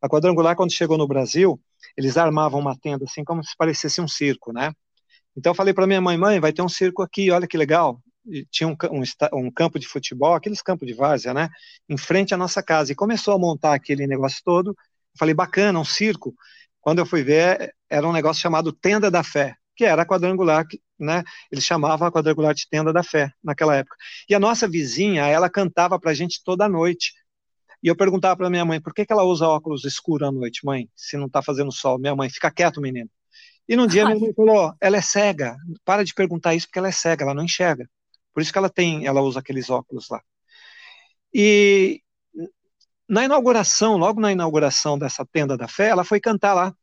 A 0.01 0.09
quadrangular, 0.09 0.55
quando 0.55 0.71
chegou 0.71 0.97
no 0.97 1.07
Brasil, 1.07 1.59
eles 1.95 2.17
armavam 2.17 2.59
uma 2.59 2.77
tenda 2.77 3.05
assim, 3.05 3.23
como 3.23 3.43
se 3.43 3.55
parecesse 3.57 4.01
um 4.01 4.07
circo, 4.07 4.51
né? 4.51 4.71
Então 5.35 5.51
eu 5.51 5.55
falei 5.55 5.73
para 5.73 5.87
minha 5.87 6.01
mãe, 6.01 6.17
mãe, 6.17 6.39
vai 6.39 6.51
ter 6.51 6.61
um 6.61 6.69
circo 6.69 7.01
aqui, 7.01 7.31
olha 7.31 7.47
que 7.47 7.57
legal. 7.57 8.01
E 8.25 8.45
tinha 8.51 8.67
um, 8.67 8.75
um, 8.91 9.03
um, 9.45 9.51
campo 9.51 9.79
de 9.79 9.87
futebol, 9.87 10.33
aqueles 10.33 10.61
campos 10.61 10.87
de 10.87 10.93
várzea, 10.93 11.33
né? 11.33 11.49
Em 11.87 11.97
frente 11.97 12.33
à 12.33 12.37
nossa 12.37 12.61
casa. 12.61 12.91
E 12.91 12.95
começou 12.95 13.33
a 13.33 13.39
montar 13.39 13.73
aquele 13.73 14.05
negócio 14.05 14.41
todo. 14.43 14.71
Eu 14.71 14.75
falei, 15.17 15.33
bacana, 15.33 15.79
um 15.79 15.85
circo. 15.85 16.35
Quando 16.81 16.99
eu 16.99 17.05
fui 17.05 17.23
ver, 17.23 17.73
era 17.89 18.07
um 18.07 18.11
negócio 18.11 18.41
chamado 18.41 18.73
Tenda 18.73 19.09
da 19.09 19.23
Fé, 19.23 19.55
que 19.75 19.85
era 19.85 20.05
quadrangular, 20.05 20.65
né? 20.99 21.23
Eles 21.51 21.63
chamavam 21.63 22.07
a 22.07 22.11
quadrangular 22.11 22.53
de 22.53 22.67
Tenda 22.69 22.91
da 22.91 23.03
Fé 23.03 23.31
naquela 23.43 23.75
época. 23.75 23.95
E 24.29 24.35
a 24.35 24.39
nossa 24.39 24.67
vizinha, 24.67 25.25
ela 25.27 25.49
cantava 25.49 25.99
para 25.99 26.11
a 26.11 26.13
gente 26.13 26.41
toda 26.43 26.67
noite. 26.67 27.13
E 27.81 27.87
eu 27.87 27.95
perguntava 27.95 28.35
para 28.35 28.49
minha 28.49 28.65
mãe, 28.65 28.81
por 28.81 28.93
que, 28.93 29.05
que 29.05 29.13
ela 29.13 29.23
usa 29.23 29.47
óculos 29.47 29.85
escuros 29.85 30.27
à 30.27 30.31
noite, 30.31 30.65
mãe, 30.65 30.89
se 30.95 31.17
não 31.17 31.27
está 31.27 31.41
fazendo 31.41 31.71
sol? 31.71 31.99
Minha 31.99 32.15
mãe, 32.15 32.29
fica 32.29 32.51
quieto, 32.51 32.81
menino. 32.81 33.09
E 33.67 33.75
num 33.75 33.87
dia 33.87 34.05
minha 34.05 34.19
mãe 34.19 34.33
falou, 34.35 34.73
ela 34.81 34.97
é 34.97 35.01
cega, 35.01 35.55
para 35.85 36.03
de 36.03 36.13
perguntar 36.13 36.55
isso 36.55 36.67
porque 36.67 36.79
ela 36.79 36.87
é 36.87 36.91
cega, 36.91 37.23
ela 37.23 37.33
não 37.33 37.43
enxerga. 37.43 37.87
Por 38.33 38.41
isso 38.41 38.51
que 38.51 38.57
ela 38.57 38.69
tem, 38.69 39.05
ela 39.05 39.21
usa 39.21 39.39
aqueles 39.39 39.69
óculos 39.69 40.09
lá. 40.09 40.21
E 41.33 42.01
na 43.07 43.23
inauguração, 43.23 43.97
logo 43.97 44.19
na 44.19 44.31
inauguração 44.31 44.97
dessa 44.97 45.25
tenda 45.25 45.57
da 45.57 45.67
fé, 45.67 45.89
ela 45.89 46.03
foi 46.03 46.19
cantar 46.19 46.53
lá. 46.53 46.75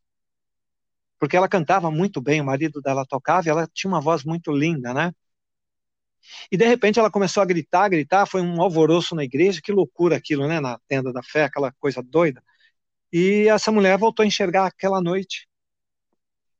Porque 1.25 1.39
ela 1.39 1.49
cantava 1.49 1.91
muito 1.91 2.21
bem, 2.21 2.43
o 2.43 2.45
marido 2.45 2.83
dela 2.83 3.07
tocava 3.07 3.49
e 3.49 3.51
ela 3.51 3.67
tinha 3.73 3.91
uma 3.91 3.99
voz 3.99 4.25
muito 4.25 4.53
linda, 4.53 4.93
né? 4.93 5.11
E 6.53 6.57
de 6.59 6.67
repente 6.67 6.99
ela 6.99 7.11
começou 7.11 7.43
a 7.43 7.47
gritar, 7.47 7.89
gritar, 7.89 8.27
foi 8.27 8.43
um 8.43 8.61
alvoroço 8.61 9.15
na 9.15 9.25
igreja, 9.25 9.63
que 9.65 9.73
loucura 9.73 10.17
aquilo, 10.19 10.47
né? 10.47 10.61
Na 10.61 10.79
tenda 10.87 11.15
da 11.15 11.23
fé, 11.23 11.45
aquela 11.45 11.73
coisa 11.81 12.03
doida. 12.03 12.45
E 13.11 13.49
essa 13.49 13.73
mulher 13.73 13.97
voltou 13.97 14.23
a 14.23 14.27
enxergar 14.27 14.67
aquela 14.67 15.01
noite. 15.01 15.49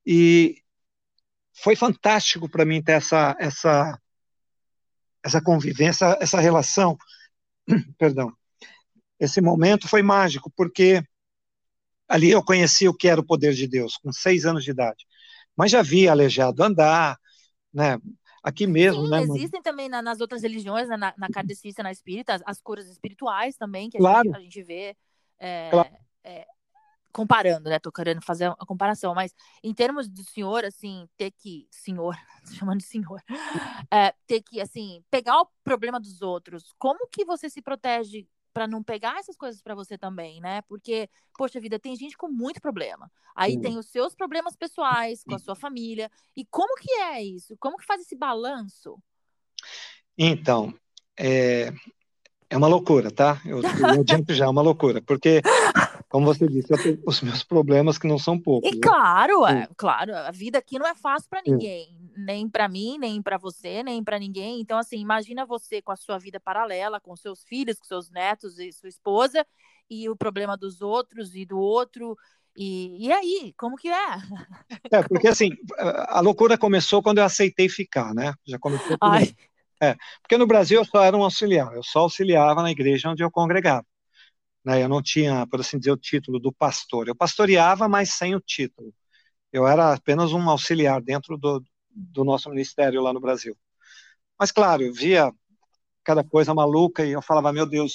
E 0.07 0.63
foi 1.53 1.77
fantástico 1.77 2.49
para 2.49 2.65
mim 2.65 2.83
ter 2.83 2.93
essa, 2.93 3.37
essa, 3.39 4.01
essa 5.23 5.43
convivência, 5.43 6.17
essa 6.23 6.41
relação, 6.41 6.97
perdão, 7.99 8.33
esse 9.21 9.43
momento 9.43 9.87
foi 9.87 10.03
mágico, 10.03 10.51
porque 10.57 11.05
ali 12.09 12.31
eu 12.31 12.45
conheci 12.45 12.89
o 12.89 12.95
que 12.95 13.09
era 13.09 13.21
o 13.21 13.27
poder 13.27 13.53
de 13.53 13.67
Deus, 13.67 13.97
com 13.97 14.13
seis 14.13 14.45
anos 14.45 14.65
de 14.65 14.71
idade. 14.71 15.07
Mas 15.57 15.71
já 15.71 15.83
via 15.83 16.11
aleijado 16.11 16.63
andar, 16.63 17.19
né? 17.73 17.99
Aqui 18.43 18.67
mesmo, 18.67 19.05
Sim, 19.05 19.11
né? 19.11 19.23
Existem 19.23 19.63
também 19.63 19.89
na, 19.89 20.03
nas 20.03 20.21
outras 20.21 20.43
religiões, 20.43 20.89
né, 20.89 20.99
na, 20.99 21.15
na 21.17 21.29
kardecista, 21.29 21.83
na 21.83 21.91
espírita, 21.91 22.35
as, 22.35 22.43
as 22.45 22.61
curas 22.61 22.87
espirituais 22.89 23.57
também, 23.57 23.89
que 23.89 23.97
a, 23.97 24.01
claro. 24.01 24.25
gente, 24.27 24.37
a 24.37 24.41
gente 24.41 24.63
vê. 24.63 24.97
É, 25.39 25.71
claro. 25.71 25.89
é, 26.23 26.47
comparando, 27.15 27.71
né? 27.71 27.79
Tô 27.79 27.93
querendo 27.93 28.21
fazer 28.21 28.47
a 28.47 28.67
comparação, 28.67 29.15
mas 29.15 29.33
em 29.63 29.73
termos 29.73 30.09
do 30.09 30.25
senhor, 30.25 30.65
assim, 30.65 31.09
ter 31.17 31.31
que, 31.31 31.67
senhor, 31.71 32.15
chamando 32.59 32.79
de 32.79 32.87
senhor, 32.87 33.23
é, 33.91 34.13
ter 34.27 34.43
que, 34.43 34.61
assim, 34.61 35.03
pegar 35.11 35.41
o 35.41 35.49
problema 35.63 36.01
dos 36.01 36.21
outros, 36.21 36.75
como 36.77 37.09
que 37.09 37.25
você 37.25 37.49
se 37.49 37.63
protege 37.63 38.29
para 38.55 38.69
não 38.69 38.85
pegar 38.85 39.19
essas 39.19 39.37
coisas 39.37 39.61
para 39.61 39.75
você 39.75 39.99
também, 39.99 40.41
né? 40.41 40.63
Porque, 40.63 41.11
poxa 41.37 41.61
vida, 41.61 41.77
tem 41.77 41.97
gente 41.97 42.17
com 42.17 42.29
muito 42.29 42.61
problema. 42.61 43.11
Aí 43.35 43.61
tem 43.61 43.77
os 43.77 43.89
seus 43.89 44.15
problemas 44.15 44.55
pessoais, 44.55 45.25
com 45.25 45.35
a 45.35 45.39
sua 45.41 45.57
família. 45.57 46.09
E 46.37 46.45
como 46.45 46.77
que 46.77 46.93
é 46.93 47.21
isso? 47.21 47.57
Como 47.59 47.77
que 47.77 47.85
faz 47.85 48.01
esse 48.01 48.15
balanço? 48.15 48.97
Então, 50.17 50.73
é, 51.19 51.73
é 52.49 52.57
uma 52.57 52.69
loucura, 52.69 53.11
tá? 53.11 53.43
Eu, 53.45 53.61
eu 53.61 54.01
adianto 54.01 54.33
já, 54.33 54.45
é 54.45 54.49
uma 54.49 54.63
loucura, 54.63 55.03
porque, 55.03 55.43
como 56.15 56.27
você 56.27 56.47
disse, 56.47 56.73
eu 56.73 56.81
tenho 56.81 57.03
os 57.05 57.21
meus 57.23 57.43
problemas 57.43 57.99
que 57.99 58.07
não 58.07 58.21
são 58.21 58.39
poucos. 58.39 58.71
E 58.71 58.77
né? 58.77 58.81
claro, 58.81 59.45
é, 59.49 59.69
claro, 59.77 60.15
a 60.15 60.31
vida 60.31 60.57
aqui 60.59 60.79
não 60.79 60.87
é 60.87 60.95
fácil 60.95 61.29
para 61.29 61.43
ninguém, 61.45 61.89
nem 62.17 62.49
para 62.49 62.69
mim, 62.69 62.99
nem 63.01 63.21
para 63.21 63.37
você, 63.37 63.83
nem 63.83 64.01
para 64.01 64.17
ninguém. 64.17 64.61
Então, 64.61 64.79
assim, 64.79 65.01
imagina 65.01 65.45
você 65.45 65.83
com 65.83 65.91
a 65.91 65.97
sua 65.97 66.17
vida 66.17 66.39
paralela, 66.39 67.01
com 67.01 67.17
seus 67.17 67.43
filhos, 67.43 67.81
com 67.81 67.85
seus 67.85 68.13
netos 68.13 68.61
e 68.61 68.71
sua 68.71 68.89
esposa, 68.89 69.45
e 69.91 70.09
o 70.09 70.15
problema 70.15 70.57
dos 70.57 70.81
outros 70.81 71.35
e 71.35 71.45
do 71.45 71.59
outro. 71.59 72.17
E, 72.57 73.09
e 73.09 73.13
aí, 73.13 73.53
como 73.57 73.75
que 73.75 73.89
é? 73.89 74.07
É, 74.93 75.03
porque 75.03 75.27
assim, 75.27 75.51
a 75.77 76.21
loucura 76.21 76.57
começou 76.57 77.03
quando 77.03 77.19
eu 77.19 77.25
aceitei 77.25 77.69
ficar, 77.69 78.15
né? 78.15 78.33
Já 78.47 78.57
começou. 78.57 78.97
Ai. 79.01 79.35
É, 79.83 79.97
porque 80.23 80.39
no 80.39 80.47
Brasil 80.47 80.79
eu 80.79 80.85
só 80.85 81.03
era 81.03 81.17
um 81.17 81.25
auxiliar, 81.25 81.75
eu 81.75 81.83
só 81.83 82.01
auxiliava 82.01 82.63
na 82.63 82.71
igreja 82.71 83.11
onde 83.11 83.25
eu 83.25 83.33
congregava. 83.33 83.85
Né? 84.65 84.83
Eu 84.83 84.89
não 84.89 85.03
tinha, 85.03 85.47
por 85.47 85.61
assim 85.61 85.79
dizer, 85.79 85.93
o 85.93 85.97
título 85.97 86.39
do 86.41 86.53
pastor. 86.53 87.09
Eu 87.09 87.17
pastoreava, 87.17 87.89
mas 87.89 88.11
sem 88.15 88.35
o 88.35 88.41
título. 88.41 88.93
Eu 89.53 89.67
era 89.67 89.95
apenas 89.95 90.33
um 90.33 90.49
auxiliar 90.51 91.03
dentro 91.03 91.39
do, 91.39 91.63
do 91.91 92.25
nosso 92.25 92.51
ministério 92.51 93.03
lá 93.03 93.13
no 93.13 93.21
Brasil. 93.21 93.57
Mas, 94.39 94.53
claro, 94.53 94.83
eu 94.83 94.93
via 94.93 95.33
cada 96.05 96.25
coisa 96.25 96.55
maluca 96.55 97.05
e 97.05 97.13
eu 97.13 97.23
falava, 97.23 97.53
meu 97.53 97.67
Deus, 97.67 97.95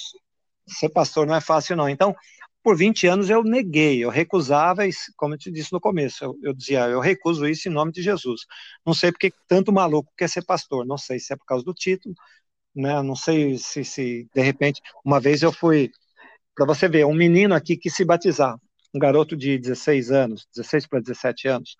ser 0.66 0.90
pastor 0.90 1.26
não 1.26 1.34
é 1.34 1.40
fácil 1.40 1.76
não. 1.76 1.88
Então, 1.88 2.14
por 2.62 2.76
20 2.76 3.06
anos 3.06 3.30
eu 3.30 3.42
neguei, 3.42 4.04
eu 4.04 4.10
recusava, 4.10 4.82
como 5.16 5.34
eu 5.34 5.38
te 5.38 5.50
disse 5.50 5.72
no 5.72 5.80
começo, 5.80 6.24
eu, 6.24 6.38
eu, 6.42 6.52
dizia, 6.54 6.80
eu 6.88 7.00
recuso 7.00 7.46
isso 7.46 7.68
em 7.68 7.72
nome 7.72 7.92
de 7.92 8.02
Jesus. 8.02 8.42
Não 8.84 8.94
sei 8.94 9.12
porque 9.12 9.32
tanto 9.48 9.72
maluco 9.72 10.12
quer 10.16 10.28
ser 10.28 10.44
pastor, 10.44 10.86
não 10.86 10.98
sei 10.98 11.18
se 11.18 11.32
é 11.32 11.36
por 11.36 11.46
causa 11.46 11.64
do 11.64 11.74
título, 11.74 12.14
né? 12.74 13.02
Não 13.02 13.16
sei 13.16 13.58
se, 13.58 13.84
se 13.84 14.28
de 14.34 14.42
repente, 14.42 14.80
uma 15.04 15.20
vez 15.20 15.42
eu 15.42 15.52
fui, 15.52 15.90
para 16.54 16.66
você 16.66 16.88
ver, 16.88 17.06
um 17.06 17.14
menino 17.14 17.54
aqui 17.54 17.76
que 17.76 17.90
se 17.90 18.04
batizar, 18.04 18.56
um 18.94 18.98
garoto 18.98 19.36
de 19.36 19.58
16 19.58 20.10
anos, 20.10 20.46
16 20.54 20.86
para 20.86 21.00
17 21.00 21.48
anos, 21.48 21.76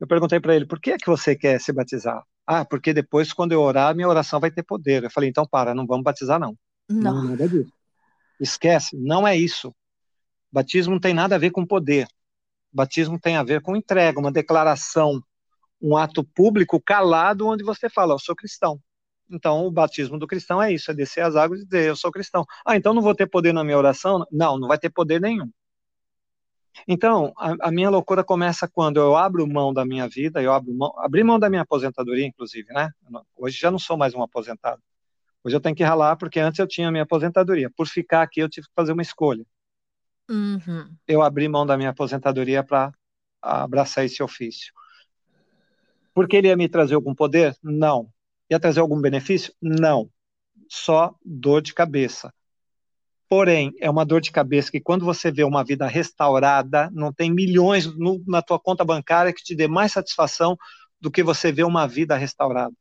eu 0.00 0.06
perguntei 0.06 0.40
para 0.40 0.54
ele, 0.54 0.66
por 0.66 0.80
que 0.80 0.92
é 0.92 0.98
que 0.98 1.06
você 1.06 1.34
quer 1.34 1.60
se 1.60 1.72
batizar? 1.72 2.22
Ah, 2.46 2.64
porque 2.64 2.92
depois, 2.92 3.32
quando 3.32 3.52
eu 3.52 3.60
orar, 3.60 3.94
minha 3.94 4.08
oração 4.08 4.38
vai 4.38 4.50
ter 4.50 4.62
poder. 4.62 5.04
Eu 5.04 5.10
falei, 5.10 5.28
então 5.28 5.46
para, 5.46 5.74
não 5.74 5.86
vamos 5.86 6.04
batizar, 6.04 6.38
não. 6.38 6.56
Não, 6.88 7.14
não 7.14 7.24
nada 7.30 7.48
disso. 7.48 7.72
Esquece, 8.40 8.96
não 8.96 9.26
é 9.26 9.36
isso. 9.36 9.74
Batismo 10.52 10.94
não 10.94 11.00
tem 11.00 11.14
nada 11.14 11.34
a 11.34 11.38
ver 11.38 11.50
com 11.50 11.66
poder. 11.66 12.06
Batismo 12.72 13.18
tem 13.18 13.36
a 13.36 13.42
ver 13.42 13.60
com 13.62 13.74
entrega, 13.74 14.20
uma 14.20 14.30
declaração, 14.30 15.20
um 15.80 15.96
ato 15.96 16.22
público 16.22 16.80
calado 16.80 17.46
onde 17.46 17.64
você 17.64 17.88
fala, 17.88 18.14
eu 18.14 18.18
sou 18.18 18.36
cristão. 18.36 18.80
Então, 19.30 19.66
o 19.66 19.70
batismo 19.70 20.18
do 20.18 20.26
cristão 20.26 20.62
é 20.62 20.72
isso, 20.72 20.90
é 20.90 20.94
descer 20.94 21.22
as 21.22 21.34
águas 21.34 21.60
e 21.60 21.64
dizer, 21.64 21.88
eu 21.88 21.96
sou 21.96 22.12
cristão. 22.12 22.44
Ah, 22.64 22.76
então 22.76 22.94
não 22.94 23.02
vou 23.02 23.14
ter 23.14 23.26
poder 23.26 23.52
na 23.52 23.64
minha 23.64 23.76
oração? 23.76 24.24
Não, 24.30 24.58
não 24.58 24.68
vai 24.68 24.78
ter 24.78 24.90
poder 24.90 25.20
nenhum. 25.20 25.50
Então, 26.86 27.32
a, 27.36 27.68
a, 27.68 27.70
minha 27.70 27.88
loucura 27.88 28.22
começa 28.22 28.68
quando 28.68 28.98
eu 28.98 29.16
abro 29.16 29.46
mão 29.46 29.72
da 29.72 29.84
minha 29.84 30.08
vida, 30.08 30.42
eu 30.42 30.52
abro 30.52 30.72
mão, 30.74 30.92
abri 30.98 31.24
mão 31.24 31.38
da 31.38 31.48
minha 31.48 31.62
aposentadoria, 31.62 32.26
inclusive, 32.26 32.72
né? 32.72 32.90
Hoje 33.36 33.58
já 33.58 33.70
não 33.70 33.78
sou 33.78 33.96
mais 33.96 34.14
um 34.14 34.22
aposentado. 34.22 34.82
Hoje 35.42 35.56
eu 35.56 35.60
tenho 35.60 35.76
que 35.76 35.84
ralar, 35.84 36.16
porque 36.16 36.40
antes 36.40 36.58
eu 36.58 36.66
tinha 36.66 36.88
a 36.88 36.90
minha 36.90 37.04
aposentadoria. 37.04 37.70
Por 37.70 37.86
ficar 37.86 38.22
aqui, 38.22 38.40
eu 38.40 38.48
tive 38.48 38.66
que 38.66 38.74
fazer 38.74 38.92
uma 38.92 39.02
escolha. 39.02 39.46
Uhum. 40.28 40.94
Eu 41.06 41.22
abri 41.22 41.48
mão 41.48 41.64
da 41.64 41.76
minha 41.76 41.90
aposentadoria 41.90 42.62
para 42.62 42.92
abraçar 43.40 44.04
esse 44.04 44.22
ofício. 44.22 44.72
Porque 46.12 46.36
ele 46.36 46.48
ia 46.48 46.56
me 46.56 46.68
trazer 46.68 46.94
algum 46.94 47.14
poder? 47.14 47.56
Não. 47.62 48.08
Ia 48.50 48.60
trazer 48.60 48.80
algum 48.80 49.00
benefício? 49.00 49.52
Não. 49.60 50.10
Só 50.68 51.14
dor 51.24 51.62
de 51.62 51.74
cabeça. 51.74 52.32
Porém, 53.28 53.72
é 53.80 53.90
uma 53.90 54.04
dor 54.04 54.20
de 54.20 54.30
cabeça 54.30 54.70
que 54.70 54.80
quando 54.80 55.04
você 55.04 55.32
vê 55.32 55.42
uma 55.42 55.64
vida 55.64 55.86
restaurada, 55.86 56.88
não 56.92 57.12
tem 57.12 57.32
milhões 57.32 57.86
no, 57.96 58.22
na 58.26 58.40
tua 58.40 58.58
conta 58.58 58.84
bancária 58.84 59.32
que 59.32 59.42
te 59.42 59.54
dê 59.54 59.66
mais 59.66 59.92
satisfação 59.92 60.56
do 61.00 61.10
que 61.10 61.22
você 61.22 61.50
ver 61.50 61.64
uma 61.64 61.88
vida 61.88 62.16
restaurada. 62.16 62.74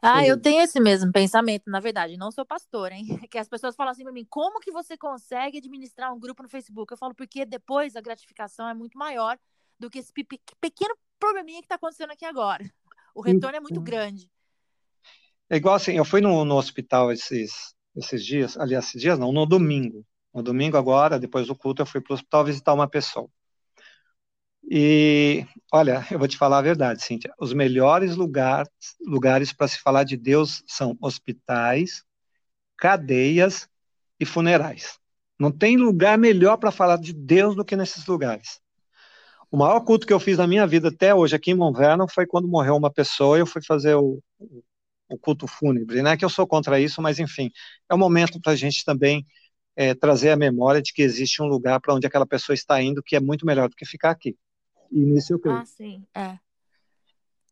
Ah, 0.00 0.24
eu 0.26 0.40
tenho 0.40 0.62
esse 0.62 0.80
mesmo 0.80 1.12
pensamento, 1.12 1.64
na 1.66 1.80
verdade, 1.80 2.16
não 2.16 2.30
sou 2.30 2.46
pastor, 2.46 2.92
hein? 2.92 3.04
Que 3.30 3.36
as 3.36 3.48
pessoas 3.48 3.74
falam 3.74 3.90
assim 3.90 4.04
para 4.04 4.12
mim, 4.12 4.26
como 4.30 4.60
que 4.60 4.70
você 4.70 4.96
consegue 4.96 5.58
administrar 5.58 6.14
um 6.14 6.20
grupo 6.20 6.42
no 6.42 6.48
Facebook? 6.48 6.92
Eu 6.92 6.96
falo, 6.96 7.14
porque 7.14 7.44
depois 7.44 7.96
a 7.96 8.00
gratificação 8.00 8.68
é 8.68 8.74
muito 8.74 8.96
maior 8.96 9.38
do 9.78 9.90
que 9.90 9.98
esse 9.98 10.12
pequeno 10.12 10.96
probleminha 11.18 11.60
que 11.60 11.66
está 11.66 11.74
acontecendo 11.74 12.12
aqui 12.12 12.24
agora. 12.24 12.64
O 13.14 13.20
retorno 13.20 13.56
é 13.56 13.60
muito 13.60 13.80
grande. 13.80 14.30
É 15.50 15.56
igual 15.56 15.74
assim, 15.74 15.92
eu 15.96 16.04
fui 16.04 16.20
no, 16.20 16.44
no 16.44 16.56
hospital 16.56 17.10
esses, 17.10 17.74
esses 17.96 18.24
dias, 18.24 18.56
aliás, 18.56 18.86
esses 18.86 19.00
dias 19.00 19.18
não, 19.18 19.32
no 19.32 19.46
domingo. 19.46 20.04
No 20.34 20.42
domingo 20.42 20.76
agora, 20.76 21.18
depois 21.18 21.46
do 21.46 21.56
culto, 21.56 21.82
eu 21.82 21.86
fui 21.86 22.00
para 22.00 22.12
o 22.12 22.14
hospital 22.14 22.44
visitar 22.44 22.74
uma 22.74 22.88
pessoa. 22.88 23.28
E, 24.70 25.46
olha, 25.72 26.06
eu 26.10 26.18
vou 26.18 26.28
te 26.28 26.36
falar 26.36 26.58
a 26.58 26.62
verdade, 26.62 27.02
Cíntia, 27.02 27.32
os 27.40 27.54
melhores 27.54 28.14
lugares, 28.14 28.70
lugares 29.00 29.52
para 29.52 29.66
se 29.66 29.78
falar 29.80 30.04
de 30.04 30.16
Deus 30.16 30.62
são 30.66 30.96
hospitais, 31.00 32.04
cadeias 32.76 33.66
e 34.20 34.26
funerais. 34.26 34.98
Não 35.38 35.50
tem 35.50 35.76
lugar 35.78 36.18
melhor 36.18 36.58
para 36.58 36.70
falar 36.70 36.98
de 36.98 37.14
Deus 37.14 37.56
do 37.56 37.64
que 37.64 37.76
nesses 37.76 38.06
lugares. 38.06 38.60
O 39.50 39.56
maior 39.56 39.80
culto 39.80 40.06
que 40.06 40.12
eu 40.12 40.20
fiz 40.20 40.36
na 40.36 40.46
minha 40.46 40.66
vida 40.66 40.88
até 40.88 41.14
hoje 41.14 41.34
aqui 41.34 41.52
em 41.52 41.54
Monverno 41.54 42.06
foi 42.06 42.26
quando 42.26 42.46
morreu 42.46 42.76
uma 42.76 42.92
pessoa 42.92 43.38
e 43.38 43.40
eu 43.40 43.46
fui 43.46 43.62
fazer 43.64 43.94
o, 43.94 44.22
o 45.08 45.18
culto 45.18 45.46
fúnebre, 45.46 46.02
né? 46.02 46.16
Que 46.16 46.24
eu 46.24 46.28
sou 46.28 46.46
contra 46.46 46.80
isso, 46.80 47.00
mas 47.00 47.18
enfim, 47.18 47.50
é 47.88 47.94
um 47.94 47.98
momento 47.98 48.40
para 48.40 48.52
a 48.52 48.56
gente 48.56 48.84
também 48.84 49.24
é, 49.74 49.94
trazer 49.94 50.30
a 50.30 50.36
memória 50.36 50.82
de 50.82 50.92
que 50.92 51.02
existe 51.02 51.40
um 51.42 51.46
lugar 51.46 51.80
para 51.80 51.94
onde 51.94 52.06
aquela 52.06 52.26
pessoa 52.26 52.54
está 52.54 52.82
indo 52.82 53.02
que 53.02 53.16
é 53.16 53.20
muito 53.20 53.46
melhor 53.46 53.68
do 53.68 53.76
que 53.76 53.86
ficar 53.86 54.10
aqui. 54.10 54.36
E 54.90 55.00
nisso 55.00 55.32
eu 55.32 55.38
creio. 55.38 55.58
Ah, 55.58 55.64
sim, 55.64 56.04
é. 56.14 56.38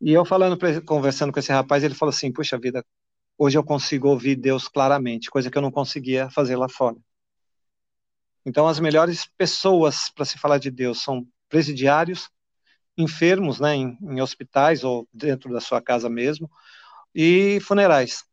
E 0.01 0.13
eu 0.13 0.25
falando, 0.25 0.59
conversando 0.85 1.33
com 1.33 1.39
esse 1.39 1.53
rapaz, 1.53 1.83
ele 1.83 1.95
falou 1.95 2.11
assim: 2.11 2.33
puxa 2.33 2.59
vida, 2.59 2.85
hoje 3.39 3.57
eu 3.57 3.65
consigo 3.65 4.09
ouvir 4.09 4.37
Deus 4.37 4.69
claramente, 4.69 5.31
coisa 5.31 5.51
que 5.51 5.57
eu 5.57 5.63
não 5.63 5.71
conseguia 5.71 6.29
fazer 6.31 6.57
lá 6.57 6.69
fora. 6.69 6.97
Então, 8.45 8.69
as 8.69 8.79
melhores 8.79 9.27
pessoas 9.37 10.09
para 10.09 10.25
se 10.25 10.39
falar 10.39 10.59
de 10.59 10.71
Deus 10.71 11.03
são 11.03 11.27
presidiários, 11.49 12.29
enfermos, 12.97 13.59
né, 13.59 13.75
em, 13.75 13.99
em 14.01 14.21
hospitais 14.21 14.85
ou 14.85 15.09
dentro 15.13 15.53
da 15.53 15.61
sua 15.61 15.83
casa 15.83 16.09
mesmo, 16.09 16.51
e 17.17 17.59
funerais. 17.61 18.25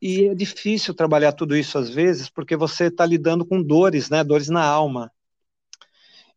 E 0.00 0.28
é 0.28 0.34
difícil 0.34 0.94
trabalhar 0.94 1.32
tudo 1.32 1.56
isso 1.56 1.76
às 1.76 1.90
vezes, 1.90 2.30
porque 2.30 2.56
você 2.56 2.84
está 2.84 3.04
lidando 3.04 3.44
com 3.44 3.60
dores, 3.60 4.08
né? 4.08 4.22
Dores 4.22 4.48
na 4.48 4.64
alma. 4.64 5.10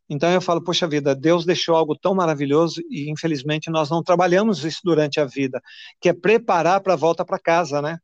Então 0.10 0.30
eu 0.32 0.42
falo, 0.42 0.62
poxa 0.62 0.88
vida, 0.88 1.16
Deus 1.16 1.46
deixou 1.46 1.76
algo 1.76 1.96
tão 1.96 2.16
maravilhoso 2.16 2.82
e 2.90 3.10
infelizmente 3.10 3.70
nós 3.70 3.90
não 3.90 4.04
trabalhamos 4.04 4.66
isso 4.66 4.82
durante 4.84 5.20
a 5.20 5.26
vida, 5.26 5.62
que 6.02 6.10
é 6.10 6.14
preparar 6.14 6.82
para 6.82 6.94
a 6.94 6.98
volta 6.98 7.24
para 7.24 7.40
casa, 7.40 7.82
né? 7.82 8.00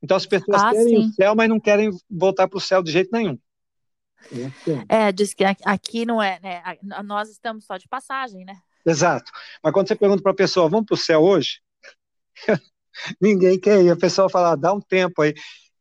Então 0.00 0.16
as 0.16 0.24
pessoas 0.24 0.62
ah, 0.62 0.70
querem 0.70 1.02
sim. 1.02 1.08
o 1.08 1.12
céu, 1.12 1.34
mas 1.34 1.48
não 1.48 1.60
querem 1.60 1.90
voltar 2.08 2.48
para 2.48 2.56
o 2.56 2.60
céu 2.60 2.82
de 2.82 2.92
jeito 2.92 3.10
nenhum. 3.12 3.38
É, 4.88 5.10
diz 5.10 5.34
que 5.34 5.44
aqui 5.44 6.06
não 6.06 6.22
é, 6.22 6.38
né? 6.40 6.62
Nós 7.04 7.28
estamos 7.28 7.64
só 7.66 7.76
de 7.76 7.88
passagem, 7.88 8.44
né? 8.44 8.56
Exato. 8.86 9.30
Mas 9.62 9.72
quando 9.72 9.88
você 9.88 9.96
pergunta 9.96 10.22
para 10.22 10.32
a 10.32 10.36
pessoa, 10.36 10.68
vamos 10.68 10.86
para 10.86 10.94
o 10.94 10.98
céu 10.98 11.20
hoje? 11.20 11.61
Ninguém 13.20 13.58
quer 13.58 13.82
ir. 13.82 13.90
A 13.90 13.96
pessoa 13.96 14.28
fala, 14.28 14.52
ah, 14.52 14.56
dá 14.56 14.72
um 14.72 14.80
tempo 14.80 15.22
aí. 15.22 15.34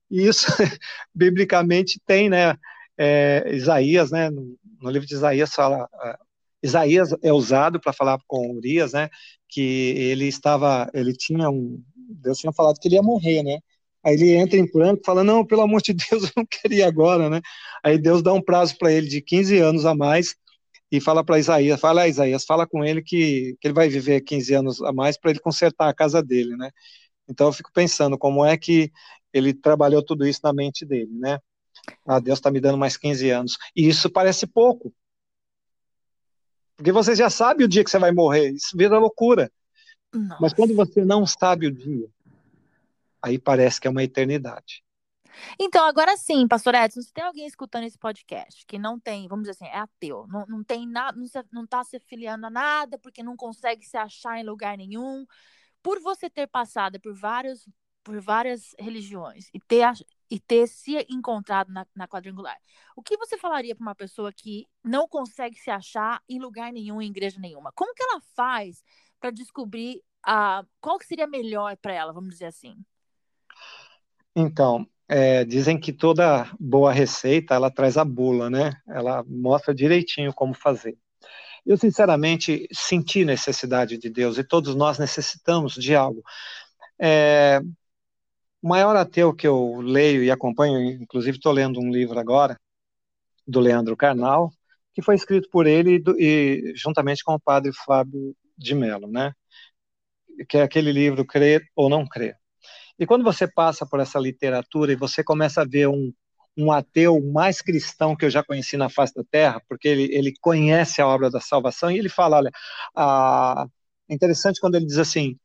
E 0.10 0.28
isso, 0.28 0.46
biblicamente, 1.14 2.00
tem, 2.06 2.30
né? 2.30 2.56
É, 2.98 3.50
Isaías, 3.54 4.12
né? 4.12 4.30
No, 4.30 4.90
livro 4.90 5.08
de 5.08 5.16
Isaías 5.16 5.54
fala. 5.54 5.86
Uh, 5.86 6.32
Isaías 6.64 7.16
é 7.24 7.34
usado 7.34 7.80
para 7.80 7.94
falar 7.94 8.20
com 8.28 8.56
Urias, 8.56 8.94
né? 8.94 9.10
Que 9.50 9.62
ele 9.98 10.28
estava, 10.28 10.90
ele 10.94 11.14
tinha 11.14 11.50
um, 11.50 11.82
Deus 11.96 12.38
tinha 12.38 12.54
falado 12.54 12.80
que 12.80 12.88
ele 12.88 12.96
ia 12.96 13.02
morrer, 13.02 13.42
né? 13.44 13.60
Aí 14.04 14.16
ele 14.16 14.34
entra 14.36 14.58
em 14.58 14.70
pranto, 14.70 15.02
fala: 15.06 15.24
Não, 15.24 15.46
pelo 15.46 15.62
amor 15.62 15.82
de 15.82 15.94
Deus, 15.94 16.24
eu 16.26 16.32
não 16.38 16.46
queria 16.46 16.88
agora, 16.88 17.30
né? 17.30 17.42
Aí 17.84 17.98
Deus 17.98 18.22
dá 18.22 18.34
um 18.34 18.42
prazo 18.42 18.78
para 18.78 18.92
ele 18.92 19.08
de 19.08 19.22
15 19.22 19.58
anos 19.60 19.86
a 19.86 19.96
mais 19.96 20.36
e 20.92 21.00
fala 21.00 21.24
para 21.24 21.40
Isaías, 21.40 21.80
fala 21.80 22.08
Isaías, 22.08 22.44
fala 22.44 22.68
com 22.68 22.84
ele 22.84 23.02
que, 23.02 23.56
que 23.62 23.68
ele 23.68 23.74
vai 23.74 23.88
viver 23.88 24.22
15 24.22 24.54
anos 24.54 24.82
a 24.82 24.92
mais 24.92 25.18
para 25.18 25.32
ele 25.32 25.40
consertar 25.40 25.88
a 25.88 25.94
casa 25.94 26.22
dele, 26.22 26.58
né? 26.58 26.70
Então 27.30 27.48
eu 27.48 27.54
fico 27.54 27.72
pensando 27.72 28.18
como 28.18 28.46
é 28.46 28.58
que 28.58 28.92
ele 29.32 29.54
trabalhou 29.54 30.04
tudo 30.04 30.28
isso 30.28 30.42
na 30.44 30.52
mente 30.52 30.86
dele, 30.86 31.14
né? 31.14 31.40
Ah, 32.06 32.20
Deus 32.20 32.40
está 32.40 32.52
me 32.52 32.60
dando 32.60 32.78
mais 32.78 32.98
15 32.98 33.30
anos. 33.30 33.58
E 33.74 33.88
isso 33.88 34.10
parece 34.10 34.46
pouco. 34.46 34.94
Porque 36.76 36.92
você 36.92 37.16
já 37.16 37.30
sabe 37.30 37.64
o 37.64 37.68
dia 37.68 37.84
que 37.84 37.90
você 37.90 38.00
vai 38.00 38.12
morrer, 38.12 38.52
isso 38.52 38.76
vira 38.76 39.00
loucura. 39.00 39.50
Nossa. 40.14 40.38
Mas 40.42 40.54
quando 40.54 40.76
você 40.76 41.06
não 41.06 41.26
sabe 41.26 41.68
o 41.68 41.72
dia, 41.72 42.10
aí 43.22 43.40
parece 43.40 43.80
que 43.80 43.88
é 43.88 43.92
uma 43.92 44.04
eternidade. 44.04 44.84
Então, 45.60 45.86
agora 45.86 46.16
sim, 46.18 46.48
pastor 46.48 46.76
Edson, 46.76 47.02
se 47.02 47.14
tem 47.14 47.24
alguém 47.24 47.46
escutando 47.46 47.86
esse 47.86 47.98
podcast 47.98 48.66
que 48.66 48.78
não 48.80 49.00
tem, 49.00 49.28
vamos 49.28 49.44
dizer 49.48 49.52
assim, 49.52 49.74
é 49.74 49.80
ateu, 49.80 50.28
não, 50.28 50.46
não 50.48 50.64
tem 50.64 50.88
nada, 50.88 51.18
não, 51.18 51.26
se, 51.26 51.44
tá 51.68 51.84
se 51.84 51.98
afiliando 51.98 52.48
a 52.48 52.50
nada, 52.50 52.98
porque 53.00 53.24
não 53.24 53.36
consegue 53.36 53.86
se 53.86 53.98
achar 53.98 54.40
em 54.40 54.44
lugar 54.44 54.78
nenhum, 54.78 55.26
por 55.84 56.00
você 56.02 56.30
ter 56.30 56.48
passado 56.48 57.00
por 57.00 57.14
vários 57.14 57.68
por 58.04 58.20
várias 58.20 58.76
religiões 58.80 59.48
e 59.54 59.60
ter, 59.60 59.88
e 60.30 60.40
ter 60.40 60.68
se 60.68 61.06
encontrado 61.10 61.72
na, 61.72 61.86
na 61.96 62.08
quadrangular, 62.08 62.58
o 62.96 63.02
que 63.02 63.18
você 63.18 63.38
falaria 63.38 63.76
para 63.76 63.84
uma 63.84 63.96
pessoa 63.96 64.32
que 64.34 64.68
não 64.84 65.08
consegue 65.08 65.56
se 65.58 65.70
achar 65.70 66.22
em 66.28 66.40
lugar 66.40 66.72
nenhum, 66.72 67.02
em 67.02 67.10
igreja 67.10 67.40
nenhuma? 67.40 67.72
Como 67.74 67.94
que 67.94 68.04
ela 68.04 68.22
faz 68.36 68.84
para 69.20 69.32
descobrir 69.32 70.02
a, 70.24 70.66
qual 70.80 70.98
que 70.98 71.06
seria 71.06 71.28
melhor 71.28 71.78
para 71.78 71.94
ela, 71.94 72.14
vamos 72.14 72.32
dizer 72.32 72.46
assim? 72.46 72.76
Então, 74.36 74.88
é, 75.08 75.44
dizem 75.44 75.80
que 75.80 75.92
toda 75.92 76.50
boa 76.60 76.92
receita 76.94 77.54
ela 77.56 77.70
traz 77.70 77.98
a 77.98 78.06
bula, 78.06 78.50
né? 78.50 78.72
Ela 78.88 79.24
mostra 79.28 79.76
direitinho 79.76 80.34
como 80.34 80.54
fazer. 80.54 80.98
Eu 81.66 81.78
sinceramente 81.78 82.68
senti 82.74 83.26
necessidade 83.26 83.98
de 83.98 84.10
Deus 84.10 84.38
e 84.38 84.44
todos 84.44 84.76
nós 84.76 84.98
necessitamos 84.98 85.74
de 85.76 85.96
algo. 85.96 86.24
É, 87.00 87.62
o 88.62 88.68
maior 88.70 88.96
ateu 88.96 89.34
que 89.34 89.48
eu 89.48 89.82
leio 89.82 90.24
e 90.24 90.32
acompanho, 90.32 90.80
inclusive 91.02 91.38
estou 91.38 91.52
lendo 91.52 91.80
um 91.80 91.92
livro 91.92 92.20
agora 92.20 92.60
do 93.48 93.60
Leandro 93.60 93.98
Carnal, 93.98 94.52
que 94.94 95.02
foi 95.02 95.16
escrito 95.16 95.50
por 95.50 95.68
ele 95.68 96.04
e, 96.18 96.72
e 96.72 96.76
juntamente 96.76 97.24
com 97.24 97.34
o 97.34 97.40
padre 97.40 97.72
Fábio 97.86 98.36
de 98.58 98.76
Mello, 98.76 99.08
né? 99.08 99.34
Que 100.50 100.58
é 100.58 100.64
aquele 100.64 100.92
livro 100.92 101.26
Crer 101.26 101.64
ou 101.76 101.90
Não 101.90 102.08
Crer. 102.08 102.41
E 103.02 103.06
quando 103.08 103.24
você 103.24 103.48
passa 103.48 103.84
por 103.84 104.00
essa 104.00 104.20
literatura 104.20 104.92
e 104.92 104.96
você 104.96 105.24
começa 105.24 105.64
a 105.64 105.66
ver 105.66 105.88
um, 105.88 106.14
um 106.56 106.72
ateu 106.72 107.20
mais 107.20 107.60
cristão 107.60 108.16
que 108.16 108.24
eu 108.24 108.30
já 108.30 108.44
conheci 108.44 108.78
na 108.78 108.90
face 108.90 109.12
da 109.16 109.24
Terra, 109.24 109.60
porque 109.68 109.88
ele, 109.88 110.04
ele 110.14 110.34
conhece 110.40 111.02
a 111.02 111.08
obra 111.08 111.28
da 111.28 111.42
salvação 111.42 111.90
e 111.90 111.98
ele 111.98 112.10
fala, 112.10 112.38
olha, 112.38 112.52
a, 112.96 113.66
é 114.08 114.14
interessante 114.14 114.62
quando 114.62 114.76
ele 114.76 114.86
diz 114.86 115.00
assim, 115.00 115.36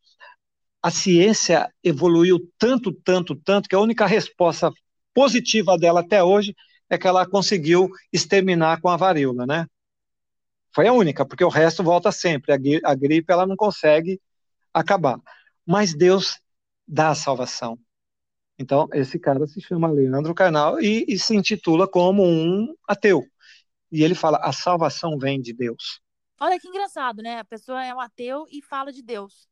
a 0.83 0.91
ciência 0.91 1.73
evoluiu 1.83 2.39
tanto, 2.59 2.93
tanto, 2.93 3.35
tanto 3.35 3.71
que 3.71 3.75
a 3.75 3.81
única 3.81 4.05
resposta 4.05 4.71
positiva 5.15 5.79
dela 5.79 6.01
até 6.01 6.23
hoje 6.23 6.55
é 6.91 6.99
que 6.99 7.07
ela 7.07 7.27
conseguiu 7.27 7.89
exterminar 8.13 8.83
com 8.83 8.91
a 8.91 8.99
varíola, 8.99 9.47
né? 9.47 9.67
Foi 10.75 10.87
a 10.87 10.93
única, 10.93 11.25
porque 11.25 11.43
o 11.43 11.49
resto 11.49 11.83
volta 11.83 12.13
sempre. 12.13 12.53
A 12.85 12.95
gripe 12.95 13.33
ela 13.33 13.47
não 13.47 13.57
consegue 13.57 14.21
acabar. 14.75 15.19
Mas 15.67 15.95
Deus 15.95 16.39
dá 16.87 17.11
a 17.11 17.15
salvação. 17.15 17.79
Então, 18.59 18.89
esse 18.93 19.19
cara 19.19 19.47
se 19.47 19.61
chama 19.61 19.89
Leandro 19.89 20.35
Carnal 20.35 20.81
e, 20.81 21.05
e, 21.09 21.19
se 21.19 21.37
intitula 21.37 21.87
como 21.87 22.25
um 22.25 22.75
ateu. 22.89 23.27
E 23.93 24.03
ele 24.03 24.15
fala: 24.15 24.39
a 24.39 24.53
salvação 24.53 25.19
vem 25.19 25.41
de 25.41 25.53
Deus. 25.53 26.01
Olha 26.41 26.59
que 26.59 26.69
engraçado, 26.69 27.23
né? 27.23 27.39
A 27.39 27.45
pessoa 27.45 27.85
é 27.85 27.95
um 27.95 28.01
ateu 28.01 28.47
e 28.51 28.63
fala 28.63 28.93
de 28.93 29.03
Deus. 29.03 29.49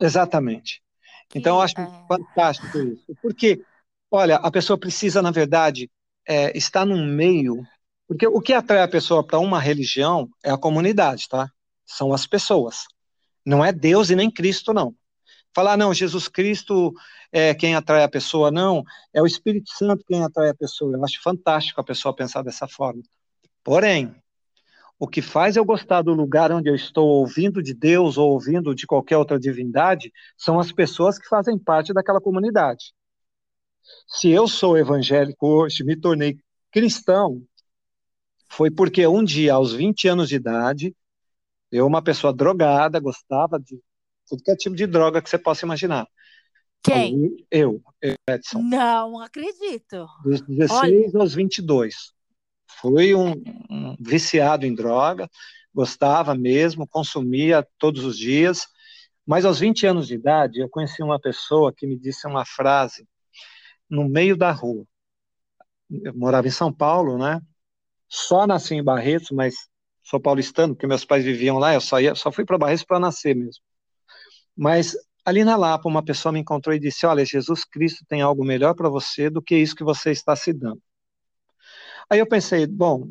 Exatamente. 0.00 0.82
Que, 1.28 1.38
então, 1.38 1.56
eu 1.56 1.62
acho 1.62 1.80
é... 1.80 2.06
fantástico 2.06 2.78
isso. 2.78 3.16
Porque, 3.20 3.64
olha, 4.10 4.36
a 4.36 4.50
pessoa 4.50 4.78
precisa, 4.78 5.20
na 5.20 5.30
verdade, 5.30 5.90
é, 6.26 6.56
estar 6.56 6.84
num 6.84 7.06
meio. 7.06 7.64
Porque 8.06 8.26
o 8.26 8.40
que 8.40 8.52
atrai 8.52 8.82
a 8.82 8.88
pessoa 8.88 9.26
para 9.26 9.38
uma 9.38 9.58
religião 9.58 10.28
é 10.44 10.50
a 10.50 10.58
comunidade, 10.58 11.28
tá? 11.28 11.50
São 11.84 12.12
as 12.12 12.26
pessoas. 12.26 12.84
Não 13.44 13.64
é 13.64 13.72
Deus 13.72 14.10
e 14.10 14.16
nem 14.16 14.30
Cristo, 14.30 14.72
não. 14.72 14.94
Falar, 15.54 15.76
não, 15.76 15.94
Jesus 15.94 16.26
Cristo 16.26 16.92
é 17.30 17.54
quem 17.54 17.74
atrai 17.74 18.02
a 18.02 18.08
pessoa, 18.08 18.50
não, 18.50 18.82
é 19.12 19.22
o 19.22 19.26
Espírito 19.26 19.70
Santo 19.70 20.04
quem 20.06 20.22
atrai 20.22 20.50
a 20.50 20.54
pessoa. 20.54 20.96
Eu 20.96 21.04
acho 21.04 21.22
fantástico 21.22 21.80
a 21.80 21.84
pessoa 21.84 22.14
pensar 22.14 22.42
dessa 22.42 22.66
forma. 22.66 23.02
Porém, 23.62 24.14
o 24.98 25.06
que 25.06 25.22
faz 25.22 25.56
eu 25.56 25.64
gostar 25.64 26.02
do 26.02 26.12
lugar 26.12 26.50
onde 26.52 26.68
eu 26.68 26.74
estou 26.74 27.06
ouvindo 27.06 27.62
de 27.62 27.74
Deus 27.74 28.18
ou 28.18 28.32
ouvindo 28.32 28.74
de 28.74 28.86
qualquer 28.86 29.16
outra 29.16 29.38
divindade 29.38 30.12
são 30.36 30.58
as 30.58 30.72
pessoas 30.72 31.18
que 31.18 31.28
fazem 31.28 31.58
parte 31.58 31.92
daquela 31.92 32.20
comunidade. 32.20 32.92
Se 34.06 34.30
eu 34.30 34.48
sou 34.48 34.78
evangélico 34.78 35.46
hoje, 35.46 35.84
me 35.84 35.96
tornei 35.96 36.38
cristão, 36.70 37.42
foi 38.48 38.70
porque 38.70 39.06
um 39.06 39.22
dia, 39.22 39.54
aos 39.54 39.72
20 39.72 40.08
anos 40.08 40.28
de 40.28 40.36
idade, 40.36 40.94
eu, 41.70 41.86
uma 41.86 42.02
pessoa 42.02 42.32
drogada, 42.32 43.00
gostava 43.00 43.58
de 43.58 43.80
tudo 44.28 44.42
que 44.42 44.50
é 44.50 44.56
tipo 44.56 44.74
de 44.76 44.86
droga 44.86 45.22
que 45.22 45.28
você 45.28 45.38
possa 45.38 45.64
imaginar. 45.64 46.06
Quem? 46.82 47.34
Eu, 47.50 47.82
eu 48.02 48.14
Edson. 48.28 48.60
Não 48.60 49.20
acredito. 49.20 50.06
Dos 50.22 50.42
16 50.42 51.14
Olha. 51.14 51.22
aos 51.22 51.34
22. 51.34 52.12
Fui 52.80 53.14
um, 53.14 53.32
um 53.70 53.96
viciado 53.98 54.66
em 54.66 54.74
droga, 54.74 55.28
gostava 55.74 56.34
mesmo, 56.34 56.86
consumia 56.86 57.66
todos 57.78 58.04
os 58.04 58.18
dias. 58.18 58.66
Mas 59.26 59.46
aos 59.46 59.58
20 59.58 59.86
anos 59.86 60.06
de 60.06 60.14
idade, 60.14 60.60
eu 60.60 60.68
conheci 60.68 61.02
uma 61.02 61.18
pessoa 61.18 61.72
que 61.72 61.86
me 61.86 61.98
disse 61.98 62.26
uma 62.26 62.44
frase 62.44 63.08
no 63.88 64.06
meio 64.06 64.36
da 64.36 64.50
rua. 64.50 64.84
Eu 65.90 66.14
morava 66.14 66.46
em 66.46 66.50
São 66.50 66.72
Paulo, 66.72 67.16
né? 67.16 67.40
Só 68.08 68.46
nasci 68.46 68.74
em 68.74 68.84
Barretos, 68.84 69.30
mas 69.30 69.54
sou 70.02 70.20
paulistano, 70.20 70.74
porque 70.74 70.86
meus 70.86 71.04
pais 71.04 71.24
viviam 71.24 71.58
lá, 71.58 71.72
eu 71.72 71.80
só, 71.80 71.98
ia, 71.98 72.14
só 72.14 72.30
fui 72.30 72.44
para 72.44 72.58
Barretos 72.58 72.84
para 72.84 73.00
nascer 73.00 73.34
mesmo. 73.34 73.62
Mas 74.56 74.94
ali 75.24 75.44
na 75.44 75.56
Lapa, 75.56 75.88
uma 75.88 76.04
pessoa 76.04 76.32
me 76.32 76.40
encontrou 76.40 76.74
e 76.74 76.78
disse: 76.78 77.06
Olha, 77.06 77.24
Jesus 77.24 77.64
Cristo 77.64 78.04
tem 78.06 78.20
algo 78.20 78.44
melhor 78.44 78.74
para 78.74 78.88
você 78.88 79.30
do 79.30 79.42
que 79.42 79.56
isso 79.56 79.74
que 79.74 79.84
você 79.84 80.10
está 80.10 80.36
se 80.36 80.52
dando. 80.52 80.82
Aí 82.10 82.18
eu 82.18 82.26
pensei: 82.26 82.66
Bom, 82.66 83.08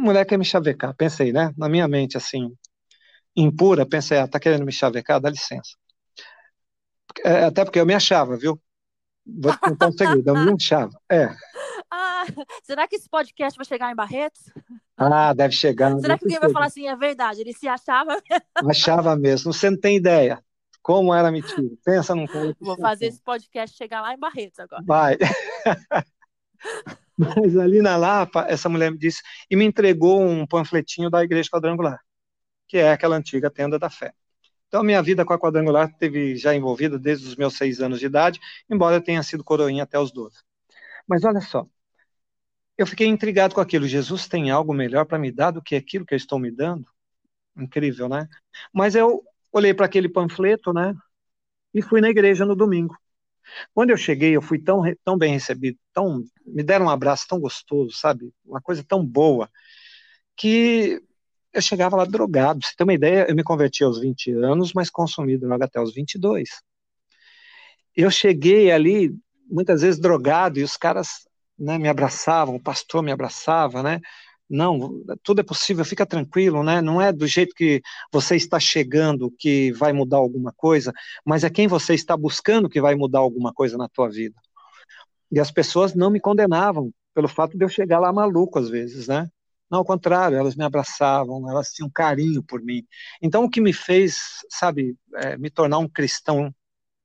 mulher 0.00 0.24
quer 0.24 0.38
me 0.38 0.44
chavecar. 0.44 0.94
Pensei, 0.94 1.32
né? 1.32 1.52
Na 1.56 1.68
minha 1.68 1.86
mente, 1.88 2.16
assim, 2.16 2.52
impura, 3.36 3.86
pensei: 3.86 4.18
Ah, 4.18 4.28
tá 4.28 4.38
querendo 4.38 4.64
me 4.64 4.72
chavecar? 4.72 5.20
Dá 5.20 5.30
licença. 5.30 5.76
É, 7.24 7.44
até 7.44 7.64
porque 7.64 7.80
eu 7.80 7.86
me 7.86 7.94
achava, 7.94 8.36
viu? 8.36 8.60
Vou 9.26 9.52
te 9.52 9.58
contar 9.58 9.88
um 9.88 9.92
segredo, 9.92 10.28
eu 10.28 10.36
me 10.36 10.52
achava. 10.54 10.90
É. 11.10 11.28
Ah, 11.90 12.24
será 12.62 12.86
que 12.86 12.96
esse 12.96 13.08
podcast 13.08 13.56
vai 13.56 13.66
chegar 13.66 13.90
em 13.90 13.96
Barretos? 13.96 14.52
Ah, 15.00 15.32
deve 15.32 15.54
chegar. 15.54 15.98
Será 15.98 16.18
que 16.18 16.24
alguém 16.24 16.38
vai 16.38 16.50
falar 16.50 16.66
assim, 16.66 16.86
é 16.86 16.94
verdade, 16.94 17.40
ele 17.40 17.54
se 17.54 17.66
achava 17.66 18.20
mesmo? 18.28 18.70
Achava 18.70 19.16
mesmo, 19.16 19.52
você 19.52 19.70
não 19.70 19.80
tem 19.80 19.96
ideia 19.96 20.42
como 20.82 21.14
era 21.14 21.30
mentira. 21.30 21.70
Pensa 21.84 22.14
num 22.14 22.26
cara 22.26 22.54
Vou 22.60 22.76
fazer 22.76 23.06
esse 23.06 23.22
podcast 23.22 23.76
chegar 23.76 24.00
lá 24.00 24.14
em 24.14 24.18
Barretos 24.18 24.58
agora. 24.58 24.82
Vai. 24.84 25.16
Mas 27.16 27.56
ali 27.56 27.82
na 27.82 27.96
Lapa, 27.96 28.46
essa 28.48 28.68
mulher 28.68 28.90
me 28.90 28.98
disse, 28.98 29.22
e 29.50 29.56
me 29.56 29.64
entregou 29.64 30.20
um 30.22 30.46
panfletinho 30.46 31.10
da 31.10 31.22
Igreja 31.22 31.50
Quadrangular, 31.50 32.00
que 32.66 32.78
é 32.78 32.92
aquela 32.92 33.16
antiga 33.16 33.50
tenda 33.50 33.78
da 33.78 33.90
fé. 33.90 34.12
Então, 34.68 34.82
minha 34.82 35.02
vida 35.02 35.24
com 35.24 35.32
a 35.32 35.38
quadrangular 35.38 35.92
teve 35.98 36.36
já 36.36 36.54
envolvida 36.54 36.98
desde 36.98 37.26
os 37.26 37.36
meus 37.36 37.56
seis 37.56 37.80
anos 37.80 37.98
de 37.98 38.06
idade, 38.06 38.40
embora 38.70 38.96
eu 38.96 39.02
tenha 39.02 39.22
sido 39.22 39.42
coroinha 39.42 39.82
até 39.82 39.98
os 39.98 40.12
12. 40.12 40.36
Mas 41.08 41.24
olha 41.24 41.40
só, 41.40 41.66
eu 42.80 42.86
fiquei 42.86 43.06
intrigado 43.06 43.54
com 43.54 43.60
aquilo. 43.60 43.86
Jesus 43.86 44.26
tem 44.26 44.50
algo 44.50 44.72
melhor 44.72 45.04
para 45.04 45.18
me 45.18 45.30
dar 45.30 45.50
do 45.50 45.62
que 45.62 45.76
aquilo 45.76 46.06
que 46.06 46.14
eu 46.14 46.16
estou 46.16 46.38
me 46.38 46.50
dando? 46.50 46.86
Incrível, 47.56 48.08
né? 48.08 48.26
Mas 48.72 48.94
eu 48.94 49.22
olhei 49.52 49.74
para 49.74 49.84
aquele 49.84 50.08
panfleto, 50.08 50.72
né? 50.72 50.94
E 51.74 51.82
fui 51.82 52.00
na 52.00 52.08
igreja 52.08 52.46
no 52.46 52.56
domingo. 52.56 52.96
Quando 53.74 53.90
eu 53.90 53.96
cheguei, 53.98 54.34
eu 54.34 54.40
fui 54.40 54.58
tão, 54.58 54.82
tão 55.04 55.18
bem 55.18 55.32
recebido, 55.32 55.78
tão, 55.92 56.24
me 56.46 56.62
deram 56.62 56.86
um 56.86 56.90
abraço 56.90 57.26
tão 57.28 57.38
gostoso, 57.38 57.92
sabe? 57.96 58.32
Uma 58.44 58.62
coisa 58.62 58.82
tão 58.82 59.04
boa, 59.04 59.50
que 60.36 61.02
eu 61.52 61.60
chegava 61.60 61.96
lá 61.96 62.04
drogado. 62.06 62.64
Você 62.64 62.74
ter 62.76 62.84
uma 62.84 62.94
ideia, 62.94 63.26
eu 63.28 63.34
me 63.34 63.42
converti 63.42 63.84
aos 63.84 64.00
20 64.00 64.32
anos, 64.32 64.72
mas 64.72 64.88
consumi 64.88 65.36
droga 65.36 65.66
até 65.66 65.80
os 65.80 65.92
22. 65.92 66.48
Eu 67.94 68.10
cheguei 68.10 68.70
ali, 68.70 69.14
muitas 69.50 69.82
vezes 69.82 70.00
drogado, 70.00 70.58
e 70.58 70.62
os 70.62 70.76
caras 70.76 71.28
né, 71.60 71.78
me 71.78 71.88
abraçavam, 71.88 72.56
o 72.56 72.62
pastor 72.62 73.02
me 73.02 73.12
abraçava, 73.12 73.82
né? 73.82 74.00
Não, 74.48 75.04
tudo 75.22 75.40
é 75.42 75.44
possível, 75.44 75.84
fica 75.84 76.04
tranquilo, 76.04 76.64
né? 76.64 76.80
Não 76.80 77.00
é 77.00 77.12
do 77.12 77.26
jeito 77.26 77.54
que 77.54 77.80
você 78.12 78.34
está 78.34 78.58
chegando 78.58 79.30
que 79.38 79.70
vai 79.72 79.92
mudar 79.92 80.16
alguma 80.16 80.52
coisa, 80.52 80.92
mas 81.24 81.44
é 81.44 81.50
quem 81.50 81.68
você 81.68 81.94
está 81.94 82.16
buscando 82.16 82.68
que 82.68 82.80
vai 82.80 82.96
mudar 82.96 83.20
alguma 83.20 83.52
coisa 83.52 83.76
na 83.78 83.88
tua 83.88 84.08
vida. 84.08 84.34
E 85.30 85.38
as 85.38 85.50
pessoas 85.52 85.94
não 85.94 86.10
me 86.10 86.18
condenavam 86.18 86.92
pelo 87.14 87.28
fato 87.28 87.56
de 87.56 87.64
eu 87.64 87.68
chegar 87.68 88.00
lá 88.00 88.12
maluco 88.12 88.58
às 88.58 88.68
vezes, 88.68 89.06
né? 89.06 89.28
Não, 89.70 89.78
ao 89.78 89.84
contrário, 89.84 90.36
elas 90.36 90.56
me 90.56 90.64
abraçavam, 90.64 91.48
elas 91.48 91.68
tinham 91.68 91.88
carinho 91.88 92.42
por 92.42 92.60
mim. 92.60 92.84
Então, 93.22 93.44
o 93.44 93.50
que 93.50 93.60
me 93.60 93.72
fez, 93.72 94.40
sabe, 94.48 94.96
é, 95.14 95.36
me 95.38 95.48
tornar 95.48 95.78
um 95.78 95.88
cristão, 95.88 96.52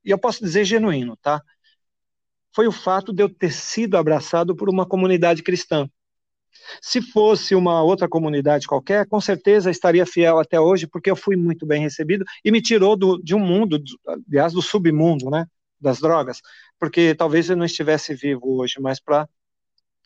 e 0.04 0.10
eu 0.10 0.18
posso 0.18 0.44
dizer 0.44 0.66
genuíno, 0.66 1.16
tá? 1.18 1.42
Foi 2.56 2.68
o 2.68 2.72
fato 2.72 3.12
de 3.12 3.22
eu 3.22 3.28
ter 3.28 3.52
sido 3.52 3.98
abraçado 3.98 4.56
por 4.56 4.70
uma 4.70 4.86
comunidade 4.86 5.44
cristã. 5.44 5.90
Se 6.82 7.02
fosse 7.02 7.54
uma 7.54 7.84
outra 7.84 8.08
comunidade 8.08 8.66
qualquer, 8.66 9.06
com 9.08 9.20
certeza 9.20 9.70
estaria 9.70 10.06
fiel 10.06 10.40
até 10.40 10.58
hoje, 10.58 10.88
porque 10.88 11.12
eu 11.12 11.18
fui 11.18 11.36
muito 11.36 11.66
bem 11.66 11.82
recebido 11.82 12.24
e 12.46 12.52
me 12.52 12.62
tirou 12.62 12.96
do, 12.96 13.22
de 13.22 13.36
um 13.36 13.40
mundo, 13.40 13.84
aliás, 14.08 14.54
do 14.54 14.62
submundo, 14.62 15.30
né, 15.30 15.46
das 15.82 16.00
drogas, 16.00 16.40
porque 16.80 17.14
talvez 17.14 17.50
eu 17.50 17.58
não 17.58 17.66
estivesse 17.66 18.16
vivo 18.16 18.62
hoje, 18.62 18.76
mas 18.80 19.02
para 19.02 19.28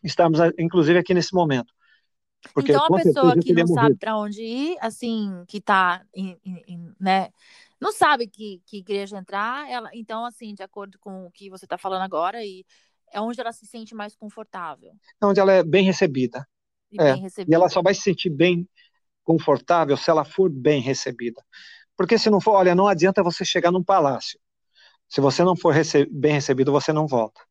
estarmos, 0.03 0.39
inclusive, 0.57 0.97
aqui 0.97 1.13
nesse 1.13 1.33
momento. 1.35 1.71
Porque, 2.53 2.71
então, 2.71 2.85
a 2.85 3.01
pessoa 3.01 3.37
que 3.37 3.53
não 3.53 3.67
sabe 3.67 3.95
para 3.95 4.17
onde 4.17 4.41
ir, 4.41 4.77
assim, 4.81 5.43
que 5.47 5.57
está, 5.57 6.01
né, 6.99 7.29
não 7.79 7.91
sabe 7.91 8.27
que, 8.27 8.61
que 8.65 8.77
igreja 8.77 9.17
entrar, 9.17 9.69
ela, 9.69 9.89
então, 9.93 10.25
assim, 10.25 10.53
de 10.53 10.63
acordo 10.63 10.99
com 10.99 11.25
o 11.25 11.31
que 11.31 11.49
você 11.49 11.65
está 11.65 11.77
falando 11.77 12.01
agora, 12.01 12.43
e 12.43 12.65
é 13.11 13.21
onde 13.21 13.39
ela 13.39 13.51
se 13.51 13.65
sente 13.65 13.95
mais 13.95 14.15
confortável. 14.15 14.91
É 15.21 15.25
onde 15.25 15.39
ela 15.39 15.53
é 15.53 15.63
bem 15.63 15.83
recebida. 15.83 16.47
E, 16.91 17.01
é. 17.01 17.13
bem 17.13 17.21
recebida. 17.21 17.51
e 17.51 17.55
ela 17.55 17.69
só 17.69 17.81
vai 17.81 17.93
se 17.93 18.01
sentir 18.01 18.29
bem 18.29 18.67
confortável 19.23 19.95
se 19.95 20.09
ela 20.09 20.25
for 20.25 20.49
bem 20.49 20.81
recebida. 20.81 21.43
Porque 21.95 22.17
se 22.17 22.29
não 22.29 22.41
for, 22.41 22.53
olha, 22.53 22.73
não 22.73 22.87
adianta 22.87 23.23
você 23.23 23.45
chegar 23.45 23.71
num 23.71 23.83
palácio. 23.83 24.39
Se 25.07 25.21
você 25.21 25.43
não 25.43 25.55
for 25.55 25.73
rece 25.73 26.05
bem 26.05 26.33
recebido, 26.33 26.71
você 26.71 26.93
não 26.93 27.07
volta. 27.07 27.41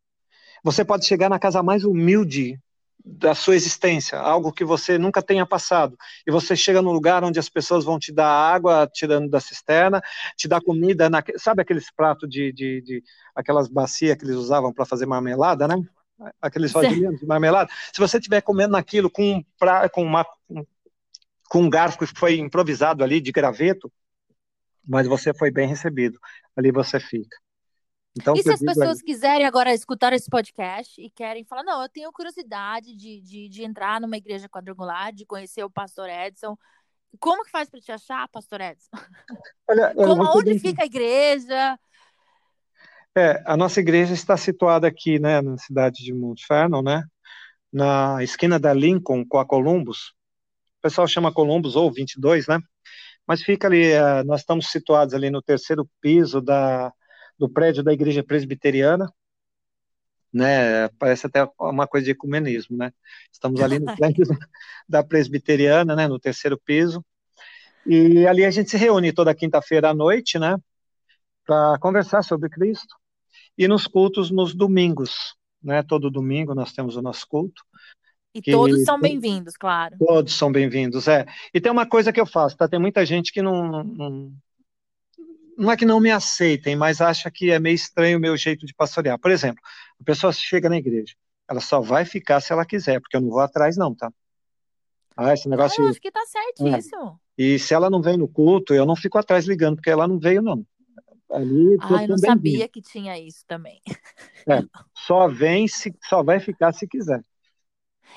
Você 0.62 0.84
pode 0.84 1.06
chegar 1.06 1.28
na 1.28 1.38
casa 1.38 1.62
mais 1.62 1.84
humilde 1.84 2.60
da 3.04 3.34
sua 3.34 3.54
existência, 3.54 4.18
algo 4.18 4.52
que 4.52 4.64
você 4.64 4.98
nunca 4.98 5.22
tenha 5.22 5.46
passado. 5.46 5.96
E 6.26 6.30
você 6.30 6.54
chega 6.54 6.82
num 6.82 6.92
lugar 6.92 7.24
onde 7.24 7.38
as 7.38 7.48
pessoas 7.48 7.84
vão 7.84 7.98
te 7.98 8.12
dar 8.12 8.28
água 8.28 8.88
tirando 8.92 9.30
da 9.30 9.40
cisterna, 9.40 10.02
te 10.36 10.46
dar 10.46 10.60
comida, 10.60 11.08
na, 11.08 11.22
sabe 11.36 11.62
aqueles 11.62 11.90
pratos 11.90 12.28
de, 12.28 12.52
de, 12.52 12.82
de 12.82 13.02
aquelas 13.34 13.68
bacias 13.68 14.16
que 14.16 14.24
eles 14.24 14.36
usavam 14.36 14.72
para 14.72 14.84
fazer 14.84 15.06
marmelada, 15.06 15.66
né? 15.66 15.76
Aqueles 16.42 16.72
vasilhos 16.72 17.18
de 17.18 17.26
marmelada. 17.26 17.70
Se 17.92 18.00
você 18.00 18.18
estiver 18.18 18.40
comendo 18.42 18.72
naquilo 18.72 19.08
com, 19.08 19.42
pra, 19.58 19.88
com, 19.88 20.02
uma, 20.02 20.26
com 21.48 21.62
um 21.62 21.70
garfo 21.70 21.98
que 21.98 22.06
foi 22.06 22.38
improvisado 22.38 23.04
ali 23.04 23.20
de 23.20 23.30
graveto, 23.30 23.90
mas 24.86 25.06
você 25.06 25.32
foi 25.32 25.50
bem 25.50 25.68
recebido, 25.68 26.18
ali 26.56 26.72
você 26.72 26.98
fica. 26.98 27.36
Então, 28.20 28.34
e 28.34 28.42
se 28.42 28.52
as 28.52 28.58
pessoas 28.58 29.00
quiserem 29.00 29.46
agora 29.46 29.72
escutar 29.72 30.12
esse 30.12 30.28
podcast 30.28 31.00
e 31.00 31.08
querem 31.08 31.44
falar, 31.44 31.62
não, 31.62 31.80
eu 31.80 31.88
tenho 31.88 32.12
curiosidade 32.12 32.92
de, 32.96 33.20
de, 33.20 33.48
de 33.48 33.62
entrar 33.62 34.00
numa 34.00 34.16
igreja 34.16 34.48
quadrangular, 34.48 35.12
de 35.12 35.24
conhecer 35.24 35.62
o 35.62 35.70
pastor 35.70 36.08
Edson, 36.08 36.58
como 37.20 37.44
que 37.44 37.50
faz 37.50 37.70
para 37.70 37.80
te 37.80 37.92
achar, 37.92 38.26
pastor 38.28 38.60
Edson? 38.60 38.90
Olha, 39.70 39.94
Como, 39.94 40.36
onde 40.36 40.58
fica 40.58 40.82
a 40.82 40.86
igreja? 40.86 41.78
É, 43.16 43.40
a 43.46 43.56
nossa 43.56 43.78
igreja 43.78 44.12
está 44.12 44.36
situada 44.36 44.88
aqui, 44.88 45.20
né, 45.20 45.40
na 45.40 45.56
cidade 45.56 46.02
de 46.02 46.12
Mount 46.12 46.40
Vernon, 46.48 46.82
né, 46.82 47.04
na 47.72 48.20
esquina 48.22 48.58
da 48.58 48.74
Lincoln 48.74 49.24
com 49.24 49.38
a 49.38 49.46
Columbus. 49.46 50.08
O 50.78 50.82
pessoal 50.82 51.06
chama 51.06 51.32
Columbus 51.32 51.76
ou 51.76 51.90
22, 51.92 52.48
né? 52.48 52.58
Mas 53.26 53.42
fica 53.42 53.68
ali, 53.68 53.92
uh, 53.92 54.24
nós 54.24 54.40
estamos 54.40 54.70
situados 54.70 55.14
ali 55.14 55.30
no 55.30 55.42
terceiro 55.42 55.88
piso 56.00 56.40
da, 56.40 56.92
do 57.38 57.48
prédio 57.48 57.82
da 57.82 57.92
igreja 57.92 58.22
presbiteriana, 58.22 59.12
né? 60.32 60.88
Parece 60.98 61.26
até 61.26 61.48
uma 61.58 61.86
coisa 61.86 62.04
de 62.04 62.10
ecumenismo, 62.10 62.76
né? 62.76 62.92
Estamos 63.32 63.60
ali 63.60 63.78
no 63.78 63.94
prédio 63.96 64.26
da 64.88 65.02
presbiteriana, 65.02 65.94
né? 65.94 66.08
No 66.08 66.18
terceiro 66.18 66.58
piso. 66.58 67.04
E 67.86 68.26
ali 68.26 68.44
a 68.44 68.50
gente 68.50 68.70
se 68.70 68.76
reúne 68.76 69.12
toda 69.12 69.34
quinta-feira 69.34 69.90
à 69.90 69.94
noite, 69.94 70.38
né? 70.38 70.56
Para 71.46 71.78
conversar 71.78 72.22
sobre 72.22 72.50
Cristo. 72.50 72.94
E 73.56 73.66
nos 73.66 73.86
cultos 73.86 74.30
nos 74.30 74.54
domingos, 74.54 75.34
né? 75.62 75.82
Todo 75.82 76.10
domingo 76.10 76.54
nós 76.54 76.72
temos 76.72 76.96
o 76.96 77.02
nosso 77.02 77.26
culto. 77.26 77.62
E 78.34 78.42
que, 78.42 78.52
todos 78.52 78.84
são 78.84 79.00
bem-vindos, 79.00 79.56
claro. 79.56 79.96
Todos 79.98 80.34
são 80.34 80.52
bem-vindos, 80.52 81.08
é. 81.08 81.24
E 81.52 81.60
tem 81.60 81.72
uma 81.72 81.86
coisa 81.86 82.12
que 82.12 82.20
eu 82.20 82.26
faço, 82.26 82.56
tá? 82.56 82.68
Tem 82.68 82.78
muita 82.78 83.04
gente 83.06 83.32
que 83.32 83.40
não, 83.40 83.82
não, 83.82 84.32
não 85.58 85.72
é 85.72 85.76
que 85.76 85.84
não 85.84 85.98
me 85.98 86.10
aceitem, 86.10 86.76
mas 86.76 87.00
acha 87.00 87.28
que 87.30 87.50
é 87.50 87.58
meio 87.58 87.74
estranho 87.74 88.16
o 88.16 88.20
meu 88.20 88.36
jeito 88.36 88.64
de 88.64 88.72
pastorear. 88.72 89.18
Por 89.18 89.30
exemplo, 89.30 89.60
a 90.00 90.04
pessoa 90.04 90.32
chega 90.32 90.68
na 90.68 90.78
igreja, 90.78 91.14
ela 91.48 91.60
só 91.60 91.80
vai 91.80 92.04
ficar 92.04 92.40
se 92.40 92.52
ela 92.52 92.64
quiser, 92.64 93.00
porque 93.00 93.16
eu 93.16 93.20
não 93.20 93.30
vou 93.30 93.40
atrás, 93.40 93.76
não, 93.76 93.92
tá? 93.94 94.12
Ah, 95.16 95.34
esse 95.34 95.48
negócio. 95.48 95.82
Eu 95.82 95.88
acho 95.88 96.00
que 96.00 96.12
tá 96.12 96.22
certíssimo. 96.26 97.20
É. 97.36 97.42
E 97.42 97.58
se 97.58 97.74
ela 97.74 97.90
não 97.90 98.00
vem 98.00 98.16
no 98.16 98.28
culto, 98.28 98.72
eu 98.72 98.86
não 98.86 98.94
fico 98.94 99.18
atrás 99.18 99.46
ligando, 99.46 99.76
porque 99.76 99.90
ela 99.90 100.06
não 100.06 100.18
veio, 100.18 100.40
não. 100.40 100.64
Ali, 101.28 101.76
ah, 101.80 102.04
eu 102.04 102.08
não 102.08 102.18
sabia 102.18 102.68
que 102.68 102.80
tinha 102.80 103.18
isso 103.18 103.44
também. 103.46 103.82
É, 104.48 104.62
só 104.94 105.28
vem 105.28 105.68
se 105.68 105.94
só 106.04 106.22
vai 106.22 106.40
ficar 106.40 106.72
se 106.72 106.86
quiser. 106.86 107.22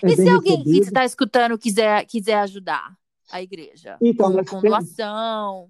E 0.01 0.15
se 0.15 0.29
alguém 0.29 0.57
recebido. 0.57 0.79
que 0.79 0.87
está 0.87 1.03
escutando 1.03 1.57
quiser, 1.57 2.05
quiser 2.05 2.35
ajudar 2.35 2.95
a 3.29 3.41
igreja? 3.41 3.97
Então, 4.01 4.31
com, 4.31 4.45
com 4.45 4.61
doação. 4.61 5.69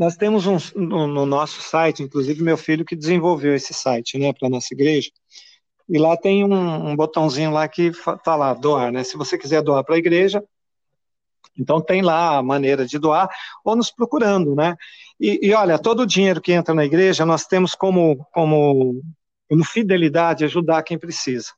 Nós 0.00 0.16
temos 0.16 0.46
um 0.46 0.56
no, 0.74 1.06
no, 1.06 1.26
nosso 1.26 1.60
site, 1.60 2.02
inclusive 2.02 2.42
meu 2.42 2.56
filho 2.56 2.86
que 2.86 2.96
desenvolveu 2.96 3.54
esse 3.54 3.74
site, 3.74 4.18
né, 4.18 4.32
para 4.32 4.48
nossa 4.48 4.72
igreja. 4.72 5.10
E 5.86 5.98
lá 5.98 6.16
tem 6.16 6.42
um, 6.42 6.88
um 6.88 6.96
botãozinho 6.96 7.50
lá 7.50 7.68
que 7.68 7.92
tá 8.24 8.34
lá 8.34 8.54
doar, 8.54 8.90
né? 8.90 9.04
Se 9.04 9.18
você 9.18 9.36
quiser 9.36 9.60
doar 9.60 9.84
para 9.84 9.96
a 9.96 9.98
igreja, 9.98 10.42
então 11.54 11.82
tem 11.82 12.00
lá 12.00 12.38
a 12.38 12.42
maneira 12.42 12.86
de 12.86 12.98
doar 12.98 13.28
ou 13.62 13.76
nos 13.76 13.90
procurando, 13.90 14.54
né? 14.54 14.74
E, 15.20 15.38
e, 15.48 15.52
olha, 15.52 15.78
todo 15.78 16.00
o 16.00 16.06
dinheiro 16.06 16.40
que 16.40 16.52
entra 16.52 16.72
na 16.72 16.86
igreja 16.86 17.26
nós 17.26 17.44
temos 17.44 17.74
como 17.74 18.26
como, 18.32 19.02
como 19.50 19.64
fidelidade 19.66 20.46
ajudar 20.46 20.82
quem 20.82 20.98
precisa. 20.98 21.52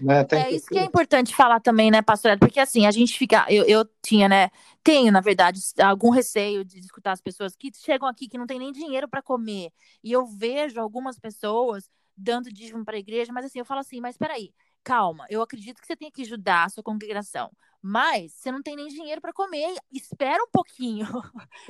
Né? 0.00 0.26
é 0.30 0.50
isso 0.52 0.66
que 0.66 0.78
é 0.78 0.84
importante 0.84 1.34
falar 1.34 1.60
também, 1.60 1.90
né, 1.90 2.00
pastor? 2.02 2.38
Porque 2.38 2.60
assim, 2.60 2.86
a 2.86 2.90
gente 2.90 3.18
fica. 3.18 3.46
Eu, 3.48 3.64
eu 3.64 3.84
tinha, 4.02 4.28
né? 4.28 4.50
Tenho, 4.82 5.10
na 5.10 5.20
verdade, 5.20 5.60
algum 5.82 6.10
receio 6.10 6.64
de 6.64 6.78
escutar 6.78 7.12
as 7.12 7.20
pessoas 7.20 7.56
que 7.56 7.70
chegam 7.74 8.08
aqui 8.08 8.28
que 8.28 8.38
não 8.38 8.46
tem 8.46 8.58
nem 8.58 8.72
dinheiro 8.72 9.08
para 9.08 9.22
comer. 9.22 9.70
E 10.02 10.12
eu 10.12 10.24
vejo 10.26 10.80
algumas 10.80 11.18
pessoas 11.18 11.90
dando 12.16 12.52
dízimo 12.52 12.84
para 12.84 12.96
a 12.96 13.00
igreja, 13.00 13.32
mas 13.32 13.44
assim, 13.44 13.58
eu 13.58 13.64
falo 13.64 13.80
assim, 13.80 14.00
mas 14.00 14.16
peraí, 14.16 14.52
calma, 14.82 15.26
eu 15.30 15.40
acredito 15.40 15.80
que 15.80 15.86
você 15.86 15.96
tem 15.96 16.10
que 16.10 16.22
ajudar 16.22 16.64
a 16.64 16.68
sua 16.68 16.82
congregação. 16.82 17.50
Mas 17.80 18.32
você 18.32 18.50
não 18.50 18.60
tem 18.60 18.74
nem 18.74 18.88
dinheiro 18.88 19.20
para 19.20 19.32
comer, 19.32 19.74
espera 19.92 20.42
um 20.42 20.50
pouquinho. 20.50 21.06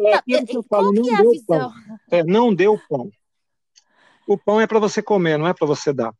É, 0.00 0.12
tá, 0.16 0.24
é, 0.28 0.46
Qual 0.46 0.62
falo, 0.64 0.92
que 0.92 1.10
é 1.10 1.14
a 1.14 1.22
visão? 1.22 1.72
Pão. 1.72 1.98
É, 2.10 2.24
não 2.24 2.54
deu 2.54 2.80
pão. 2.88 3.10
O 4.26 4.38
pão 4.38 4.60
é 4.60 4.66
para 4.66 4.78
você 4.78 5.02
comer, 5.02 5.38
não 5.38 5.46
é 5.46 5.52
para 5.52 5.66
você 5.66 5.92
dar. 5.92 6.14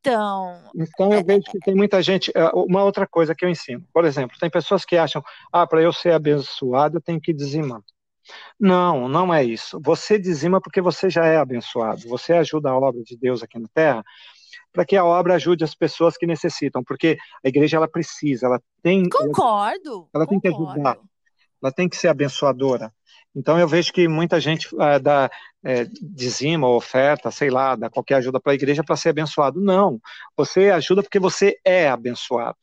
Então. 0.00 0.60
Então 0.74 1.12
eu 1.12 1.18
é, 1.18 1.22
vejo 1.22 1.44
que 1.50 1.58
tem 1.58 1.74
muita 1.74 2.02
gente. 2.02 2.30
É, 2.34 2.50
uma 2.54 2.82
outra 2.82 3.06
coisa 3.06 3.34
que 3.34 3.44
eu 3.44 3.48
ensino, 3.48 3.84
por 3.92 4.04
exemplo, 4.04 4.36
tem 4.38 4.50
pessoas 4.50 4.84
que 4.84 4.96
acham, 4.96 5.22
ah, 5.52 5.66
para 5.66 5.82
eu 5.82 5.92
ser 5.92 6.12
abençoado 6.12 6.98
eu 6.98 7.02
tenho 7.02 7.20
que 7.20 7.32
dizimar. 7.32 7.80
Não, 8.60 9.08
não 9.08 9.32
é 9.32 9.42
isso. 9.42 9.80
Você 9.82 10.18
dizima 10.18 10.60
porque 10.60 10.80
você 10.80 11.08
já 11.08 11.24
é 11.24 11.38
abençoado. 11.38 12.02
Você 12.08 12.32
ajuda 12.34 12.70
a 12.70 12.76
obra 12.78 13.02
de 13.02 13.16
Deus 13.16 13.42
aqui 13.42 13.58
na 13.58 13.68
Terra 13.72 14.04
para 14.72 14.84
que 14.84 14.96
a 14.96 15.04
obra 15.04 15.34
ajude 15.34 15.64
as 15.64 15.74
pessoas 15.74 16.16
que 16.16 16.26
necessitam, 16.26 16.84
porque 16.84 17.16
a 17.44 17.48
igreja 17.48 17.76
ela 17.76 17.88
precisa, 17.88 18.46
ela 18.46 18.60
tem. 18.82 19.08
Concordo. 19.08 20.08
Ela, 20.14 20.24
ela 20.24 20.26
tem 20.26 20.38
que 20.38 20.48
ajudar. 20.48 20.98
Ela 21.60 21.72
tem 21.72 21.88
que 21.88 21.96
ser 21.96 22.08
abençoadora. 22.08 22.92
Então 23.38 23.56
eu 23.56 23.68
vejo 23.68 23.92
que 23.92 24.08
muita 24.08 24.40
gente 24.40 24.66
uh, 24.74 24.98
dá 25.00 25.30
é, 25.62 25.84
dizima, 26.02 26.68
oferta, 26.68 27.30
sei 27.30 27.50
lá, 27.50 27.76
dá 27.76 27.88
qualquer 27.88 28.16
ajuda 28.16 28.40
para 28.40 28.50
a 28.50 28.54
igreja 28.56 28.82
para 28.82 28.96
ser 28.96 29.10
abençoado. 29.10 29.60
Não, 29.60 30.00
você 30.36 30.70
ajuda 30.70 31.02
porque 31.04 31.20
você 31.20 31.56
é 31.64 31.88
abençoado. 31.88 32.58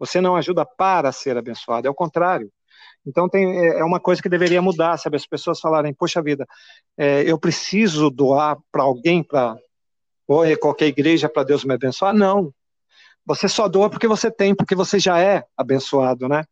Você 0.00 0.20
não 0.20 0.34
ajuda 0.34 0.66
para 0.66 1.12
ser 1.12 1.36
abençoado, 1.36 1.86
é 1.86 1.90
o 1.90 1.94
contrário. 1.94 2.50
Então 3.06 3.28
tem, 3.28 3.56
é, 3.56 3.78
é 3.78 3.84
uma 3.84 4.00
coisa 4.00 4.20
que 4.20 4.28
deveria 4.28 4.60
mudar, 4.60 4.98
sabe? 4.98 5.16
As 5.16 5.26
pessoas 5.26 5.60
falarem, 5.60 5.94
poxa 5.94 6.20
vida, 6.20 6.44
é, 6.98 7.22
eu 7.22 7.38
preciso 7.38 8.10
doar 8.10 8.58
para 8.72 8.82
alguém, 8.82 9.22
para 9.22 9.56
ou 10.26 10.44
qualquer 10.58 10.86
igreja 10.86 11.28
para 11.28 11.44
Deus 11.44 11.64
me 11.64 11.74
abençoar. 11.74 12.12
Não. 12.12 12.52
Você 13.24 13.48
só 13.48 13.68
doa 13.68 13.88
porque 13.88 14.08
você 14.08 14.28
tem, 14.28 14.56
porque 14.56 14.74
você 14.74 14.98
já 14.98 15.20
é 15.20 15.44
abençoado, 15.56 16.28
né? 16.28 16.42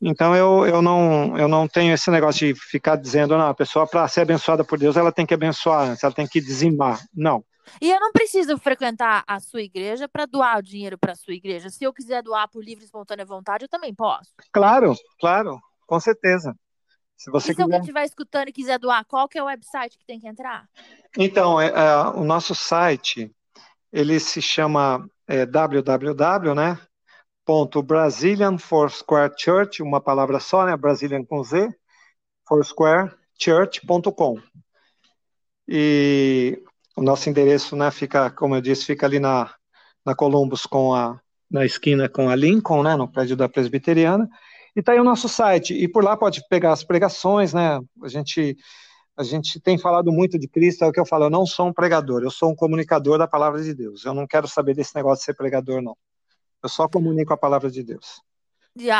Então 0.00 0.34
eu, 0.34 0.64
eu, 0.66 0.80
não, 0.80 1.36
eu 1.36 1.48
não 1.48 1.66
tenho 1.66 1.92
esse 1.92 2.10
negócio 2.10 2.46
de 2.46 2.60
ficar 2.60 2.96
dizendo, 2.96 3.36
não, 3.36 3.48
a 3.48 3.54
pessoa 3.54 3.86
para 3.86 4.06
ser 4.06 4.20
abençoada 4.20 4.62
por 4.62 4.78
Deus, 4.78 4.96
ela 4.96 5.10
tem 5.10 5.26
que 5.26 5.34
abençoar 5.34 5.88
antes, 5.90 6.04
ela 6.04 6.14
tem 6.14 6.26
que 6.26 6.40
dizimar. 6.40 7.00
Não. 7.14 7.44
E 7.82 7.90
eu 7.90 8.00
não 8.00 8.12
preciso 8.12 8.56
frequentar 8.58 9.24
a 9.26 9.40
sua 9.40 9.60
igreja 9.60 10.08
para 10.08 10.24
doar 10.24 10.58
o 10.58 10.62
dinheiro 10.62 10.96
para 10.96 11.12
a 11.12 11.16
sua 11.16 11.34
igreja. 11.34 11.68
Se 11.68 11.84
eu 11.84 11.92
quiser 11.92 12.22
doar 12.22 12.48
por 12.48 12.64
livre 12.64 12.84
e 12.84 12.86
espontânea 12.86 13.26
vontade, 13.26 13.64
eu 13.64 13.68
também 13.68 13.94
posso. 13.94 14.30
Claro, 14.52 14.94
claro, 15.20 15.58
com 15.86 16.00
certeza. 16.00 16.54
Se 17.16 17.30
você 17.30 17.46
e 17.46 17.48
se 17.48 17.54
quiser... 17.54 17.62
alguém 17.64 17.80
estiver 17.80 18.04
escutando 18.04 18.48
e 18.48 18.52
quiser 18.52 18.78
doar, 18.78 19.04
qual 19.04 19.28
que 19.28 19.36
é 19.36 19.42
o 19.42 19.46
website 19.46 19.98
que 19.98 20.06
tem 20.06 20.20
que 20.20 20.28
entrar? 20.28 20.66
Então, 21.16 21.60
é, 21.60 21.68
é, 21.68 21.96
o 22.14 22.24
nosso 22.24 22.54
site, 22.54 23.30
ele 23.92 24.20
se 24.20 24.40
chama 24.40 25.04
é, 25.26 25.44
www, 25.44 26.54
né? 26.54 26.78
Brazilian 27.82 28.58
Foursquare 28.58 29.32
Church, 29.36 29.82
uma 29.82 30.00
palavra 30.00 30.38
só, 30.40 30.66
né? 30.66 30.76
Brazilian 30.76 31.24
com 31.24 31.42
Z, 31.42 31.68
foursquarechurch.com. 32.46 34.38
E 35.66 36.62
o 36.96 37.02
nosso 37.02 37.28
endereço, 37.28 37.76
né, 37.76 37.90
fica, 37.90 38.30
como 38.30 38.56
eu 38.56 38.60
disse, 38.60 38.84
fica 38.84 39.06
ali 39.06 39.20
na, 39.20 39.54
na 40.04 40.14
Columbus 40.14 40.66
com 40.66 40.94
a 40.94 41.20
na 41.50 41.64
esquina 41.64 42.10
com 42.10 42.28
a 42.28 42.36
Lincoln, 42.36 42.82
né, 42.82 42.94
no 42.94 43.10
prédio 43.10 43.34
da 43.34 43.48
Presbiteriana. 43.48 44.28
E 44.76 44.82
tá 44.82 44.92
aí 44.92 45.00
o 45.00 45.04
nosso 45.04 45.28
site. 45.28 45.72
E 45.74 45.88
por 45.88 46.04
lá 46.04 46.16
pode 46.16 46.46
pegar 46.48 46.72
as 46.72 46.84
pregações, 46.84 47.54
né? 47.54 47.80
A 48.02 48.08
gente 48.08 48.56
a 49.16 49.24
gente 49.24 49.58
tem 49.58 49.76
falado 49.76 50.12
muito 50.12 50.38
de 50.38 50.46
Cristo, 50.46 50.84
é 50.84 50.86
o 50.86 50.92
que 50.92 51.00
eu 51.00 51.06
falo, 51.06 51.24
eu 51.24 51.30
não 51.30 51.44
sou 51.44 51.66
um 51.66 51.72
pregador, 51.72 52.22
eu 52.22 52.30
sou 52.30 52.52
um 52.52 52.54
comunicador 52.54 53.18
da 53.18 53.26
palavra 53.26 53.60
de 53.60 53.74
Deus. 53.74 54.04
Eu 54.04 54.14
não 54.14 54.26
quero 54.28 54.46
saber 54.46 54.74
desse 54.74 54.94
negócio 54.94 55.22
de 55.22 55.24
ser 55.24 55.34
pregador, 55.34 55.82
não. 55.82 55.96
Eu 56.62 56.68
só 56.68 56.88
comunico 56.88 57.32
a 57.32 57.36
palavra 57.36 57.70
de 57.70 57.82
Deus. 57.82 58.22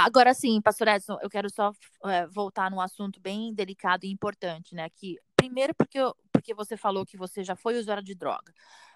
Agora 0.05 0.35
sim, 0.35 0.61
pastor 0.61 0.89
Edson, 0.89 1.19
eu 1.23 1.31
quero 1.31 1.49
só 1.49 1.73
é, 2.07 2.27
voltar 2.27 2.71
num 2.71 2.81
assunto 2.81 3.21
bem 3.21 3.55
delicado 3.55 4.05
e 4.05 4.11
importante, 4.11 4.75
né? 4.75 4.89
Que, 4.91 5.17
primeiro, 5.37 5.75
porque, 5.75 5.99
eu, 5.99 6.17
porque 6.33 6.53
você 6.53 6.77
falou 6.77 7.07
que 7.07 7.17
você 7.17 7.45
já 7.45 7.55
foi 7.55 7.79
usuário 7.79 8.03
de 8.03 8.15
droga. 8.15 8.53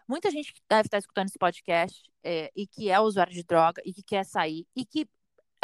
Muita 0.08 0.30
gente 0.30 0.52
deve 0.68 0.88
estar 0.88 0.98
escutando 0.98 1.28
esse 1.28 1.38
podcast 1.38 2.02
é, 2.24 2.50
e 2.56 2.66
que 2.66 2.90
é 2.90 2.98
usuário 2.98 3.32
de 3.32 3.44
droga 3.44 3.80
e 3.84 3.92
que 3.92 4.02
quer 4.02 4.24
sair 4.24 4.66
e 4.74 4.84
que, 4.84 5.02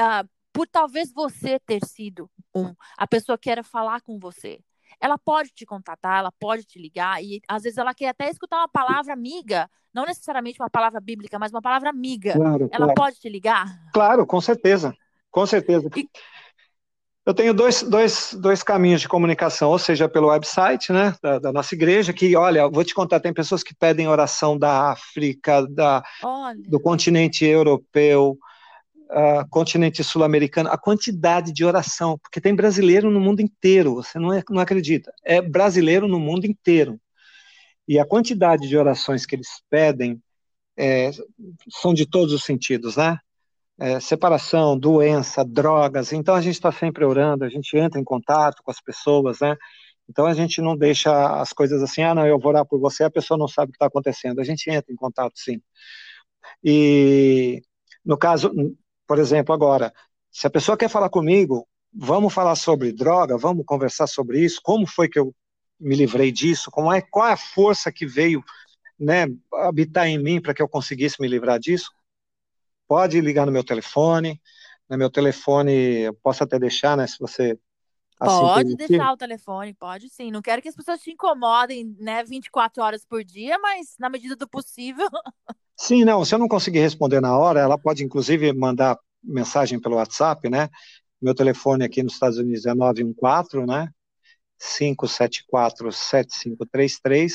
uh, 0.00 0.28
por 0.52 0.68
talvez 0.68 1.12
você 1.12 1.58
ter 1.58 1.84
sido 1.84 2.30
um, 2.54 2.74
a 2.96 3.06
pessoa 3.06 3.36
queira 3.36 3.64
falar 3.64 4.00
com 4.00 4.18
você 4.18 4.60
ela 5.00 5.18
pode 5.18 5.50
te 5.50 5.64
contatar, 5.64 6.18
ela 6.18 6.32
pode 6.32 6.64
te 6.64 6.78
ligar, 6.78 7.22
e 7.22 7.40
às 7.48 7.62
vezes 7.62 7.78
ela 7.78 7.94
quer 7.94 8.08
até 8.08 8.28
escutar 8.28 8.58
uma 8.58 8.68
palavra 8.68 9.12
amiga, 9.12 9.68
não 9.94 10.04
necessariamente 10.04 10.60
uma 10.60 10.70
palavra 10.70 11.00
bíblica, 11.00 11.38
mas 11.38 11.52
uma 11.52 11.62
palavra 11.62 11.90
amiga. 11.90 12.32
Claro, 12.32 12.68
ela 12.72 12.86
claro. 12.86 12.94
pode 12.94 13.20
te 13.20 13.28
ligar? 13.28 13.66
Claro, 13.92 14.26
com 14.26 14.40
certeza. 14.40 14.94
Com 15.30 15.46
certeza. 15.46 15.88
E... 15.96 16.08
Eu 17.24 17.34
tenho 17.34 17.52
dois, 17.52 17.82
dois, 17.82 18.34
dois 18.40 18.62
caminhos 18.62 19.02
de 19.02 19.08
comunicação, 19.08 19.68
ou 19.68 19.78
seja, 19.78 20.08
pelo 20.08 20.28
website 20.28 20.90
né, 20.90 21.14
da, 21.22 21.38
da, 21.38 21.52
nossa 21.52 21.74
igreja, 21.74 22.10
que, 22.10 22.34
olha, 22.34 22.66
vou 22.70 22.82
te 22.82 22.94
contar, 22.94 23.20
tem 23.20 23.34
pessoas 23.34 23.62
que 23.62 23.74
pedem 23.74 24.08
oração 24.08 24.58
da 24.58 24.92
África, 24.92 25.66
da, 25.68 26.02
do 26.66 26.80
continente 26.80 27.44
europeu, 27.44 28.38
continente 29.50 30.04
sul-americano, 30.04 30.68
a 30.70 30.78
quantidade 30.78 31.52
de 31.52 31.64
oração, 31.64 32.18
porque 32.18 32.40
tem 32.40 32.54
brasileiro 32.54 33.10
no 33.10 33.20
mundo 33.20 33.40
inteiro, 33.40 33.94
você 33.94 34.18
não, 34.18 34.32
é, 34.32 34.42
não 34.50 34.60
acredita, 34.60 35.12
é 35.24 35.40
brasileiro 35.40 36.06
no 36.06 36.20
mundo 36.20 36.44
inteiro. 36.46 37.00
E 37.86 37.98
a 37.98 38.04
quantidade 38.04 38.68
de 38.68 38.76
orações 38.76 39.24
que 39.24 39.34
eles 39.34 39.48
pedem 39.70 40.20
é, 40.76 41.10
são 41.70 41.94
de 41.94 42.06
todos 42.06 42.34
os 42.34 42.44
sentidos, 42.44 42.96
né? 42.96 43.18
É, 43.80 44.00
separação, 44.00 44.78
doença, 44.78 45.44
drogas. 45.44 46.12
Então 46.12 46.34
a 46.34 46.40
gente 46.40 46.54
está 46.54 46.70
sempre 46.70 47.04
orando, 47.04 47.44
a 47.44 47.48
gente 47.48 47.76
entra 47.76 47.98
em 48.00 48.04
contato 48.04 48.62
com 48.62 48.70
as 48.70 48.80
pessoas, 48.80 49.40
né? 49.40 49.56
Então 50.08 50.26
a 50.26 50.34
gente 50.34 50.60
não 50.60 50.76
deixa 50.76 51.40
as 51.40 51.52
coisas 51.52 51.82
assim, 51.82 52.02
ah, 52.02 52.14
não, 52.14 52.26
eu 52.26 52.38
vou 52.38 52.50
orar 52.50 52.66
por 52.66 52.78
você, 52.80 53.04
a 53.04 53.10
pessoa 53.10 53.38
não 53.38 53.48
sabe 53.48 53.70
o 53.70 53.72
que 53.72 53.76
está 53.76 53.86
acontecendo. 53.86 54.40
A 54.40 54.44
gente 54.44 54.68
entra 54.70 54.92
em 54.92 54.96
contato, 54.96 55.32
sim. 55.36 55.60
E 56.62 57.62
no 58.04 58.16
caso, 58.16 58.52
por 59.08 59.18
exemplo, 59.18 59.54
agora, 59.54 59.92
se 60.30 60.46
a 60.46 60.50
pessoa 60.50 60.76
quer 60.76 60.90
falar 60.90 61.08
comigo, 61.08 61.66
vamos 61.90 62.32
falar 62.34 62.54
sobre 62.54 62.92
droga, 62.92 63.38
vamos 63.38 63.64
conversar 63.64 64.06
sobre 64.06 64.44
isso, 64.44 64.60
como 64.62 64.86
foi 64.86 65.08
que 65.08 65.18
eu 65.18 65.34
me 65.80 65.96
livrei 65.96 66.30
disso, 66.30 66.70
como 66.70 66.92
é, 66.92 67.00
qual 67.00 67.26
é 67.26 67.32
a 67.32 67.36
força 67.36 67.90
que 67.90 68.04
veio 68.06 68.44
né, 69.00 69.26
habitar 69.54 70.06
em 70.06 70.22
mim 70.22 70.42
para 70.42 70.52
que 70.52 70.60
eu 70.60 70.68
conseguisse 70.68 71.16
me 71.20 71.26
livrar 71.26 71.58
disso, 71.58 71.90
pode 72.86 73.18
ligar 73.22 73.46
no 73.46 73.52
meu 73.52 73.64
telefone, 73.64 74.38
no 74.88 74.98
meu 74.98 75.08
telefone, 75.08 76.00
eu 76.00 76.14
posso 76.14 76.44
até 76.44 76.58
deixar, 76.58 76.94
né, 76.94 77.06
se 77.06 77.18
você 77.18 77.58
Assim 78.20 78.38
pode 78.38 78.76
deixar 78.76 79.12
o 79.12 79.16
telefone, 79.16 79.74
pode 79.74 80.08
sim. 80.08 80.30
Não 80.30 80.42
quero 80.42 80.60
que 80.60 80.68
as 80.68 80.74
pessoas 80.74 81.00
te 81.00 81.12
incomodem, 81.12 81.94
né, 81.98 82.24
24 82.24 82.82
horas 82.82 83.04
por 83.04 83.22
dia, 83.22 83.58
mas 83.58 83.94
na 83.98 84.08
medida 84.08 84.34
do 84.34 84.48
possível. 84.48 85.08
Sim, 85.80 86.04
não, 86.04 86.24
se 86.24 86.34
eu 86.34 86.40
não 86.40 86.48
conseguir 86.48 86.80
responder 86.80 87.20
na 87.20 87.38
hora, 87.38 87.60
ela 87.60 87.78
pode 87.78 88.02
inclusive 88.02 88.52
mandar 88.52 88.98
mensagem 89.22 89.80
pelo 89.80 89.94
WhatsApp, 89.94 90.50
né? 90.50 90.68
Meu 91.22 91.36
telefone 91.36 91.84
aqui 91.84 92.02
nos 92.02 92.14
Estados 92.14 92.36
Unidos 92.36 92.66
é 92.66 92.74
914, 92.74 93.64
né? 93.64 93.88
574-7533. 94.60 97.34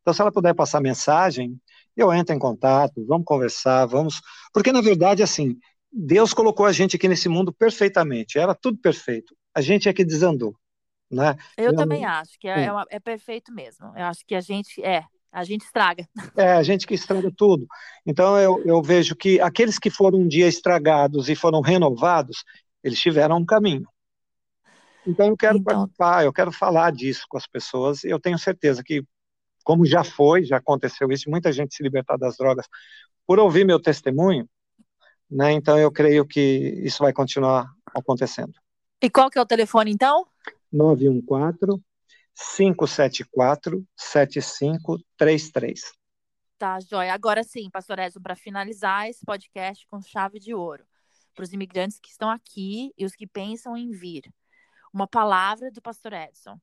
Então, 0.00 0.14
se 0.14 0.22
ela 0.22 0.32
puder 0.32 0.54
passar 0.54 0.80
mensagem, 0.80 1.60
eu 1.94 2.10
entro 2.12 2.34
em 2.34 2.38
contato, 2.38 3.04
vamos 3.06 3.26
conversar, 3.26 3.84
vamos. 3.86 4.22
Porque, 4.54 4.72
na 4.72 4.80
verdade, 4.80 5.22
assim, 5.22 5.58
Deus 5.92 6.32
colocou 6.32 6.64
a 6.64 6.72
gente 6.72 6.96
aqui 6.96 7.06
nesse 7.06 7.28
mundo 7.28 7.52
perfeitamente, 7.52 8.38
era 8.38 8.54
tudo 8.54 8.78
perfeito. 8.78 9.36
A 9.54 9.60
gente 9.60 9.88
é 9.88 9.92
que 9.92 10.04
desandou. 10.04 10.56
Né? 11.10 11.36
Eu, 11.58 11.66
eu 11.66 11.76
também 11.76 12.06
acho 12.06 12.38
que 12.38 12.48
é, 12.48 12.64
é, 12.64 12.72
uma, 12.72 12.86
é, 12.88 12.98
perfeito 12.98 13.52
mesmo. 13.52 13.86
Eu 13.94 14.06
acho 14.06 14.24
que 14.24 14.34
a 14.34 14.40
gente 14.40 14.82
é, 14.82 15.04
a 15.30 15.44
gente 15.44 15.62
estraga. 15.62 16.08
É, 16.36 16.52
a 16.52 16.62
gente 16.62 16.86
que 16.86 16.94
estraga 16.94 17.30
tudo. 17.36 17.66
Então 18.06 18.38
eu, 18.38 18.62
eu 18.64 18.82
vejo 18.82 19.14
que 19.14 19.38
aqueles 19.40 19.78
que 19.78 19.90
foram 19.90 20.20
um 20.20 20.28
dia 20.28 20.48
estragados 20.48 21.28
e 21.28 21.34
foram 21.34 21.60
renovados, 21.60 22.44
eles 22.82 22.98
tiveram 22.98 23.36
um 23.36 23.44
caminho. 23.44 23.86
Então 25.06 25.26
eu 25.26 25.36
quero 25.36 25.58
então... 25.58 25.74
participar, 25.74 26.24
eu 26.24 26.32
quero 26.32 26.50
falar 26.50 26.92
disso 26.92 27.26
com 27.28 27.36
as 27.36 27.46
pessoas. 27.46 28.04
Eu 28.04 28.18
tenho 28.18 28.38
certeza 28.38 28.82
que, 28.82 29.02
como 29.64 29.84
já 29.84 30.02
foi, 30.02 30.44
já 30.44 30.56
aconteceu 30.56 31.10
isso, 31.10 31.28
muita 31.28 31.52
gente 31.52 31.74
se 31.74 31.82
libertar 31.82 32.16
das 32.16 32.36
drogas 32.38 32.66
por 33.26 33.38
ouvir 33.38 33.66
meu 33.66 33.80
testemunho, 33.80 34.48
né? 35.30 35.52
Então 35.52 35.78
eu 35.78 35.90
creio 35.90 36.26
que 36.26 36.40
isso 36.84 37.02
vai 37.02 37.12
continuar 37.12 37.66
acontecendo. 37.94 38.61
E 39.02 39.10
qual 39.10 39.28
que 39.28 39.36
é 39.36 39.42
o 39.42 39.46
telefone 39.46 39.90
então? 39.90 40.24
914 40.72 41.82
574 42.34 43.84
7533. 43.96 45.92
Tá, 46.56 46.78
joia. 46.78 47.12
Agora 47.12 47.42
sim, 47.42 47.68
pastor 47.68 47.98
Edson, 47.98 48.20
para 48.20 48.36
finalizar 48.36 49.08
esse 49.08 49.26
podcast 49.26 49.84
com 49.88 50.00
chave 50.00 50.38
de 50.38 50.54
ouro, 50.54 50.84
para 51.34 51.42
os 51.42 51.52
imigrantes 51.52 51.98
que 51.98 52.10
estão 52.10 52.30
aqui 52.30 52.92
e 52.96 53.04
os 53.04 53.16
que 53.16 53.26
pensam 53.26 53.76
em 53.76 53.90
vir, 53.90 54.32
uma 54.92 55.08
palavra 55.08 55.70
do 55.72 55.82
pastor 55.82 56.12
Edson. 56.12 56.56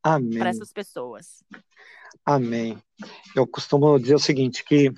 Amém. 0.00 0.38
Para 0.38 0.50
essas 0.50 0.72
pessoas. 0.72 1.42
Amém. 2.24 2.80
Eu 3.34 3.46
costumo 3.46 3.98
dizer 3.98 4.14
o 4.14 4.20
seguinte, 4.20 4.64
que 4.64 4.92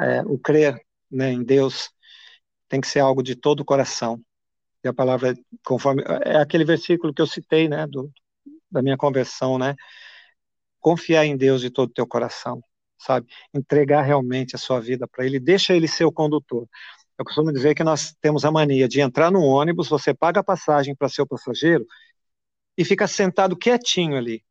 é, 0.00 0.22
o 0.22 0.38
crer 0.38 0.80
né, 1.10 1.30
em 1.30 1.42
Deus 1.42 1.90
tem 2.68 2.80
que 2.80 2.88
ser 2.88 3.00
algo 3.00 3.22
de 3.22 3.36
todo 3.36 3.60
o 3.60 3.64
coração. 3.64 4.18
E 4.84 4.88
a 4.88 4.92
palavra, 4.92 5.34
conforme, 5.64 6.02
é 6.24 6.36
aquele 6.36 6.64
versículo 6.64 7.14
que 7.14 7.22
eu 7.22 7.26
citei, 7.26 7.68
né, 7.68 7.86
do, 7.86 8.10
da 8.70 8.82
minha 8.82 8.96
conversão, 8.96 9.58
né? 9.58 9.76
Confiar 10.80 11.24
em 11.24 11.36
Deus 11.36 11.60
de 11.60 11.70
todo 11.70 11.90
o 11.90 11.92
teu 11.92 12.06
coração, 12.06 12.60
sabe? 12.98 13.28
Entregar 13.54 14.02
realmente 14.02 14.56
a 14.56 14.58
sua 14.58 14.80
vida 14.80 15.06
para 15.06 15.24
Ele, 15.24 15.38
deixa 15.38 15.74
Ele 15.74 15.86
ser 15.86 16.04
o 16.04 16.12
condutor. 16.12 16.68
Eu 17.18 17.24
costumo 17.24 17.52
dizer 17.52 17.74
que 17.74 17.84
nós 17.84 18.14
temos 18.20 18.44
a 18.44 18.50
mania 18.50 18.88
de 18.88 19.00
entrar 19.00 19.30
no 19.30 19.42
ônibus, 19.42 19.88
você 19.88 20.12
paga 20.12 20.40
a 20.40 20.44
passagem 20.44 20.94
para 20.94 21.08
ser 21.08 21.22
o 21.22 21.26
passageiro 21.26 21.86
e 22.76 22.84
fica 22.84 23.06
sentado 23.06 23.56
quietinho 23.56 24.16
ali. 24.16 24.42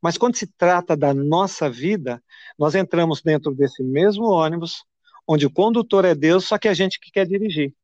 Mas 0.00 0.16
quando 0.16 0.36
se 0.36 0.46
trata 0.46 0.96
da 0.96 1.12
nossa 1.12 1.68
vida, 1.68 2.22
nós 2.58 2.74
entramos 2.74 3.22
dentro 3.22 3.52
desse 3.54 3.82
mesmo 3.82 4.24
ônibus, 4.26 4.84
onde 5.26 5.46
o 5.46 5.52
condutor 5.52 6.04
é 6.04 6.14
Deus, 6.14 6.44
só 6.46 6.58
que 6.58 6.68
a 6.68 6.74
gente 6.74 7.00
que 7.00 7.10
quer 7.10 7.26
dirigir. 7.26 7.74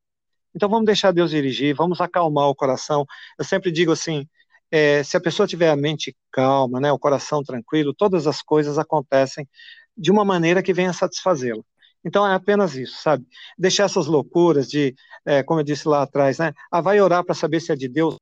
Então 0.55 0.69
vamos 0.69 0.87
deixar 0.87 1.13
Deus 1.13 1.31
dirigir, 1.31 1.75
vamos 1.75 2.01
acalmar 2.01 2.49
o 2.49 2.55
coração. 2.55 3.07
Eu 3.39 3.45
sempre 3.45 3.71
digo 3.71 3.93
assim, 3.93 4.27
é, 4.71 5.03
se 5.03 5.17
a 5.17 5.21
pessoa 5.21 5.47
tiver 5.47 5.71
a 5.71 5.77
mente 5.77 6.17
calma, 6.33 6.81
né, 6.81 6.93
o 6.93 6.99
coração 6.99 7.43
tranquilo, 7.43 7.95
todas 7.95 8.27
as 8.27 8.43
coisas 8.43 8.79
acontecem 8.79 9.49
de 9.97 10.11
uma 10.11 10.25
maneira 10.25 10.63
que 10.63 10.73
venha 10.73 10.93
satisfazê-la. 10.93 11.63
Então 12.05 12.27
é 12.27 12.35
apenas 12.35 12.77
isso, 12.77 13.03
sabe? 13.03 13.27
Deixar 13.59 13.85
essas 13.85 14.07
loucuras 14.07 14.69
de, 14.69 14.95
é, 15.25 15.43
como 15.43 15.61
eu 15.61 15.65
disse 15.65 15.89
lá 15.89 16.03
atrás, 16.03 16.39
né? 16.39 16.53
Ah, 16.71 16.81
vai 16.81 17.01
orar 17.01 17.25
para 17.25 17.35
saber 17.35 17.61
se 17.61 17.73
é 17.73 17.77
de 17.77 17.89
Deus. 17.89 18.17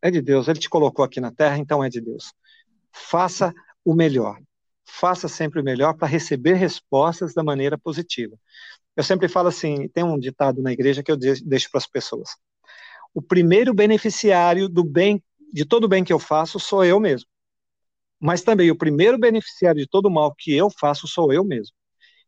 É 0.00 0.10
de 0.10 0.20
Deus, 0.20 0.48
ele 0.48 0.58
te 0.58 0.68
colocou 0.68 1.04
aqui 1.04 1.20
na 1.20 1.32
terra, 1.32 1.58
então 1.58 1.82
é 1.82 1.88
de 1.88 2.00
Deus. 2.00 2.32
Faça 2.92 3.52
o 3.84 3.94
melhor. 3.94 4.38
Faça 4.94 5.28
sempre 5.28 5.60
o 5.60 5.64
melhor 5.64 5.94
para 5.94 6.08
receber 6.08 6.54
respostas 6.54 7.34
da 7.34 7.42
maneira 7.42 7.78
positiva. 7.78 8.36
Eu 8.96 9.04
sempre 9.04 9.28
falo 9.28 9.48
assim, 9.48 9.88
tem 9.88 10.04
um 10.04 10.18
ditado 10.18 10.62
na 10.62 10.72
igreja 10.72 11.02
que 11.02 11.10
eu 11.10 11.16
deixo 11.16 11.70
para 11.70 11.78
as 11.78 11.86
pessoas 11.86 12.30
o 13.14 13.20
primeiro 13.20 13.74
beneficiário 13.74 14.68
do 14.68 14.82
bem, 14.82 15.22
de 15.52 15.64
todo 15.64 15.84
o 15.84 15.88
bem 15.88 16.02
que 16.02 16.12
eu 16.12 16.18
faço, 16.18 16.58
sou 16.58 16.84
eu 16.84 16.98
mesmo. 16.98 17.28
Mas 18.18 18.42
também 18.42 18.70
o 18.70 18.76
primeiro 18.76 19.18
beneficiário 19.18 19.80
de 19.80 19.88
todo 19.88 20.06
o 20.06 20.10
mal 20.10 20.34
que 20.34 20.54
eu 20.54 20.70
faço 20.70 21.06
sou 21.06 21.32
eu 21.32 21.44
mesmo. 21.44 21.74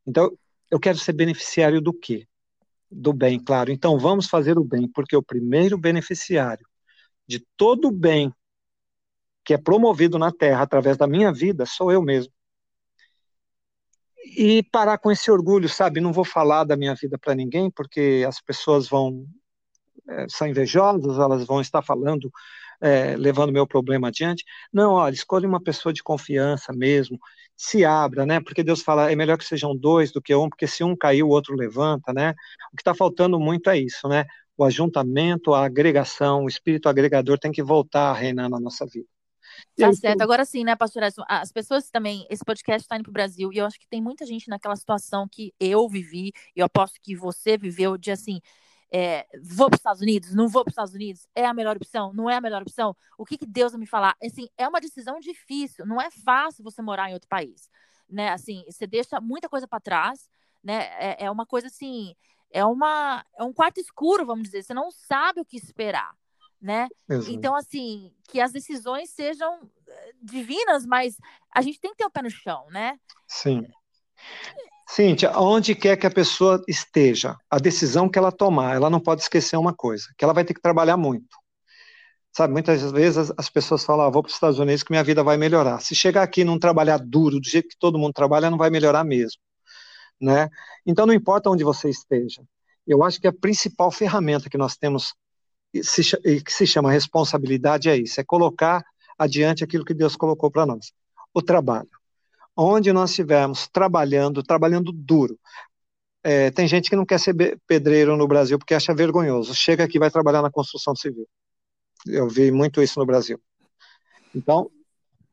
Então, 0.06 0.30
eu 0.70 0.80
quero 0.80 0.98
ser 0.98 1.12
beneficiário 1.12 1.80
do 1.80 1.92
quê? 1.92 2.26
Do 2.90 3.12
bem, 3.12 3.40
claro. 3.40 3.72
Então, 3.72 3.98
vamos 3.98 4.26
fazer 4.26 4.58
o 4.58 4.64
bem, 4.64 4.88
porque 4.88 5.16
o 5.16 5.22
primeiro 5.22 5.78
beneficiário 5.78 6.66
de 7.26 7.40
todo 7.56 7.88
o 7.88 7.92
bem 7.92 8.32
que 9.44 9.54
é 9.54 9.58
promovido 9.58 10.18
na 10.18 10.32
terra 10.32 10.62
através 10.62 10.96
da 10.96 11.06
minha 11.06 11.32
vida 11.32 11.66
sou 11.66 11.92
eu 11.92 12.02
mesmo. 12.02 12.32
E 14.24 14.62
parar 14.72 14.98
com 14.98 15.10
esse 15.10 15.30
orgulho, 15.30 15.68
sabe? 15.68 16.00
Não 16.00 16.12
vou 16.12 16.24
falar 16.24 16.64
da 16.64 16.76
minha 16.76 16.94
vida 16.94 17.18
para 17.18 17.34
ninguém, 17.34 17.70
porque 17.70 18.24
as 18.26 18.40
pessoas 18.40 18.88
vão 18.88 19.26
é, 20.08 20.26
são 20.28 20.46
invejosas, 20.46 21.18
elas 21.18 21.46
vão 21.46 21.60
estar 21.60 21.82
falando, 21.82 22.30
é, 22.80 23.16
levando 23.16 23.52
meu 23.52 23.66
problema 23.66 24.08
adiante. 24.08 24.44
Não, 24.72 24.92
olha, 24.94 25.14
escolhe 25.14 25.46
uma 25.46 25.62
pessoa 25.62 25.92
de 25.92 26.02
confiança 26.02 26.72
mesmo, 26.72 27.18
se 27.56 27.84
abra, 27.84 28.26
né? 28.26 28.40
Porque 28.40 28.62
Deus 28.62 28.82
fala, 28.82 29.10
é 29.10 29.16
melhor 29.16 29.38
que 29.38 29.44
sejam 29.44 29.76
dois 29.76 30.12
do 30.12 30.20
que 30.20 30.34
um, 30.34 30.48
porque 30.48 30.66
se 30.66 30.84
um 30.84 30.96
cair, 30.96 31.22
o 31.22 31.28
outro 31.28 31.54
levanta, 31.56 32.12
né? 32.12 32.30
O 32.72 32.76
que 32.76 32.82
está 32.82 32.94
faltando 32.94 33.38
muito 33.40 33.70
é 33.70 33.78
isso, 33.78 34.08
né? 34.08 34.24
O 34.56 34.64
ajuntamento, 34.64 35.54
a 35.54 35.64
agregação, 35.64 36.44
o 36.44 36.48
espírito 36.48 36.88
agregador 36.88 37.38
tem 37.38 37.52
que 37.52 37.62
voltar 37.62 38.10
a 38.10 38.14
reinar 38.14 38.48
na 38.50 38.60
nossa 38.60 38.86
vida. 38.86 39.13
Tá 39.76 39.92
certo. 39.92 40.20
Agora 40.22 40.44
sim, 40.44 40.64
né, 40.64 40.76
pastor 40.76 41.02
Edson? 41.02 41.24
As 41.28 41.50
pessoas 41.52 41.90
também, 41.90 42.26
esse 42.30 42.44
podcast 42.44 42.84
está 42.84 42.96
indo 42.96 43.04
para 43.04 43.10
o 43.10 43.12
Brasil 43.12 43.52
e 43.52 43.58
eu 43.58 43.66
acho 43.66 43.78
que 43.78 43.88
tem 43.88 44.00
muita 44.02 44.24
gente 44.24 44.48
naquela 44.48 44.76
situação 44.76 45.28
que 45.28 45.52
eu 45.58 45.88
vivi, 45.88 46.32
e 46.54 46.60
eu 46.60 46.66
aposto 46.66 47.00
que 47.00 47.14
você 47.16 47.56
viveu, 47.58 47.96
de 47.96 48.10
assim, 48.10 48.40
é, 48.92 49.26
vou 49.42 49.68
para 49.68 49.74
os 49.74 49.80
Estados 49.80 50.02
Unidos, 50.02 50.34
não 50.34 50.48
vou 50.48 50.62
para 50.62 50.70
os 50.70 50.72
Estados 50.74 50.94
Unidos, 50.94 51.26
é 51.34 51.44
a 51.44 51.52
melhor 51.52 51.76
opção, 51.76 52.12
não 52.12 52.30
é 52.30 52.36
a 52.36 52.40
melhor 52.40 52.62
opção? 52.62 52.96
O 53.18 53.24
que, 53.24 53.36
que 53.36 53.46
Deus 53.46 53.72
vai 53.72 53.80
me 53.80 53.86
falar? 53.86 54.16
Assim, 54.22 54.48
é 54.56 54.68
uma 54.68 54.80
decisão 54.80 55.18
difícil, 55.18 55.84
não 55.84 56.00
é 56.00 56.10
fácil 56.10 56.62
você 56.62 56.80
morar 56.80 57.10
em 57.10 57.14
outro 57.14 57.28
país, 57.28 57.68
né? 58.08 58.30
Assim, 58.30 58.64
você 58.70 58.86
deixa 58.86 59.20
muita 59.20 59.48
coisa 59.48 59.66
para 59.66 59.80
trás, 59.80 60.28
né? 60.62 60.84
É, 60.98 61.24
é, 61.24 61.30
uma 61.30 61.44
coisa 61.44 61.66
assim, 61.66 62.14
é 62.50 62.64
uma 62.64 63.24
é 63.36 63.42
um 63.42 63.52
quarto 63.52 63.80
escuro, 63.80 64.24
vamos 64.24 64.44
dizer. 64.44 64.62
Você 64.62 64.72
não 64.72 64.90
sabe 64.92 65.40
o 65.40 65.44
que 65.44 65.56
esperar, 65.56 66.14
né? 66.64 66.88
Exato. 67.08 67.30
Então, 67.30 67.54
assim, 67.54 68.10
que 68.26 68.40
as 68.40 68.50
decisões 68.50 69.10
sejam 69.10 69.60
eh, 69.86 70.12
divinas, 70.22 70.86
mas 70.86 71.18
a 71.54 71.60
gente 71.60 71.78
tem 71.78 71.90
que 71.90 71.98
ter 71.98 72.06
o 72.06 72.10
pé 72.10 72.22
no 72.22 72.30
chão, 72.30 72.66
né? 72.70 72.98
Sim. 73.28 73.66
Cíntia, 74.88 75.38
onde 75.38 75.74
quer 75.74 75.98
que 75.98 76.06
a 76.06 76.10
pessoa 76.10 76.62
esteja, 76.66 77.36
a 77.50 77.58
decisão 77.58 78.08
que 78.08 78.18
ela 78.18 78.32
tomar, 78.32 78.74
ela 78.74 78.88
não 78.88 78.98
pode 78.98 79.20
esquecer 79.20 79.58
uma 79.58 79.74
coisa, 79.74 80.06
que 80.16 80.24
ela 80.24 80.32
vai 80.32 80.42
ter 80.42 80.54
que 80.54 80.60
trabalhar 80.60 80.96
muito. 80.96 81.36
Sabe, 82.34 82.54
muitas 82.54 82.90
vezes 82.90 83.30
as 83.36 83.50
pessoas 83.50 83.84
falam, 83.84 84.06
ah, 84.06 84.10
vou 84.10 84.22
para 84.22 84.28
os 84.30 84.34
Estados 84.34 84.58
Unidos 84.58 84.82
que 84.82 84.90
minha 84.90 85.04
vida 85.04 85.22
vai 85.22 85.36
melhorar. 85.36 85.80
Se 85.80 85.94
chegar 85.94 86.22
aqui 86.22 86.40
e 86.40 86.44
não 86.44 86.58
trabalhar 86.58 86.98
duro, 86.98 87.38
do 87.38 87.48
jeito 87.48 87.68
que 87.68 87.78
todo 87.78 87.98
mundo 87.98 88.14
trabalha, 88.14 88.50
não 88.50 88.58
vai 88.58 88.70
melhorar 88.70 89.04
mesmo. 89.04 89.40
Né? 90.18 90.48
Então 90.86 91.04
não 91.04 91.12
importa 91.14 91.50
onde 91.50 91.62
você 91.62 91.90
esteja. 91.90 92.42
Eu 92.86 93.02
acho 93.02 93.20
que 93.20 93.26
a 93.26 93.32
principal 93.32 93.90
ferramenta 93.90 94.48
que 94.48 94.58
nós 94.58 94.76
temos, 94.76 95.14
que 95.80 96.52
se 96.52 96.66
chama 96.66 96.92
responsabilidade, 96.92 97.88
é 97.88 97.96
isso, 97.96 98.20
é 98.20 98.24
colocar 98.24 98.84
adiante 99.18 99.64
aquilo 99.64 99.84
que 99.84 99.94
Deus 99.94 100.16
colocou 100.16 100.50
para 100.50 100.66
nós. 100.66 100.92
O 101.32 101.42
trabalho. 101.42 101.88
onde 102.56 102.92
nós 102.92 103.10
estivermos 103.10 103.66
trabalhando, 103.66 104.42
trabalhando 104.42 104.92
duro. 104.92 105.38
É, 106.22 106.50
tem 106.52 106.68
gente 106.68 106.88
que 106.88 106.96
não 106.96 107.04
quer 107.04 107.18
ser 107.18 107.34
pedreiro 107.66 108.16
no 108.16 108.28
Brasil 108.28 108.58
porque 108.58 108.74
acha 108.74 108.94
vergonhoso. 108.94 109.54
Chega 109.54 109.84
aqui 109.84 109.98
e 109.98 110.00
vai 110.00 110.10
trabalhar 110.10 110.40
na 110.40 110.50
construção 110.50 110.94
civil. 110.94 111.28
Eu 112.06 112.28
vi 112.28 112.52
muito 112.52 112.80
isso 112.80 112.98
no 113.00 113.06
Brasil. 113.06 113.40
Então, 114.34 114.70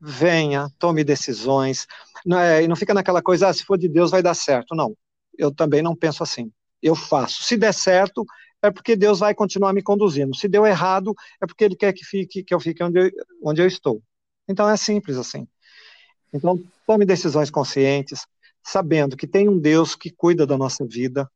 venha, 0.00 0.68
tome 0.78 1.04
decisões. 1.04 1.86
Não 2.26 2.38
é, 2.38 2.64
e 2.64 2.68
não 2.68 2.76
fica 2.76 2.92
naquela 2.92 3.22
coisa, 3.22 3.48
ah, 3.48 3.52
se 3.52 3.64
for 3.64 3.78
de 3.78 3.88
Deus 3.88 4.10
vai 4.10 4.22
dar 4.22 4.34
certo. 4.34 4.74
Não, 4.74 4.96
eu 5.38 5.54
também 5.54 5.80
não 5.80 5.94
penso 5.94 6.22
assim. 6.22 6.52
Eu 6.82 6.96
faço. 6.96 7.44
Se 7.44 7.56
der 7.56 7.72
certo, 7.72 8.24
é 8.62 8.70
porque 8.70 8.94
Deus 8.96 9.18
vai 9.18 9.34
continuar 9.34 9.72
me 9.72 9.82
conduzindo. 9.82 10.36
Se 10.36 10.48
deu 10.48 10.64
errado, 10.64 11.14
é 11.42 11.46
porque 11.46 11.64
Ele 11.64 11.76
quer 11.76 11.92
que, 11.92 12.04
fique, 12.04 12.44
que 12.44 12.54
eu 12.54 12.60
fique 12.60 12.82
onde 12.82 13.00
eu, 13.00 13.10
onde 13.42 13.60
eu 13.60 13.66
estou. 13.66 14.02
Então 14.48 14.68
é 14.68 14.76
simples 14.76 15.16
assim. 15.16 15.46
Então, 16.32 16.58
tome 16.86 17.04
decisões 17.04 17.50
conscientes, 17.50 18.26
sabendo 18.62 19.16
que 19.16 19.26
tem 19.26 19.48
um 19.48 19.58
Deus 19.58 19.94
que 19.94 20.10
cuida 20.10 20.46
da 20.46 20.56
nossa 20.56 20.86
vida 20.86 21.30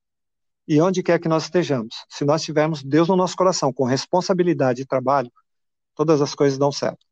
e 0.67 0.81
onde 0.81 1.03
quer 1.03 1.19
que 1.21 1.29
nós 1.29 1.45
estejamos. 1.45 1.95
Se 2.09 2.25
nós 2.25 2.43
tivermos 2.43 2.83
Deus 2.83 3.09
no 3.09 3.17
nosso 3.17 3.37
coração, 3.37 3.73
com 3.73 3.85
responsabilidade 3.85 4.83
e 4.83 4.87
trabalho, 4.87 5.31
todas 5.95 6.23
as 6.23 6.35
coisas 6.35 6.59
dão 6.59 6.73
certo. 6.73 7.07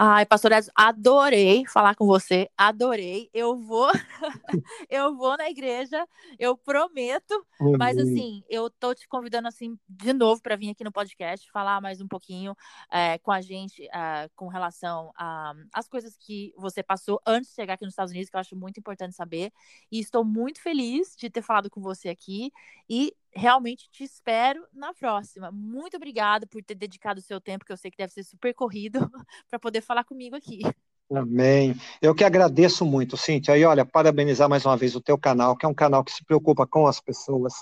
Ai, 0.00 0.24
pastor 0.24 0.52
Edson, 0.52 0.70
adorei 0.76 1.66
falar 1.66 1.96
com 1.96 2.06
você, 2.06 2.48
adorei. 2.56 3.28
Eu 3.34 3.56
vou, 3.56 3.90
eu 4.88 5.16
vou 5.16 5.36
na 5.36 5.50
igreja, 5.50 6.06
eu 6.38 6.56
prometo. 6.56 7.34
Uhum. 7.60 7.76
Mas 7.76 7.98
assim, 7.98 8.44
eu 8.48 8.70
tô 8.70 8.94
te 8.94 9.08
convidando 9.08 9.48
assim 9.48 9.76
de 9.88 10.12
novo 10.12 10.40
para 10.40 10.54
vir 10.54 10.70
aqui 10.70 10.84
no 10.84 10.92
podcast 10.92 11.50
falar 11.50 11.80
mais 11.80 12.00
um 12.00 12.06
pouquinho 12.06 12.54
é, 12.92 13.18
com 13.18 13.32
a 13.32 13.40
gente 13.40 13.88
é, 13.92 14.30
com 14.36 14.46
relação 14.46 15.10
às 15.72 15.88
coisas 15.88 16.16
que 16.16 16.54
você 16.56 16.80
passou 16.80 17.20
antes 17.26 17.50
de 17.50 17.56
chegar 17.56 17.74
aqui 17.74 17.84
nos 17.84 17.94
Estados 17.94 18.12
Unidos, 18.12 18.30
que 18.30 18.36
eu 18.36 18.40
acho 18.40 18.54
muito 18.54 18.78
importante 18.78 19.16
saber. 19.16 19.52
E 19.90 19.98
estou 19.98 20.24
muito 20.24 20.62
feliz 20.62 21.16
de 21.16 21.28
ter 21.28 21.42
falado 21.42 21.68
com 21.68 21.80
você 21.80 22.08
aqui 22.08 22.52
e 22.88 23.12
realmente 23.34 23.88
te 23.90 24.04
espero 24.04 24.64
na 24.72 24.92
próxima. 24.94 25.50
Muito 25.50 25.96
obrigada 25.96 26.46
por 26.46 26.62
ter 26.62 26.74
dedicado 26.74 27.20
o 27.20 27.22
seu 27.22 27.40
tempo, 27.40 27.64
que 27.64 27.72
eu 27.72 27.76
sei 27.76 27.90
que 27.90 27.96
deve 27.96 28.12
ser 28.12 28.24
super 28.24 28.54
corrido, 28.54 28.98
para 29.48 29.58
poder 29.58 29.80
falar 29.80 30.04
comigo 30.04 30.36
aqui. 30.36 30.60
Amém. 31.10 31.74
Eu 32.02 32.14
que 32.14 32.22
agradeço 32.22 32.84
muito, 32.84 33.16
Cíntia. 33.16 33.56
E 33.56 33.64
olha, 33.64 33.84
parabenizar 33.84 34.48
mais 34.48 34.66
uma 34.66 34.76
vez 34.76 34.94
o 34.94 35.00
teu 35.00 35.16
canal, 35.16 35.56
que 35.56 35.64
é 35.64 35.68
um 35.68 35.74
canal 35.74 36.04
que 36.04 36.12
se 36.12 36.22
preocupa 36.24 36.66
com 36.66 36.86
as 36.86 37.00
pessoas. 37.00 37.54